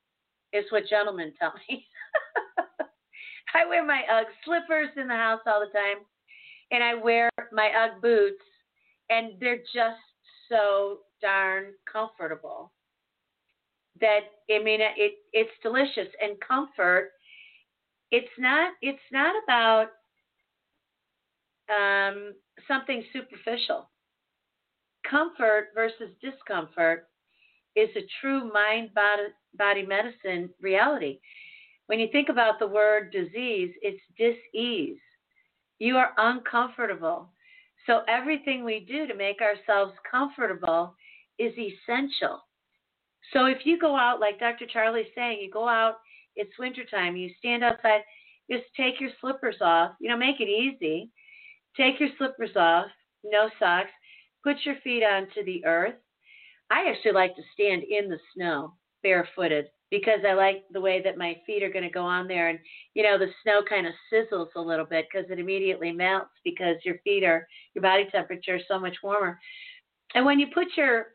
is 0.52 0.64
what 0.70 0.88
gentlemen 0.88 1.32
tell 1.38 1.52
me. 1.68 1.86
I 3.54 3.66
wear 3.66 3.84
my 3.84 4.02
UGG 4.10 4.26
slippers 4.44 4.88
in 4.96 5.06
the 5.06 5.14
house 5.14 5.40
all 5.46 5.60
the 5.60 5.72
time 5.72 6.04
and 6.70 6.82
I 6.82 6.94
wear 6.94 7.30
my 7.52 7.70
UGG 7.70 8.02
boots, 8.02 8.44
and 9.10 9.32
they're 9.40 9.58
just 9.58 10.00
so 10.48 10.98
darn 11.22 11.66
comfortable 11.90 12.72
that 14.00 14.20
I 14.50 14.62
mean 14.62 14.80
it 14.80 15.14
it's 15.32 15.50
delicious 15.62 16.08
and 16.20 16.36
comfort. 16.46 17.10
It's 18.10 18.26
not 18.38 18.72
it's 18.82 18.98
not 19.12 19.34
about 19.44 19.88
um, 21.70 22.34
something 22.68 23.04
superficial. 23.12 23.90
Comfort 25.08 25.68
versus 25.74 26.10
discomfort 26.22 27.08
is 27.76 27.90
a 27.96 28.06
true 28.20 28.50
mind 28.52 28.90
body, 28.94 29.86
medicine 29.86 30.50
reality. 30.60 31.18
When 31.86 32.00
you 32.00 32.08
think 32.10 32.28
about 32.30 32.58
the 32.58 32.66
word 32.66 33.12
disease, 33.12 33.74
it's 33.82 34.00
dis-ease 34.16 34.98
you 35.78 35.96
are 35.96 36.12
uncomfortable. 36.16 37.30
So 37.86 38.02
everything 38.08 38.64
we 38.64 38.86
do 38.88 39.06
to 39.06 39.14
make 39.14 39.40
ourselves 39.40 39.92
comfortable 40.10 40.94
is 41.38 41.52
essential. 41.52 42.40
So 43.32 43.46
if 43.46 43.58
you 43.64 43.78
go 43.78 43.96
out, 43.96 44.20
like 44.20 44.38
Dr. 44.38 44.66
Charlie's 44.66 45.06
saying, 45.14 45.40
you 45.40 45.50
go 45.50 45.68
out, 45.68 45.96
it's 46.36 46.58
wintertime, 46.58 47.16
you 47.16 47.30
stand 47.38 47.64
outside, 47.64 48.00
just 48.50 48.64
take 48.76 49.00
your 49.00 49.10
slippers 49.20 49.56
off, 49.60 49.92
you 50.00 50.08
know, 50.08 50.16
make 50.16 50.40
it 50.40 50.48
easy. 50.48 51.10
Take 51.76 51.98
your 52.00 52.10
slippers 52.18 52.56
off, 52.56 52.86
no 53.24 53.50
socks, 53.58 53.90
put 54.42 54.56
your 54.64 54.76
feet 54.84 55.02
onto 55.02 55.44
the 55.44 55.64
earth. 55.64 55.94
I 56.70 56.88
actually 56.88 57.12
like 57.12 57.34
to 57.36 57.42
stand 57.52 57.82
in 57.82 58.08
the 58.08 58.18
snow 58.34 58.74
barefooted 59.02 59.66
because 59.90 60.20
I 60.26 60.32
like 60.32 60.64
the 60.72 60.80
way 60.80 61.02
that 61.02 61.18
my 61.18 61.36
feet 61.46 61.62
are 61.62 61.70
going 61.70 61.84
to 61.84 61.90
go 61.90 62.04
on 62.04 62.26
there. 62.26 62.48
And, 62.48 62.58
you 62.94 63.02
know, 63.02 63.18
the 63.18 63.28
snow 63.42 63.60
kind 63.68 63.86
of 63.86 63.92
sizzles 64.12 64.48
a 64.56 64.60
little 64.60 64.86
bit 64.86 65.06
because 65.10 65.30
it 65.30 65.38
immediately 65.38 65.92
melts 65.92 66.30
because 66.44 66.76
your 66.84 66.98
feet 67.04 67.22
are, 67.22 67.46
your 67.74 67.82
body 67.82 68.06
temperature 68.10 68.56
is 68.56 68.62
so 68.66 68.78
much 68.78 68.96
warmer. 69.02 69.38
And 70.14 70.24
when 70.24 70.40
you 70.40 70.48
put 70.52 70.68
your, 70.76 71.06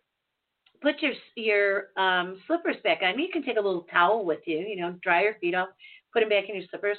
put 0.82 0.96
your, 1.02 1.14
your 1.36 1.88
um, 1.98 2.42
slippers 2.48 2.78
back 2.84 3.00
on, 3.02 3.20
you 3.20 3.28
can 3.32 3.44
take 3.44 3.58
a 3.58 3.62
little 3.62 3.86
towel 3.92 4.26
with 4.26 4.40
you, 4.46 4.60
you 4.60 4.78
know, 4.78 4.96
dry 5.04 5.24
your 5.24 5.36
feet 5.42 5.56
off, 5.56 5.70
put 6.14 6.22
them 6.22 6.30
back 6.30 6.48
in 6.48 6.56
your 6.56 6.66
slippers, 6.70 6.98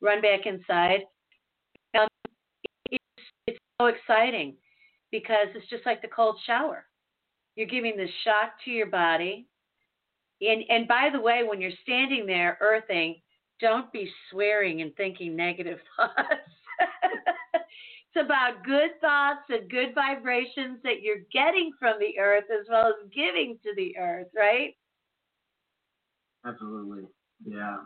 run 0.00 0.22
back 0.22 0.46
inside. 0.46 1.00
So 3.80 3.86
exciting 3.86 4.54
because 5.10 5.48
it's 5.54 5.68
just 5.70 5.86
like 5.86 6.02
the 6.02 6.08
cold 6.08 6.36
shower. 6.46 6.84
You're 7.56 7.66
giving 7.68 7.96
the 7.96 8.08
shock 8.24 8.52
to 8.64 8.70
your 8.70 8.86
body 8.86 9.48
and 10.40 10.62
and 10.68 10.86
by 10.86 11.10
the 11.12 11.20
way, 11.20 11.42
when 11.44 11.60
you're 11.60 11.70
standing 11.82 12.26
there 12.26 12.58
earthing, 12.60 13.16
don't 13.60 13.92
be 13.92 14.10
swearing 14.30 14.82
and 14.82 14.94
thinking 14.96 15.34
negative 15.34 15.78
thoughts. 15.96 16.16
it's 16.78 18.24
about 18.24 18.64
good 18.64 18.90
thoughts 19.00 19.42
and 19.48 19.70
good 19.70 19.94
vibrations 19.94 20.78
that 20.84 21.02
you're 21.02 21.24
getting 21.32 21.72
from 21.78 21.96
the 21.98 22.18
earth 22.20 22.44
as 22.52 22.66
well 22.70 22.86
as 22.88 23.10
giving 23.12 23.58
to 23.64 23.74
the 23.76 23.96
earth, 23.98 24.28
right? 24.36 24.76
Absolutely. 26.46 27.04
Yeah. 27.44 27.78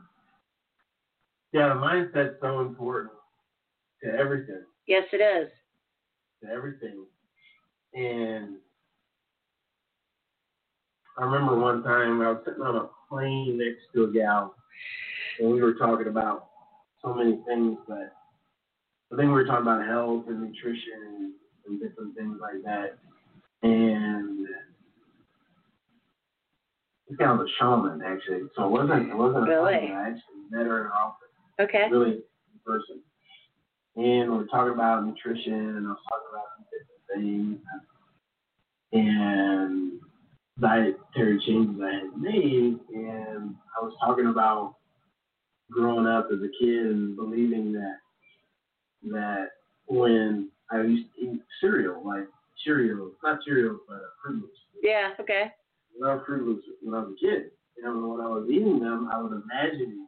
Yeah, 1.52 1.68
the 1.68 1.74
mindset's 1.74 2.40
so 2.40 2.60
important 2.60 3.12
to 4.02 4.10
everything. 4.10 4.62
Yes, 4.86 5.04
it 5.12 5.16
is. 5.16 5.50
To 6.42 6.48
everything. 6.48 7.04
And 7.94 8.56
I 11.18 11.24
remember 11.24 11.56
one 11.56 11.82
time 11.84 12.20
I 12.20 12.30
was 12.30 12.42
sitting 12.44 12.62
on 12.62 12.74
a 12.76 12.88
plane 13.08 13.58
next 13.58 13.82
to 13.94 14.04
a 14.04 14.12
gal, 14.12 14.54
and 15.38 15.52
we 15.52 15.62
were 15.62 15.74
talking 15.74 16.08
about 16.08 16.48
so 17.00 17.14
many 17.14 17.38
things, 17.46 17.78
but 17.86 18.12
I 19.12 19.16
think 19.16 19.28
we 19.28 19.28
were 19.28 19.44
talking 19.44 19.62
about 19.62 19.86
health 19.86 20.24
and 20.28 20.40
nutrition 20.40 20.82
and, 21.16 21.32
and 21.68 21.80
different 21.80 22.16
things 22.16 22.38
like 22.40 22.62
that. 22.64 22.98
And 23.62 24.46
this 27.08 27.18
guy 27.18 27.30
was 27.32 27.46
a 27.48 27.52
shaman, 27.62 28.02
actually. 28.04 28.48
So 28.56 28.64
it 28.64 28.70
wasn't 28.70 29.10
it 29.10 29.16
wasn't 29.16 29.44
a 29.46 29.50
Really? 29.50 29.78
plane. 29.78 29.92
I 29.92 30.08
actually 30.08 30.42
met 30.50 30.66
her 30.66 30.78
in 30.80 30.84
her 30.86 30.94
office 30.94 31.28
Okay. 31.60 31.88
really 31.90 32.12
in 32.14 32.60
person. 32.66 33.00
And 33.96 34.30
we 34.30 34.38
were 34.38 34.46
talking 34.46 34.72
about 34.72 35.04
nutrition, 35.04 35.52
and 35.52 35.86
I 35.86 35.90
was 35.90 35.98
talking 36.08 36.28
about 36.32 36.44
some 36.56 36.66
different 36.72 37.02
things, 37.14 37.58
and 38.92 40.00
dietary 40.60 41.40
changes 41.46 41.80
I 41.82 41.92
had 41.94 42.20
made, 42.20 42.78
and 42.94 43.54
I 43.78 43.84
was 43.84 43.94
talking 44.00 44.26
about 44.26 44.76
growing 45.70 46.06
up 46.06 46.28
as 46.32 46.38
a 46.40 46.50
kid 46.62 46.86
and 46.86 47.16
believing 47.16 47.72
that 47.72 47.98
that 49.10 49.48
when 49.86 50.50
I 50.70 50.82
used 50.82 51.08
to 51.16 51.24
eat 51.24 51.42
cereal, 51.60 52.02
like 52.06 52.28
Cheerios, 52.66 53.12
not 53.22 53.40
Cheerios, 53.46 53.78
but 53.88 54.00
Froot 54.24 54.40
Loops. 54.40 54.58
Yeah. 54.82 55.10
Okay. 55.20 55.50
I 55.50 56.06
love 56.06 56.20
Froot 56.26 56.46
Loops 56.46 56.64
when 56.82 56.94
I 56.94 57.00
was 57.00 57.14
a 57.16 57.20
kid. 57.24 57.50
And 57.82 58.08
when 58.08 58.20
I 58.20 58.28
was 58.28 58.48
eating 58.48 58.78
them, 58.78 59.08
I 59.12 59.18
was 59.18 59.32
imagining 59.32 60.06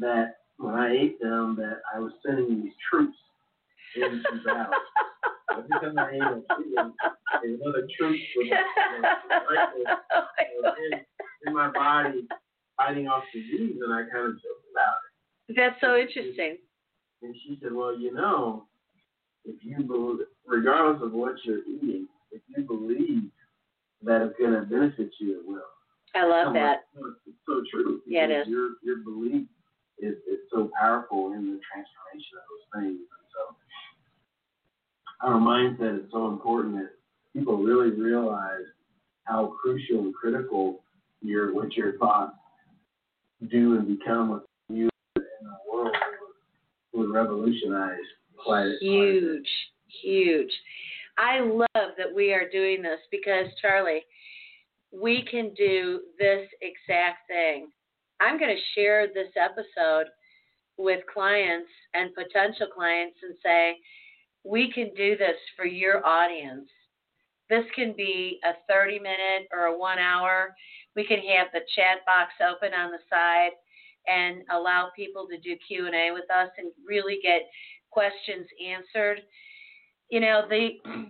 that 0.00 0.38
when 0.58 0.74
I 0.74 0.92
ate 0.92 1.20
them, 1.20 1.56
that 1.56 1.80
I 1.94 1.98
was 1.98 2.12
sending 2.24 2.62
these 2.62 2.72
troops 2.90 3.16
into 3.94 4.22
battle. 4.44 4.72
Every 5.50 5.68
time 5.70 5.98
I 5.98 6.10
ate 6.10 6.22
a 6.22 6.42
Cheerio, 6.56 6.92
another 7.42 7.88
troop 7.96 8.16
with 8.36 8.52
a, 8.52 8.62
with 8.92 9.04
a 9.04 9.54
rifle 9.54 9.82
my 9.86 10.44
was 10.62 10.74
in, 10.92 11.00
in 11.46 11.54
my 11.54 11.70
body 11.70 12.26
fighting 12.76 13.08
off 13.08 13.24
disease, 13.32 13.76
and 13.82 13.92
I 13.92 14.02
kind 14.12 14.26
of 14.26 14.32
joked 14.32 14.66
about 14.72 14.96
it. 15.48 15.56
That's 15.56 15.80
so 15.80 15.96
interesting. 15.96 16.58
And 17.22 17.34
she 17.42 17.58
said, 17.62 17.72
"Well, 17.72 17.98
you 17.98 18.12
know, 18.12 18.64
if 19.44 19.56
you 19.62 19.82
believe, 19.84 20.26
regardless 20.46 21.02
of 21.02 21.12
what 21.12 21.34
you're 21.44 21.60
eating, 21.60 22.08
if 22.32 22.42
you 22.48 22.64
believe 22.64 23.30
that 24.02 24.22
it's 24.22 24.38
going 24.38 24.52
to 24.52 24.62
benefit 24.62 25.10
you, 25.20 25.40
it 25.40 25.46
will." 25.46 25.62
I 26.14 26.26
love 26.26 26.54
that. 26.54 26.86
It's 27.26 27.36
so 27.46 27.62
true. 27.70 28.00
Yeah, 28.06 28.24
it 28.24 28.30
is. 28.30 28.48
Your 28.48 28.70
your 28.82 28.98
belief 28.98 29.46
so 29.46 29.55
powerful 30.78 31.32
in 31.32 31.46
the 31.46 31.60
transformation 31.66 32.38
of 32.38 32.44
those 32.48 32.66
things. 32.74 33.00
And 33.00 33.26
so 33.32 33.42
our 35.26 35.38
mindset 35.40 36.04
is 36.04 36.10
so 36.12 36.28
important 36.28 36.76
that 36.76 36.90
people 37.34 37.58
really 37.58 37.90
realize 37.90 38.66
how 39.24 39.54
crucial 39.60 40.00
and 40.00 40.14
critical 40.14 40.80
your 41.22 41.54
what 41.54 41.74
your 41.74 41.98
thoughts 41.98 42.36
do 43.50 43.76
and 43.78 43.98
become 43.98 44.30
with 44.30 44.42
you 44.68 44.88
in 45.16 45.22
the 45.42 45.72
world 45.72 45.94
would, 46.92 47.10
revolutionize 47.10 47.98
quite 48.42 48.62
quite. 48.78 48.78
Huge, 48.80 49.48
huge. 50.02 50.50
I 51.18 51.40
love 51.40 51.66
that 51.96 52.14
we 52.14 52.32
are 52.32 52.48
doing 52.50 52.82
this 52.82 53.00
because, 53.10 53.46
Charlie, 53.60 54.04
we 54.92 55.26
can 55.30 55.52
do 55.56 56.00
this 56.18 56.46
exact 56.60 57.28
thing. 57.28 57.68
I'm 58.20 58.38
going 58.38 58.54
to 58.54 58.80
share 58.80 59.06
this 59.08 59.28
episode 59.36 60.06
with 60.78 61.00
clients 61.12 61.70
and 61.94 62.14
potential 62.14 62.66
clients 62.74 63.16
and 63.22 63.34
say, 63.42 63.76
we 64.44 64.70
can 64.72 64.90
do 64.94 65.16
this 65.16 65.36
for 65.56 65.66
your 65.66 66.06
audience. 66.06 66.68
This 67.48 67.64
can 67.74 67.94
be 67.96 68.38
a 68.44 68.52
30 68.68 68.98
minute 68.98 69.48
or 69.52 69.66
a 69.66 69.78
one 69.78 69.98
hour. 69.98 70.54
We 70.94 71.06
can 71.06 71.18
have 71.18 71.48
the 71.52 71.60
chat 71.74 71.98
box 72.06 72.32
open 72.40 72.74
on 72.74 72.90
the 72.90 72.98
side 73.10 73.52
and 74.06 74.42
allow 74.50 74.90
people 74.94 75.26
to 75.28 75.38
do 75.38 75.56
Q&A 75.66 76.12
with 76.12 76.30
us 76.30 76.50
and 76.58 76.70
really 76.86 77.18
get 77.22 77.42
questions 77.90 78.46
answered. 78.64 79.20
You 80.10 80.20
know, 80.20 80.42
the 80.48 80.70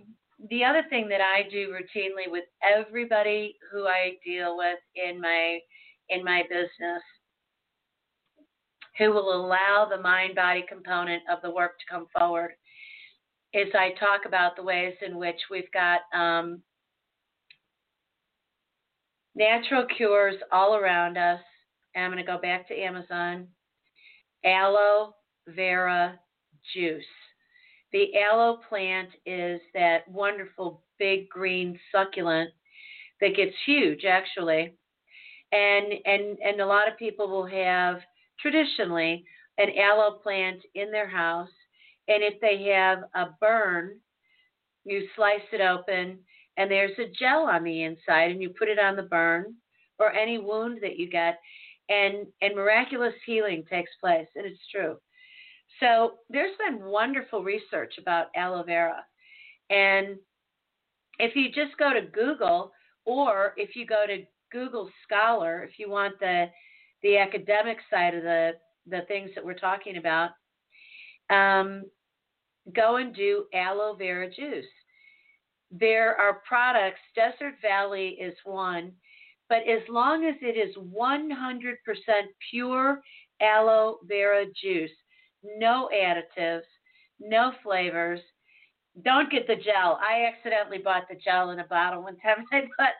the 0.49 0.63
other 0.63 0.83
thing 0.89 1.09
that 1.09 1.21
I 1.21 1.49
do 1.49 1.69
routinely 1.69 2.29
with 2.31 2.43
everybody 2.63 3.55
who 3.71 3.87
I 3.87 4.13
deal 4.23 4.55
with 4.55 4.79
in 4.95 5.19
my 5.19 5.59
in 6.09 6.23
my 6.23 6.43
business 6.43 7.01
who 8.97 9.11
will 9.11 9.33
allow 9.33 9.87
the 9.89 10.01
mind 10.01 10.35
body 10.35 10.65
component 10.67 11.23
of 11.31 11.41
the 11.41 11.51
work 11.51 11.79
to 11.79 11.85
come 11.89 12.07
forward 12.17 12.51
is 13.53 13.67
I 13.73 13.91
talk 13.99 14.25
about 14.25 14.55
the 14.55 14.63
ways 14.63 14.93
in 15.05 15.17
which 15.17 15.39
we've 15.49 15.71
got 15.71 16.01
um, 16.13 16.61
natural 19.35 19.85
cures 19.95 20.35
all 20.51 20.75
around 20.75 21.17
us. 21.17 21.39
I'm 21.95 22.11
going 22.11 22.23
to 22.23 22.31
go 22.31 22.39
back 22.39 22.67
to 22.67 22.79
Amazon. 22.79 23.47
Aloe 24.45 25.15
vera 25.47 26.19
juice. 26.73 27.03
The 27.93 28.07
aloe 28.19 28.59
plant 28.67 29.09
is 29.25 29.61
that 29.73 30.07
wonderful 30.07 30.83
big 30.99 31.29
green 31.29 31.79
succulent 31.91 32.49
that 33.21 33.35
gets 33.35 33.55
huge 33.65 34.03
actually. 34.05 34.75
And 35.51 35.93
and 36.05 36.37
and 36.39 36.59
a 36.59 36.65
lot 36.65 36.91
of 36.91 36.97
people 36.97 37.29
will 37.29 37.45
have 37.45 37.99
traditionally 38.39 39.25
an 39.57 39.69
aloe 39.77 40.19
plant 40.23 40.61
in 40.75 40.91
their 40.91 41.07
house 41.07 41.49
and 42.07 42.23
if 42.23 42.39
they 42.39 42.71
have 42.73 42.99
a 43.15 43.33
burn, 43.41 43.97
you 44.85 45.07
slice 45.15 45.41
it 45.51 45.61
open 45.61 46.19
and 46.55 46.71
there's 46.71 46.97
a 46.97 47.11
gel 47.19 47.43
on 47.43 47.63
the 47.63 47.83
inside 47.83 48.31
and 48.31 48.41
you 48.41 48.49
put 48.57 48.69
it 48.69 48.79
on 48.79 48.95
the 48.95 49.03
burn 49.03 49.53
or 49.99 50.13
any 50.13 50.37
wound 50.37 50.79
that 50.81 50.97
you 50.97 51.09
get 51.09 51.39
and 51.89 52.27
and 52.41 52.55
miraculous 52.55 53.13
healing 53.25 53.63
takes 53.69 53.91
place 53.99 54.27
and 54.35 54.45
it's 54.45 54.61
true. 54.71 54.97
So 55.79 56.13
there's 56.29 56.55
been 56.57 56.85
wonderful 56.85 57.43
research 57.43 57.95
about 57.99 58.27
aloe 58.35 58.63
vera. 58.63 59.03
And 59.69 60.17
if 61.19 61.35
you 61.35 61.47
just 61.47 61.77
go 61.77 61.93
to 61.93 62.01
Google 62.01 62.71
or 63.05 63.53
if 63.57 63.75
you 63.75 63.85
go 63.85 64.05
to 64.07 64.23
Google 64.51 64.89
Scholar, 65.03 65.63
if 65.63 65.77
you 65.77 65.89
want 65.89 66.19
the 66.19 66.45
the 67.03 67.17
academic 67.17 67.77
side 67.89 68.15
of 68.15 68.23
the 68.23 68.53
the 68.89 69.01
things 69.07 69.29
that 69.35 69.43
we're 69.43 69.53
talking 69.53 69.97
about, 69.97 70.29
um, 71.29 71.83
go 72.73 72.97
and 72.97 73.13
do 73.15 73.45
aloe 73.53 73.95
vera 73.95 74.29
juice. 74.29 74.65
There 75.71 76.15
are 76.15 76.41
products, 76.47 76.99
Desert 77.13 77.55
Valley 77.61 78.17
is 78.19 78.33
one, 78.45 78.93
but 79.49 79.67
as 79.67 79.81
long 79.89 80.25
as 80.25 80.35
it 80.41 80.57
is 80.57 80.75
100% 80.77 81.75
pure 82.49 83.01
aloe 83.41 83.97
vera 84.07 84.45
juice, 84.61 84.91
no 85.57 85.89
additives, 85.93 86.61
no 87.19 87.51
flavors. 87.63 88.19
Don't 89.03 89.31
get 89.31 89.47
the 89.47 89.55
gel. 89.55 89.99
I 90.01 90.25
accidentally 90.25 90.79
bought 90.79 91.07
the 91.09 91.19
gel 91.23 91.51
in 91.51 91.59
a 91.59 91.67
bottle 91.67 92.03
one 92.03 92.17
time. 92.17 92.45
I 92.51 92.61
thought 92.77 92.93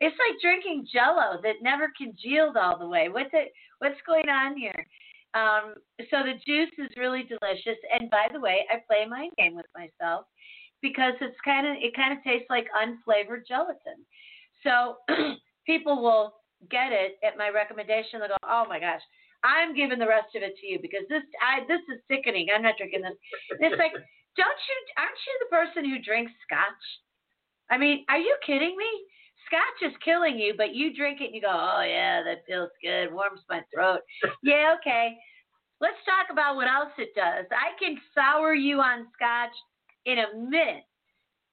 it's 0.00 0.16
like 0.18 0.40
drinking 0.40 0.86
Jello 0.92 1.40
that 1.42 1.62
never 1.62 1.92
congealed 1.96 2.56
all 2.56 2.78
the 2.78 2.88
way. 2.88 3.08
What's 3.08 3.30
it? 3.32 3.52
What's 3.78 4.00
going 4.06 4.28
on 4.28 4.56
here? 4.56 4.86
Um, 5.34 5.74
so 6.10 6.22
the 6.22 6.38
juice 6.46 6.72
is 6.78 6.96
really 6.96 7.24
delicious. 7.26 7.78
And 7.92 8.10
by 8.10 8.28
the 8.32 8.40
way, 8.40 8.66
I 8.70 8.78
play 8.86 9.04
a 9.04 9.08
mind 9.08 9.32
game 9.36 9.54
with 9.54 9.66
myself 9.74 10.26
because 10.80 11.14
it's 11.20 11.36
kind 11.44 11.66
of 11.66 11.74
it 11.78 11.94
kind 11.94 12.16
of 12.16 12.22
tastes 12.22 12.46
like 12.50 12.66
unflavored 12.74 13.46
gelatin. 13.46 14.04
So 14.62 14.98
people 15.66 16.02
will 16.02 16.34
get 16.70 16.92
it 16.92 17.18
at 17.26 17.36
my 17.36 17.50
recommendation. 17.50 18.20
They'll 18.20 18.36
go, 18.36 18.46
"Oh 18.46 18.64
my 18.68 18.78
gosh, 18.78 19.02
I'm 19.42 19.74
giving 19.74 19.98
the 19.98 20.08
rest 20.08 20.34
of 20.34 20.42
it 20.42 20.56
to 20.60 20.66
you 20.66 20.78
because 20.80 21.02
this 21.08 21.22
I 21.42 21.66
this 21.66 21.82
is 21.90 22.00
sickening. 22.06 22.48
I'm 22.54 22.62
not 22.62 22.78
drinking 22.78 23.02
this." 23.02 23.18
It's 23.58 23.78
like, 23.78 23.92
don't 24.38 24.60
you? 24.68 24.76
Aren't 24.98 25.22
you 25.26 25.34
the 25.42 25.50
person 25.50 25.82
who 25.88 26.02
drinks 26.02 26.32
scotch? 26.46 26.84
I 27.70 27.78
mean, 27.78 28.04
are 28.08 28.18
you 28.18 28.36
kidding 28.46 28.76
me? 28.76 28.90
Scotch 29.46 29.90
is 29.90 29.96
killing 30.04 30.38
you, 30.38 30.54
but 30.56 30.74
you 30.74 30.94
drink 30.94 31.20
it 31.20 31.26
and 31.26 31.34
you 31.34 31.40
go, 31.40 31.52
"Oh 31.52 31.82
yeah, 31.82 32.22
that 32.22 32.44
feels 32.46 32.70
good. 32.82 33.12
Warms 33.12 33.40
my 33.48 33.62
throat." 33.72 34.00
yeah, 34.42 34.74
okay. 34.80 35.16
Let's 35.80 35.98
talk 36.04 36.30
about 36.30 36.56
what 36.56 36.68
else 36.68 36.92
it 36.98 37.14
does. 37.14 37.46
I 37.50 37.76
can 37.78 37.98
sour 38.14 38.54
you 38.54 38.80
on 38.80 39.06
scotch 39.14 39.54
in 40.06 40.18
a 40.18 40.36
minute. 40.36 40.84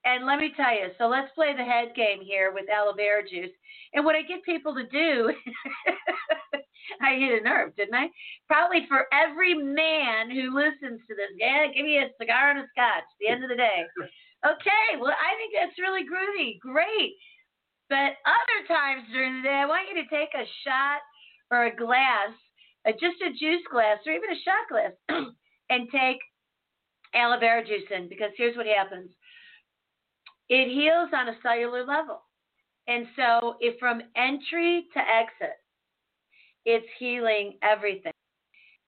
And 0.04 0.26
let 0.26 0.40
me 0.40 0.52
tell 0.58 0.74
you, 0.74 0.90
so 0.98 1.06
let's 1.08 1.32
play 1.36 1.54
the 1.56 1.64
head 1.64 1.94
game 1.96 2.22
here 2.22 2.52
with 2.52 2.70
aloe 2.70 2.94
vera 2.94 3.22
juice. 3.22 3.54
And 3.94 4.04
what 4.04 4.16
I 4.16 4.24
get 4.24 4.44
people 4.44 4.74
to 4.74 4.88
do, 4.88 5.30
I 7.02 7.16
hit 7.16 7.40
a 7.40 7.44
nerve, 7.44 7.76
didn't 7.76 7.94
I? 7.94 8.10
Probably 8.48 8.86
for 8.88 9.06
every 9.14 9.54
man 9.54 10.32
who 10.32 10.56
listens 10.56 11.02
to 11.08 11.14
this, 11.14 11.38
yeah, 11.38 11.68
give 11.68 11.86
me 11.86 11.98
a 11.98 12.10
cigar 12.20 12.50
and 12.50 12.60
a 12.60 12.68
scotch 12.74 13.06
at 13.06 13.20
the 13.20 13.28
end 13.28 13.44
of 13.44 13.50
the 13.50 13.56
day. 13.56 13.86
Okay, 14.42 14.98
well, 14.98 15.14
I 15.14 15.38
think 15.38 15.54
that's 15.54 15.78
really 15.78 16.02
groovy. 16.02 16.58
Great. 16.60 17.14
But 17.92 18.16
other 18.24 18.60
times 18.72 19.04
during 19.12 19.44
the 19.44 19.50
day, 19.52 19.60
I 19.60 19.68
want 19.68 19.92
you 19.92 20.00
to 20.02 20.08
take 20.08 20.32
a 20.32 20.48
shot 20.64 21.04
or 21.52 21.66
a 21.66 21.76
glass 21.76 22.32
uh, 22.88 22.92
just 22.94 23.20
a 23.22 23.30
juice 23.38 23.62
glass 23.70 23.98
or 24.08 24.14
even 24.14 24.32
a 24.32 24.42
shot 24.48 24.66
glass 24.72 24.94
and 25.70 25.90
take 25.92 26.18
aloe 27.14 27.38
vera 27.38 27.62
juice 27.68 27.84
in 27.92 28.08
because 28.08 28.32
here's 28.38 28.56
what 28.56 28.66
happens 28.66 29.12
it 30.48 30.68
heals 30.68 31.10
on 31.14 31.30
a 31.30 31.38
cellular 31.44 31.86
level. 31.86 32.22
And 32.88 33.08
so, 33.16 33.56
if 33.60 33.80
from 33.80 34.02
entry 34.18 34.88
to 34.94 35.00
exit, 35.00 35.56
it's 36.66 36.88
healing 36.98 37.58
everything. 37.62 38.12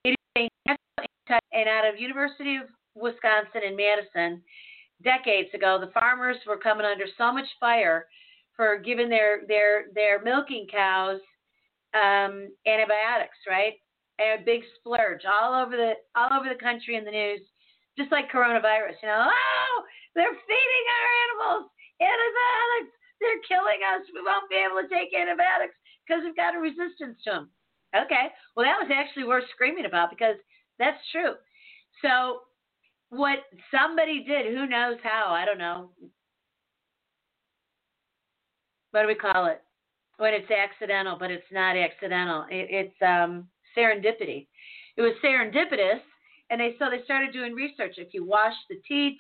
It 0.03 0.15
is 0.35 0.47
a 0.67 0.79
and 1.53 1.69
out 1.69 1.87
of 1.87 1.99
University 1.99 2.57
of 2.57 2.63
Wisconsin 2.95 3.61
in 3.65 3.77
Madison, 3.77 4.41
decades 5.03 5.49
ago, 5.53 5.77
the 5.79 5.91
farmers 5.91 6.37
were 6.47 6.57
coming 6.57 6.85
under 6.85 7.05
so 7.17 7.31
much 7.31 7.45
fire 7.59 8.07
for 8.55 8.77
giving 8.77 9.09
their 9.09 9.41
their 9.47 9.85
their 9.93 10.21
milking 10.23 10.67
cows 10.71 11.19
um, 11.93 12.49
antibiotics, 12.65 13.37
right? 13.47 13.73
And 14.19 14.41
a 14.41 14.45
big 14.45 14.61
splurge 14.77 15.25
all 15.25 15.53
over 15.53 15.75
the 15.75 15.93
all 16.15 16.29
over 16.37 16.49
the 16.49 16.61
country 16.61 16.95
in 16.95 17.05
the 17.05 17.11
news, 17.11 17.41
just 17.97 18.11
like 18.11 18.31
coronavirus. 18.31 19.01
You 19.01 19.09
know, 19.09 19.25
oh, 19.29 19.75
they're 20.15 20.37
feeding 20.47 20.85
our 20.89 21.07
animals 21.25 21.71
antibiotics. 22.01 22.93
They're 23.21 23.45
killing 23.47 23.81
us. 23.87 24.03
We 24.13 24.21
won't 24.21 24.49
be 24.49 24.59
able 24.59 24.83
to 24.83 24.89
take 24.91 25.15
antibiotics 25.15 25.77
because 26.03 26.23
we've 26.25 26.35
got 26.35 26.55
a 26.55 26.59
resistance 26.59 27.17
to 27.25 27.31
them. 27.31 27.45
Okay, 27.95 28.33
well 28.55 28.65
that 28.65 28.81
was 28.81 28.91
actually 28.93 29.25
worth 29.25 29.45
screaming 29.53 29.85
about 29.85 30.09
because 30.09 30.35
that's 30.77 30.99
true. 31.11 31.37
So 32.01 32.41
what 33.09 33.45
somebody 33.69 34.23
did, 34.23 34.47
who 34.47 34.65
knows 34.65 34.97
how, 35.03 35.29
I 35.29 35.45
don't 35.45 35.59
know. 35.61 35.91
What 38.93 39.01
do 39.01 39.07
we 39.07 39.15
call 39.15 39.47
it? 39.47 39.59
When 40.17 40.35
it's 40.35 40.51
accidental, 40.51 41.17
but 41.19 41.31
it's 41.31 41.51
not 41.51 41.75
accidental. 41.75 42.45
It, 42.49 42.67
it's 42.69 43.01
um, 43.01 43.47
serendipity. 43.75 44.45
It 44.95 45.01
was 45.01 45.13
serendipitous, 45.25 45.99
and 46.51 46.61
they 46.61 46.75
so 46.77 46.85
they 46.91 47.03
started 47.03 47.33
doing 47.33 47.53
research. 47.53 47.95
If 47.97 48.13
you 48.13 48.23
wash 48.23 48.53
the 48.69 48.75
teats 48.87 49.19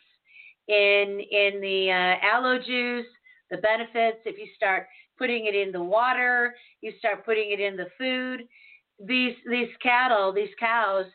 in 0.67 1.19
in 1.31 1.59
the 1.59 1.89
uh, 1.89 2.25
aloe 2.25 2.59
juice, 2.59 3.07
the 3.49 3.57
benefits. 3.57 4.19
If 4.25 4.37
you 4.37 4.45
start 4.55 4.85
putting 5.17 5.47
it 5.47 5.55
in 5.55 5.71
the 5.71 5.81
water, 5.83 6.53
you 6.81 6.93
start 6.99 7.25
putting 7.25 7.51
it 7.51 7.59
in 7.59 7.75
the 7.75 7.87
food. 7.97 8.47
These 9.03 9.35
these 9.49 9.69
cattle, 9.81 10.31
these 10.31 10.53
cows 10.59 11.05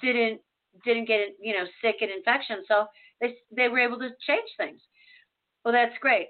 didn't 0.00 0.40
didn't 0.86 1.06
get 1.06 1.36
you 1.38 1.52
know 1.52 1.66
sick 1.82 1.96
and 2.00 2.10
infection, 2.10 2.64
so 2.66 2.86
they 3.20 3.34
they 3.54 3.68
were 3.68 3.80
able 3.80 3.98
to 3.98 4.08
change 4.26 4.48
things. 4.56 4.80
Well, 5.66 5.74
that's 5.74 5.98
great. 6.00 6.28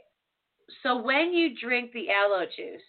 So 0.82 1.00
when 1.00 1.32
you 1.32 1.56
drink 1.58 1.92
the 1.92 2.10
aloe 2.10 2.46
juice, 2.46 2.82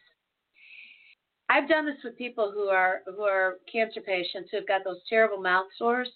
I've 1.49 1.69
done 1.69 1.85
this 1.85 1.97
with 2.03 2.17
people 2.17 2.51
who 2.51 2.67
are 2.67 3.01
who 3.05 3.23
are 3.23 3.55
cancer 3.71 4.01
patients 4.01 4.49
who've 4.51 4.67
got 4.67 4.83
those 4.83 5.01
terrible 5.09 5.41
mouth 5.41 5.67
sores. 5.77 6.09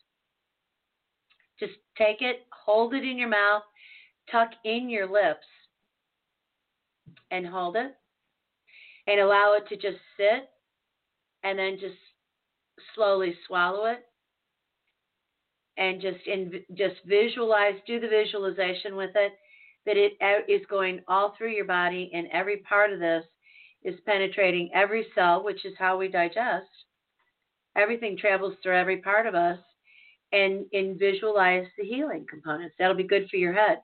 Just 1.59 1.73
take 1.97 2.21
it, 2.21 2.47
hold 2.65 2.93
it 2.93 3.03
in 3.03 3.17
your 3.17 3.29
mouth, 3.29 3.63
tuck 4.31 4.49
in 4.65 4.89
your 4.89 5.05
lips, 5.05 5.45
and 7.29 7.45
hold 7.45 7.75
it, 7.75 7.95
and 9.07 9.19
allow 9.19 9.53
it 9.53 9.67
to 9.69 9.75
just 9.75 10.01
sit, 10.17 10.49
and 11.43 11.57
then 11.57 11.77
just 11.79 11.97
slowly 12.95 13.35
swallow 13.47 13.85
it 13.85 14.03
and 15.77 16.01
just 16.01 16.25
in 16.27 16.51
just 16.75 16.95
visualize 17.05 17.75
do 17.87 17.99
the 17.99 18.07
visualization 18.07 18.95
with 18.95 19.11
it 19.15 19.33
that 19.85 19.97
it 19.97 20.13
is 20.47 20.65
going 20.69 21.01
all 21.07 21.33
through 21.37 21.51
your 21.51 21.65
body 21.65 22.11
and 22.13 22.27
every 22.31 22.57
part 22.57 22.93
of 22.93 22.99
this 22.99 23.23
is 23.83 23.99
penetrating 24.05 24.69
every 24.73 25.07
cell 25.15 25.43
which 25.43 25.65
is 25.65 25.73
how 25.77 25.97
we 25.97 26.07
digest. 26.07 26.67
Everything 27.75 28.17
travels 28.17 28.53
through 28.61 28.77
every 28.77 28.97
part 28.97 29.25
of 29.25 29.35
us 29.35 29.57
and 30.31 30.65
and 30.73 30.99
visualize 30.99 31.65
the 31.77 31.85
healing 31.85 32.25
components. 32.29 32.75
That'll 32.77 32.95
be 32.95 33.03
good 33.03 33.27
for 33.29 33.37
your 33.37 33.53
head. 33.53 33.79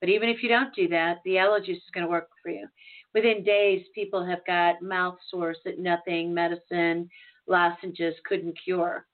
But 0.00 0.08
even 0.08 0.28
if 0.28 0.42
you 0.42 0.48
don't 0.48 0.74
do 0.74 0.88
that 0.88 1.18
the 1.24 1.38
aloe 1.38 1.60
juice 1.60 1.78
is 1.78 1.90
going 1.92 2.06
to 2.06 2.10
work 2.10 2.28
for 2.42 2.50
you. 2.50 2.68
Within 3.12 3.42
days 3.42 3.84
people 3.94 4.24
have 4.24 4.46
got 4.46 4.82
mouth 4.82 5.18
sores 5.30 5.58
that 5.64 5.80
nothing 5.80 6.32
medicine 6.32 7.08
lozenges 7.48 8.14
couldn't 8.24 8.56
cure. 8.62 9.06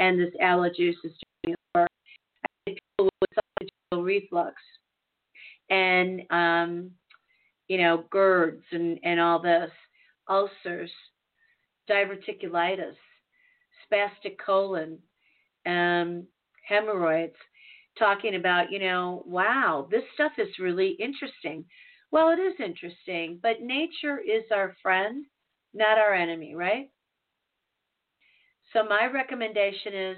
And 0.00 0.20
this 0.20 0.34
aloe 0.40 0.68
juice 0.68 0.98
is 1.02 1.12
doing 1.42 1.54
it 1.54 1.58
for 1.72 1.86
people 2.66 3.08
with 3.20 3.30
esophageal 3.62 4.04
reflux 4.04 4.54
and 5.70 6.22
um, 6.30 6.90
you 7.68 7.78
know 7.78 8.04
GERDs 8.12 8.62
and 8.72 8.98
and 9.02 9.20
all 9.20 9.40
this 9.40 9.70
ulcers, 10.28 10.90
diverticulitis, 11.88 12.96
spastic 13.90 14.36
colon, 14.44 14.98
um, 15.66 16.26
hemorrhoids. 16.66 17.36
Talking 17.98 18.36
about, 18.36 18.70
you 18.70 18.78
know, 18.78 19.24
wow, 19.26 19.88
this 19.90 20.04
stuff 20.14 20.30
is 20.38 20.60
really 20.60 20.90
interesting. 21.00 21.64
Well, 22.12 22.30
it 22.30 22.40
is 22.40 22.54
interesting, 22.64 23.40
but 23.42 23.60
nature 23.60 24.18
is 24.18 24.44
our 24.54 24.76
friend, 24.80 25.24
not 25.74 25.98
our 25.98 26.14
enemy, 26.14 26.54
right? 26.54 26.90
So 28.72 28.84
my 28.84 29.06
recommendation 29.06 29.94
is 29.94 30.16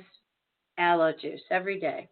aloe 0.77 1.15
juice 1.19 1.41
every 1.51 1.81
day 1.81 2.09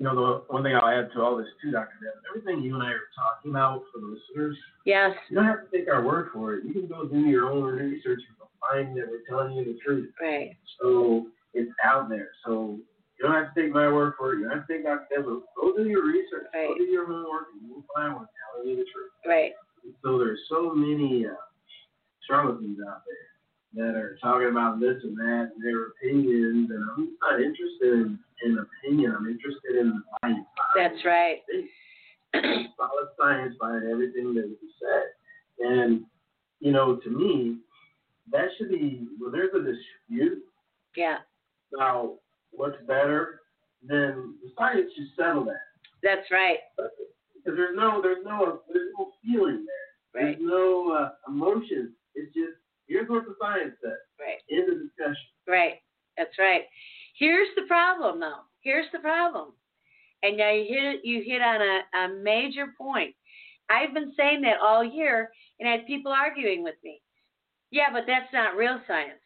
you 0.00 0.06
know, 0.06 0.16
the 0.16 0.52
one 0.52 0.62
thing 0.62 0.74
I'll 0.74 0.88
add 0.88 1.12
to 1.12 1.20
all 1.20 1.36
this 1.36 1.46
too, 1.62 1.70
Dr. 1.70 1.92
Deb, 2.00 2.24
everything 2.32 2.64
you 2.64 2.72
and 2.72 2.82
I 2.82 2.88
are 2.88 3.12
talking 3.12 3.50
about 3.50 3.82
for 3.92 4.00
the 4.00 4.06
listeners, 4.06 4.56
yes, 4.86 5.12
you 5.28 5.36
don't 5.36 5.44
have 5.44 5.70
to 5.70 5.76
take 5.76 5.92
our 5.92 6.02
word 6.02 6.30
for 6.32 6.54
it. 6.54 6.64
You 6.64 6.72
can 6.72 6.86
go 6.86 7.04
do 7.04 7.20
your 7.20 7.52
own 7.52 7.64
research 7.64 8.20
and 8.24 8.40
find 8.60 8.96
that 8.96 9.04
we're 9.10 9.28
telling 9.28 9.52
you 9.52 9.62
the 9.62 9.78
truth. 9.84 10.10
Right. 10.18 10.56
So 10.80 11.26
it's 11.52 11.70
out 11.84 12.08
there. 12.08 12.30
So 12.46 12.78
you 13.18 13.26
don't 13.26 13.34
have 13.34 13.52
to 13.52 13.60
take 13.60 13.72
my 13.74 13.92
word 13.92 14.14
for 14.16 14.32
it. 14.32 14.38
You 14.38 14.48
don't 14.48 14.56
have 14.56 14.66
to 14.68 14.72
take 14.72 14.84
Dr. 14.84 15.04
Deb's 15.14 15.28
Go 15.28 15.76
do 15.76 15.84
your 15.84 16.06
research. 16.06 16.48
Right. 16.54 16.68
Go 16.68 16.74
do 16.76 16.84
your 16.84 17.06
homework, 17.06 17.48
and 17.52 17.68
you'll 17.68 17.84
find 17.94 18.14
we're 18.14 18.24
telling 18.40 18.70
you 18.70 18.76
the 18.76 18.88
truth. 18.88 19.12
Right. 19.26 19.52
So 20.02 20.16
there's 20.16 20.40
so 20.48 20.72
many 20.74 21.26
uh, 21.26 21.36
charlatans 22.26 22.78
out 22.88 23.02
there 23.04 23.84
that 23.84 23.98
are 23.98 24.16
talking 24.22 24.48
about 24.48 24.80
this 24.80 24.96
and 25.02 25.16
that 25.18 25.52
and 25.52 25.62
their 25.62 25.92
opinions, 25.92 26.70
and 26.70 26.84
I'm 26.96 27.16
not 27.20 27.40
interested 27.40 28.00
in 28.00 28.18
in 28.44 28.58
opinion. 28.58 29.14
I'm 29.16 29.26
interested 29.26 29.76
in 29.78 29.90
the 29.90 30.02
science. 30.20 30.46
That's 30.76 31.04
right. 31.04 31.38
Solid 32.34 33.08
science 33.18 33.54
behind 33.60 33.90
everything 33.90 34.34
that 34.34 34.48
you 34.48 34.68
said. 34.80 35.66
And, 35.66 36.04
you 36.60 36.72
know, 36.72 36.96
to 36.96 37.10
me, 37.10 37.58
that 38.32 38.46
should 38.56 38.70
be, 38.70 39.06
when 39.18 39.32
there's 39.32 39.54
a 39.54 39.58
dispute, 39.58 40.42
yeah. 40.96 41.18
Now, 41.76 42.14
what's 42.50 42.80
better, 42.86 43.42
then 43.86 44.34
the 44.42 44.50
science 44.58 44.90
should 44.96 45.06
settle 45.16 45.44
that. 45.44 45.60
That's 46.02 46.28
right. 46.30 46.58
Because 46.76 47.56
there's 47.56 47.76
no, 47.76 48.00
there's 48.02 48.24
no, 48.24 48.62
there's 48.72 48.90
no 48.98 49.12
feeling 49.22 49.66
there. 49.66 50.22
Right. 50.22 50.36
There's 50.36 50.50
no 50.50 50.92
uh, 50.92 51.30
emotion. 51.30 51.92
It's 52.16 52.34
just 52.34 52.58
here's 52.88 53.08
what 53.08 53.24
the 53.24 53.36
science 53.40 53.74
says. 53.82 53.92
Right. 54.18 54.42
End 54.50 54.72
of 54.72 54.78
discussion. 54.80 55.30
Right. 55.46 55.74
That's 56.18 56.36
right. 56.38 56.62
Here's 57.20 57.48
the 57.54 57.66
problem, 57.68 58.18
though. 58.18 58.40
Here's 58.62 58.86
the 58.92 58.98
problem. 58.98 59.52
And 60.22 60.38
now 60.38 60.50
you 60.52 60.64
hit 60.68 61.00
you 61.04 61.22
hit 61.22 61.42
on 61.42 61.60
a, 61.60 61.98
a 61.98 62.08
major 62.22 62.74
point. 62.76 63.14
I've 63.68 63.94
been 63.94 64.12
saying 64.16 64.40
that 64.42 64.60
all 64.60 64.82
year, 64.82 65.30
and 65.60 65.68
had 65.68 65.86
people 65.86 66.10
arguing 66.10 66.64
with 66.64 66.76
me. 66.82 67.00
Yeah, 67.70 67.92
but 67.92 68.04
that's 68.06 68.32
not 68.32 68.56
real 68.56 68.80
science. 68.88 69.20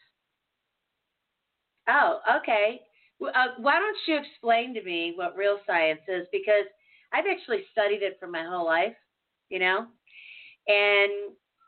Oh, 1.89 2.19
okay. 2.41 2.81
Uh, 3.25 3.55
why 3.59 3.79
don't 3.79 3.97
you 4.07 4.19
explain 4.19 4.75
to 4.75 4.83
me 4.83 5.13
what 5.15 5.37
real 5.37 5.59
science 5.67 6.01
is? 6.09 6.27
Because 6.33 6.67
I've 7.13 7.27
actually 7.31 7.63
studied 7.71 8.03
it 8.03 8.17
for 8.19 8.27
my 8.27 8.45
whole 8.45 8.67
life, 8.67 8.97
you 9.51 9.61
know. 9.61 9.87
And 10.67 11.13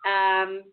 um, 0.07 0.65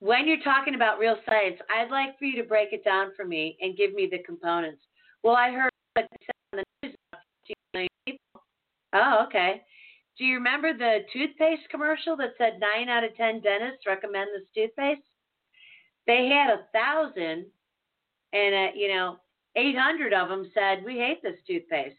when 0.00 0.26
you're 0.26 0.42
talking 0.42 0.74
about 0.74 0.98
real 0.98 1.16
science, 1.26 1.56
I'd 1.70 1.90
like 1.90 2.18
for 2.18 2.24
you 2.24 2.42
to 2.42 2.48
break 2.48 2.72
it 2.72 2.84
down 2.84 3.12
for 3.14 3.24
me 3.24 3.56
and 3.60 3.76
give 3.76 3.92
me 3.92 4.08
the 4.10 4.22
components. 4.24 4.82
Well, 5.22 5.36
I 5.36 5.50
heard 5.50 5.70
what 5.94 6.06
on 6.52 6.58
the 6.58 6.64
news 6.82 6.96
about 7.12 7.22
15 7.46 7.56
million 7.74 7.88
people. 8.06 8.42
Oh, 8.94 9.24
okay. 9.26 9.62
Do 10.18 10.24
you 10.24 10.34
remember 10.34 10.76
the 10.76 11.00
toothpaste 11.12 11.68
commercial 11.70 12.16
that 12.16 12.34
said 12.38 12.60
nine 12.60 12.88
out 12.88 13.04
of 13.04 13.16
ten 13.16 13.40
dentists 13.40 13.86
recommend 13.86 14.30
this 14.34 14.48
toothpaste? 14.54 15.06
They 16.06 16.28
had 16.28 16.50
a 16.50 16.66
thousand, 16.72 17.46
and 18.32 18.54
uh, 18.54 18.72
you 18.74 18.88
know, 18.88 19.18
800 19.56 20.12
of 20.12 20.28
them 20.28 20.50
said 20.54 20.84
we 20.84 20.94
hate 20.94 21.22
this 21.22 21.38
toothpaste. 21.46 21.96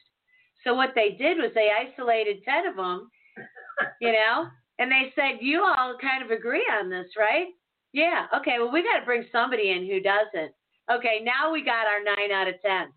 So 0.63 0.73
what 0.73 0.91
they 0.95 1.11
did 1.17 1.37
was 1.37 1.51
they 1.55 1.69
isolated 1.69 2.43
10 2.43 2.67
of 2.67 2.75
them, 2.75 3.09
you 4.01 4.11
know, 4.11 4.47
and 4.79 4.91
they 4.91 5.11
said 5.15 5.39
you 5.41 5.63
all 5.63 5.95
kind 5.99 6.23
of 6.23 6.31
agree 6.31 6.65
on 6.79 6.89
this, 6.89 7.07
right? 7.17 7.47
Yeah. 7.93 8.27
Okay. 8.37 8.55
Well, 8.59 8.71
we 8.71 8.83
got 8.83 8.99
to 8.99 9.05
bring 9.05 9.25
somebody 9.31 9.71
in 9.71 9.85
who 9.85 9.99
doesn't. 9.99 10.53
Okay. 10.91 11.21
Now 11.23 11.51
we 11.51 11.63
got 11.63 11.87
our 11.87 12.03
nine 12.03 12.31
out 12.31 12.47
of 12.47 12.55
10. 12.61 12.87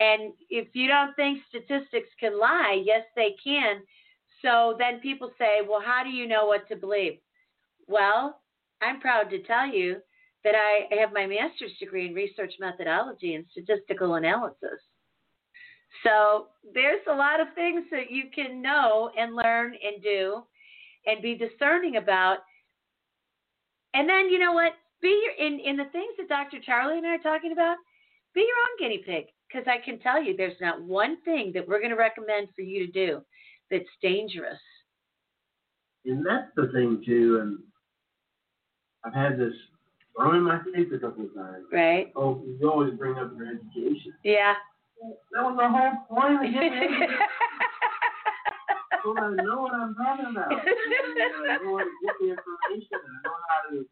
And 0.00 0.32
if 0.48 0.68
you 0.74 0.88
don't 0.88 1.14
think 1.14 1.40
statistics 1.48 2.08
can 2.18 2.38
lie, 2.38 2.82
yes, 2.84 3.02
they 3.16 3.34
can. 3.42 3.82
So 4.42 4.76
then 4.78 5.00
people 5.00 5.30
say, 5.38 5.58
well, 5.68 5.82
how 5.84 6.02
do 6.02 6.10
you 6.10 6.26
know 6.26 6.46
what 6.46 6.66
to 6.68 6.76
believe? 6.76 7.18
Well, 7.86 8.40
I'm 8.80 9.00
proud 9.00 9.28
to 9.30 9.42
tell 9.42 9.66
you 9.66 9.96
that 10.42 10.54
I 10.54 10.94
have 10.98 11.12
my 11.12 11.26
master's 11.26 11.76
degree 11.78 12.06
in 12.08 12.14
research 12.14 12.54
methodology 12.58 13.34
and 13.34 13.44
statistical 13.50 14.14
analysis. 14.14 14.80
So 16.02 16.46
there's 16.72 17.04
a 17.10 17.14
lot 17.14 17.40
of 17.40 17.48
things 17.54 17.84
that 17.90 18.10
you 18.10 18.24
can 18.34 18.62
know 18.62 19.10
and 19.18 19.36
learn 19.36 19.74
and 19.74 20.02
do 20.02 20.42
and 21.06 21.20
be 21.20 21.34
discerning 21.34 21.96
about. 21.96 22.38
And 23.94 24.08
then 24.08 24.30
you 24.30 24.38
know 24.38 24.52
what? 24.52 24.72
Be 25.02 25.08
your 25.24 25.46
in 25.46 25.60
in 25.60 25.76
the 25.76 25.86
things 25.92 26.14
that 26.18 26.28
Dr. 26.28 26.58
Charlie 26.64 26.98
and 26.98 27.06
I 27.06 27.14
are 27.14 27.18
talking 27.18 27.52
about, 27.52 27.76
be 28.34 28.40
your 28.40 28.48
own 28.48 28.78
guinea 28.78 29.02
pig. 29.04 29.26
Because 29.48 29.66
I 29.66 29.84
can 29.84 29.98
tell 29.98 30.22
you 30.22 30.36
there's 30.36 30.60
not 30.60 30.80
one 30.80 31.20
thing 31.22 31.50
that 31.54 31.66
we're 31.66 31.80
going 31.80 31.90
to 31.90 31.96
recommend 31.96 32.48
for 32.54 32.62
you 32.62 32.86
to 32.86 32.92
do 32.92 33.20
that's 33.70 33.88
dangerous. 34.00 34.60
And 36.04 36.24
that's 36.24 36.48
the 36.56 36.70
thing 36.72 37.02
too, 37.04 37.40
and 37.42 37.58
I've 39.04 39.14
had 39.14 39.38
this 39.38 39.52
thrown 40.16 40.36
in 40.36 40.42
my 40.42 40.60
face 40.72 40.88
a 40.94 40.98
couple 40.98 41.24
of 41.24 41.34
times. 41.34 41.64
Right? 41.72 42.12
Oh, 42.16 42.42
you 42.60 42.70
always 42.70 42.94
bring 42.94 43.16
up 43.16 43.32
your 43.36 43.48
education. 43.48 44.12
Yeah. 44.22 44.54
That 45.32 45.42
was 45.42 45.56
the 45.56 45.68
whole 45.68 46.20
point 46.20 46.46
of 46.46 46.52
getting. 46.52 47.08
so 49.04 49.16
I 49.18 49.30
know 49.42 49.62
what 49.62 49.74
I'm 49.74 49.94
talking 49.94 50.26
about. 50.30 50.52
I 50.52 51.58
know 51.62 51.76
how 51.78 51.84
to 51.84 51.90
get 52.04 52.14
the 52.20 52.26
information 52.30 52.98
and 53.04 53.16
I 53.16 53.28
know 53.28 53.36
how 53.48 53.70
to 53.70 53.86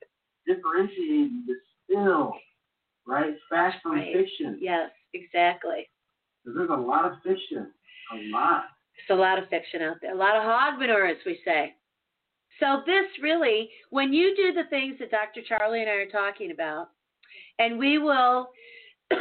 differentiate 0.46 1.30
and 1.30 1.46
distill, 1.46 2.34
right? 3.06 3.34
Fact 3.50 3.76
from 3.82 3.92
Right. 3.96 4.12
fiction. 4.14 4.58
yes, 4.60 4.90
exactly. 5.14 5.88
Because 6.44 6.56
there's 6.58 6.70
a 6.70 6.74
lot 6.82 7.04
of 7.04 7.12
fiction. 7.22 7.72
A 8.12 8.16
lot. 8.30 8.64
There's 8.96 9.18
a 9.18 9.20
lot 9.20 9.38
of 9.38 9.48
fiction 9.48 9.82
out 9.82 9.96
there, 10.00 10.12
a 10.14 10.16
lot 10.16 10.36
of 10.36 10.42
hog 10.42 10.78
manure, 10.78 11.06
as 11.06 11.18
we 11.26 11.40
say. 11.44 11.74
So 12.60 12.82
this 12.86 13.06
really, 13.22 13.70
when 13.90 14.12
you 14.12 14.34
do 14.34 14.52
the 14.52 14.68
things 14.70 14.96
that 14.98 15.10
Dr. 15.12 15.42
Charlie 15.46 15.80
and 15.82 15.88
I 15.90 15.94
are 15.94 16.06
talking 16.10 16.50
about, 16.50 16.88
and 17.60 17.78
we 17.78 17.98
will 17.98 18.48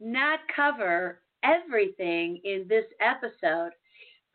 not 0.00 0.40
cover 0.54 1.20
everything 1.42 2.40
in 2.44 2.66
this 2.68 2.84
episode, 3.00 3.70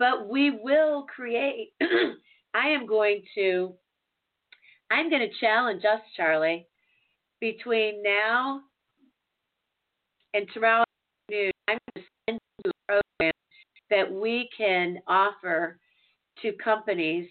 but 0.02 0.28
we 0.28 0.49
will 0.49 1.04
create. 1.04 1.74
I 2.56 2.70
am 2.70 2.88
going 2.88 3.22
to, 3.36 3.72
I'm 4.89 5.12
going 5.12 5.22
to 5.22 5.39
challenge 5.39 5.84
us, 5.86 6.02
Charlie, 6.18 6.66
between 7.39 8.02
now 8.02 8.62
and 10.34 10.47
tomorrow 10.56 10.84
afternoon. 11.30 11.52
I'm 11.68 11.78
going 11.93 12.04
to 12.04 12.12
send 12.28 12.39
you 12.66 12.72
a 12.72 12.91
program 12.91 13.34
that 13.91 14.12
we 14.12 14.49
can 14.58 14.97
offer 15.08 15.78
to 16.41 16.52
companies 16.54 17.30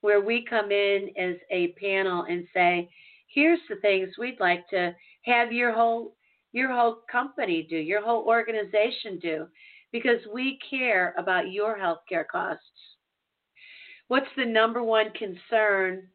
where 0.00 0.20
we 0.20 0.44
come 0.50 0.72
in 0.72 1.08
as 1.16 1.36
a 1.52 1.68
panel 1.80 2.26
and 2.28 2.48
say, 2.52 2.90
here's 3.32 3.60
the 3.68 3.76
things 3.76 4.08
we'd 4.18 4.40
like 4.40 4.68
to 4.70 4.92
have 5.24 5.52
your 5.52 5.72
whole 5.72 6.16
your 6.50 6.70
whole 6.70 6.98
company 7.10 7.66
do, 7.70 7.76
your 7.76 8.02
whole 8.02 8.24
organization 8.26 9.18
do, 9.22 9.46
because 9.92 10.20
we 10.32 10.58
care 10.68 11.14
about 11.18 11.52
your 11.52 11.78
healthcare 11.78 12.26
costs. 12.26 12.64
What's 14.08 14.26
the 14.36 14.44
number 14.44 14.82
one 14.82 15.10
concern 15.12 16.08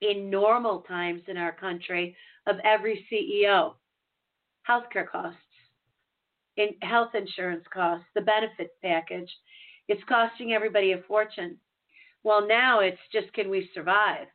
in 0.00 0.30
normal 0.30 0.80
times 0.80 1.22
in 1.28 1.36
our 1.36 1.52
country 1.52 2.16
of 2.46 2.56
every 2.64 3.06
CEO? 3.10 3.74
Healthcare 4.68 5.08
costs, 5.08 5.38
in 6.56 6.68
health 6.82 7.14
insurance 7.14 7.64
costs, 7.72 8.06
the 8.14 8.20
benefit 8.20 8.70
package. 8.82 9.30
It's 9.88 10.02
costing 10.08 10.52
everybody 10.52 10.92
a 10.92 11.02
fortune. 11.08 11.56
Well, 12.22 12.46
now 12.46 12.80
it's 12.80 13.00
just 13.12 13.32
can 13.32 13.48
we 13.50 13.70
survive? 13.74 14.26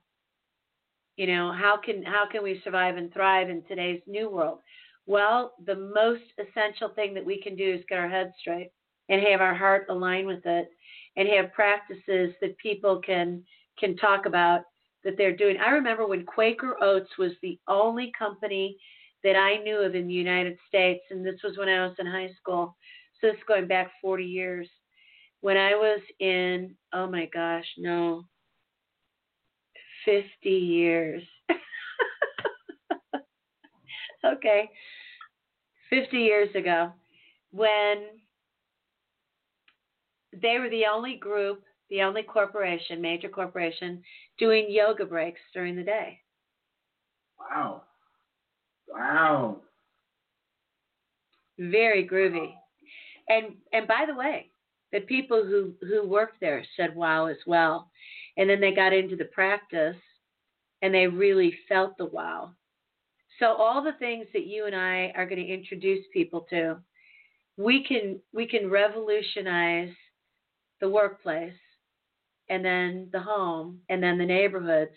You 1.18 1.28
know, 1.28 1.53
how 1.53 1.78
can 1.78 2.03
how 2.03 2.26
can 2.30 2.43
we 2.43 2.60
survive 2.64 2.97
and 2.97 3.14
thrive 3.14 3.49
in 3.49 3.64
today's 3.64 4.01
new 4.08 4.30
world? 4.30 4.60
Well, 5.06 5.53
the 5.66 5.76
most 5.76 6.24
essential 6.39 6.89
thing 6.89 7.14
that 7.14 7.26
we 7.26 7.41
can 7.41 7.56
do 7.56 7.74
is 7.74 7.82
get 7.88 7.99
our 7.99 8.10
head 8.10 8.34
straight 8.39 8.72
and 9.10 9.22
have 9.22 9.41
our 9.41 9.53
heart 9.53 9.86
align 9.89 10.26
with 10.26 10.45
it 10.45 10.70
and 11.16 11.28
have 11.30 11.53
practices 11.53 12.34
that 12.41 12.58
people 12.58 13.01
can 13.01 13.43
can 13.80 13.95
talk 13.97 14.26
about 14.26 14.62
that 15.03 15.16
they're 15.18 15.36
doing. 15.36 15.58
I 15.58 15.70
remember 15.70 16.08
when 16.08 16.26
Quaker 16.26 16.82
Oats 16.82 17.10
was 17.18 17.32
the 17.41 17.60
only 17.68 18.12
company 18.18 18.78
that 19.24 19.36
I 19.36 19.58
knew 19.58 19.78
of 19.80 19.95
in 19.95 20.08
the 20.08 20.14
United 20.14 20.58
States, 20.68 21.03
and 21.12 21.26
this 21.26 21.41
was 21.43 21.58
when 21.58 21.70
I 21.70 21.86
was 21.86 21.95
in 21.99 22.06
high 22.06 22.32
school. 22.39 22.76
So 23.20 23.28
this 23.28 23.36
is 23.36 23.43
going 23.47 23.68
back 23.68 23.91
40 24.01 24.24
years. 24.24 24.68
When 25.41 25.58
I 25.58 25.72
was 25.72 25.99
in, 26.20 26.76
oh 26.93 27.08
my 27.08 27.30
gosh, 27.34 27.66
no, 27.78 28.26
50 30.06 30.49
years. 30.49 31.24
Okay, 34.34 34.69
50 35.89 36.17
years 36.17 36.49
ago, 36.55 36.91
when 37.51 38.05
they 40.41 40.57
were 40.59 40.69
the 40.69 40.86
only 40.91 41.15
group, 41.15 41.63
the 41.89 42.01
only 42.01 42.23
corporation, 42.23 43.01
major 43.01 43.30
corporation, 43.30 44.01
doing 44.38 44.65
yoga 44.69 45.05
breaks 45.05 45.39
during 45.53 45.76
the 45.76 45.84
day. 45.84 46.19
Wow. 47.39 47.84
Wow. 48.88 49.61
Very 51.57 52.07
groovy. 52.07 52.53
And 53.30 53.55
and 53.71 53.88
by 53.88 54.05
the 54.07 54.15
way, 54.15 54.51
the 54.91 55.01
people 55.01 55.43
who 55.45 55.73
who 55.88 56.07
worked 56.07 56.39
there 56.41 56.63
said 56.76 56.95
wow 56.95 57.26
as 57.28 57.38
well. 57.47 57.89
And 58.38 58.49
then 58.49 58.59
they 58.59 58.73
got 58.73 58.93
into 58.93 59.15
the 59.15 59.26
practice 59.26 59.95
and 60.82 60.93
they 60.93 61.07
really 61.07 61.53
felt 61.69 61.97
the 61.97 62.05
wow. 62.05 62.51
So 63.39 63.47
all 63.47 63.83
the 63.83 63.97
things 63.99 64.27
that 64.33 64.45
you 64.45 64.65
and 64.65 64.75
I 64.75 65.11
are 65.15 65.25
going 65.25 65.45
to 65.45 65.53
introduce 65.53 66.05
people 66.13 66.45
to, 66.49 66.77
we 67.57 67.83
can 67.83 68.19
we 68.33 68.47
can 68.47 68.69
revolutionize 68.69 69.93
the 70.81 70.89
workplace 70.89 71.53
and 72.49 72.63
then 72.63 73.09
the 73.11 73.19
home 73.19 73.79
and 73.89 74.01
then 74.01 74.17
the 74.17 74.25
neighborhoods 74.25 74.95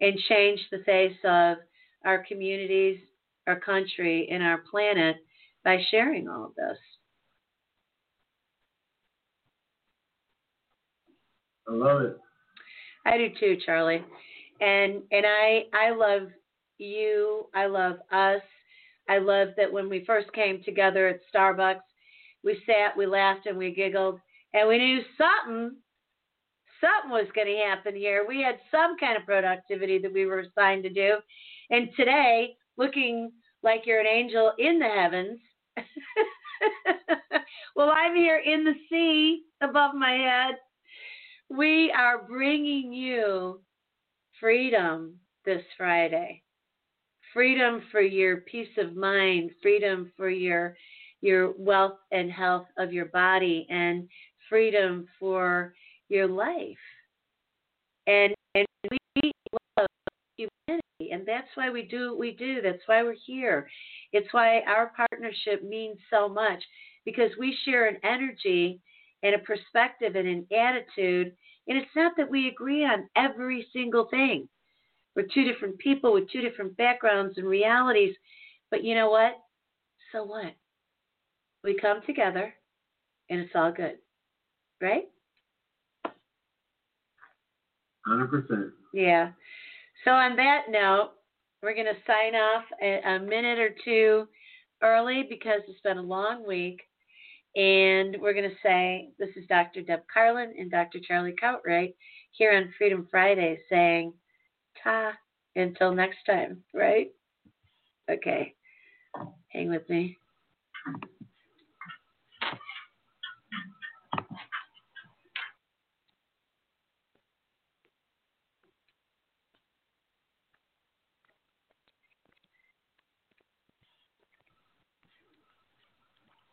and 0.00 0.18
change 0.28 0.60
the 0.70 0.82
face 0.84 1.16
of 1.24 1.58
our 2.04 2.24
communities, 2.26 2.98
our 3.46 3.60
country, 3.60 4.28
and 4.30 4.42
our 4.42 4.62
planet 4.70 5.16
by 5.64 5.78
sharing 5.90 6.28
all 6.28 6.46
of 6.46 6.54
this. 6.54 6.78
I 11.68 11.72
love 11.72 12.02
it. 12.02 12.16
I 13.06 13.18
do 13.18 13.28
too, 13.38 13.58
Charlie. 13.64 14.04
And 14.60 15.02
and 15.10 15.24
I 15.26 15.64
I 15.72 15.90
love 15.90 16.28
you. 16.80 17.46
I 17.54 17.66
love 17.66 17.96
us. 18.10 18.42
I 19.08 19.18
love 19.18 19.48
that 19.56 19.72
when 19.72 19.88
we 19.88 20.04
first 20.04 20.32
came 20.32 20.62
together 20.62 21.08
at 21.08 21.20
Starbucks, 21.34 21.80
we 22.42 22.60
sat, 22.66 22.96
we 22.96 23.06
laughed, 23.06 23.46
and 23.46 23.58
we 23.58 23.74
giggled, 23.74 24.18
and 24.54 24.68
we 24.68 24.78
knew 24.78 25.00
something 25.18 25.76
something 26.80 27.10
was 27.10 27.28
going 27.34 27.46
to 27.46 27.62
happen 27.68 27.94
here. 27.94 28.24
We 28.26 28.42
had 28.42 28.58
some 28.70 28.96
kind 28.98 29.16
of 29.16 29.26
productivity 29.26 29.98
that 29.98 30.12
we 30.12 30.26
were 30.26 30.40
assigned 30.40 30.82
to 30.84 30.90
do. 30.90 31.16
And 31.70 31.90
today, 31.96 32.56
looking 32.76 33.32
like 33.62 33.82
you're 33.84 34.00
an 34.00 34.06
angel 34.06 34.52
in 34.58 34.78
the 34.78 34.88
heavens, 34.88 35.38
well, 37.76 37.92
I'm 37.94 38.16
here 38.16 38.40
in 38.44 38.64
the 38.64 38.74
sea 38.88 39.42
above 39.60 39.94
my 39.94 40.12
head. 40.12 40.56
We 41.48 41.92
are 41.92 42.22
bringing 42.22 42.92
you 42.92 43.60
freedom 44.40 45.16
this 45.44 45.62
Friday. 45.76 46.42
Freedom 47.32 47.82
for 47.92 48.00
your 48.00 48.38
peace 48.38 48.76
of 48.78 48.96
mind, 48.96 49.50
freedom 49.62 50.12
for 50.16 50.30
your 50.30 50.76
your 51.22 51.52
wealth 51.58 51.98
and 52.12 52.32
health 52.32 52.66
of 52.78 52.92
your 52.92 53.04
body 53.06 53.66
and 53.68 54.08
freedom 54.48 55.06
for 55.18 55.74
your 56.08 56.26
life. 56.26 56.76
And 58.06 58.34
and 58.54 58.66
we 59.22 59.32
love 59.78 59.86
humanity 60.36 61.12
and 61.12 61.26
that's 61.26 61.48
why 61.54 61.70
we 61.70 61.82
do 61.82 62.10
what 62.10 62.18
we 62.18 62.32
do. 62.32 62.60
That's 62.62 62.82
why 62.86 63.02
we're 63.02 63.14
here. 63.26 63.68
It's 64.12 64.32
why 64.32 64.62
our 64.66 64.92
partnership 64.96 65.62
means 65.62 65.98
so 66.10 66.28
much 66.28 66.62
because 67.04 67.30
we 67.38 67.56
share 67.64 67.86
an 67.86 67.96
energy 68.02 68.80
and 69.22 69.34
a 69.34 69.38
perspective 69.38 70.16
and 70.16 70.28
an 70.28 70.46
attitude. 70.56 71.32
And 71.68 71.78
it's 71.78 71.94
not 71.94 72.12
that 72.16 72.30
we 72.30 72.48
agree 72.48 72.84
on 72.84 73.08
every 73.16 73.66
single 73.72 74.08
thing. 74.10 74.48
We're 75.16 75.26
two 75.32 75.44
different 75.44 75.78
people 75.78 76.12
with 76.12 76.30
two 76.30 76.40
different 76.40 76.76
backgrounds 76.76 77.36
and 77.36 77.46
realities. 77.46 78.14
But 78.70 78.84
you 78.84 78.94
know 78.94 79.10
what? 79.10 79.32
So 80.12 80.24
what? 80.24 80.54
We 81.64 81.74
come 81.74 82.00
together 82.06 82.54
and 83.28 83.40
it's 83.40 83.52
all 83.54 83.72
good. 83.72 83.98
Right? 84.80 85.04
100%. 88.08 88.70
Yeah. 88.94 89.30
So 90.04 90.12
on 90.12 90.36
that 90.36 90.64
note, 90.70 91.10
we're 91.62 91.74
going 91.74 91.86
to 91.86 92.00
sign 92.06 92.34
off 92.34 92.64
a, 92.82 93.00
a 93.06 93.18
minute 93.18 93.58
or 93.58 93.70
two 93.84 94.26
early 94.82 95.26
because 95.28 95.60
it's 95.68 95.80
been 95.82 95.98
a 95.98 96.02
long 96.02 96.46
week. 96.46 96.80
And 97.56 98.16
we're 98.20 98.32
going 98.32 98.48
to 98.48 98.56
say 98.62 99.10
this 99.18 99.28
is 99.36 99.44
Dr. 99.48 99.82
Deb 99.82 100.02
Carlin 100.12 100.54
and 100.58 100.70
Dr. 100.70 101.00
Charlie 101.06 101.34
Cartwright 101.38 101.96
here 102.30 102.52
on 102.52 102.72
Freedom 102.78 103.06
Friday 103.10 103.58
saying 103.68 104.12
ta 104.82 105.12
until 105.56 105.92
next 105.92 106.24
time, 106.26 106.62
right? 106.74 107.10
Okay. 108.10 108.54
Hang 109.48 109.68
with 109.70 109.88
me. 109.88 110.16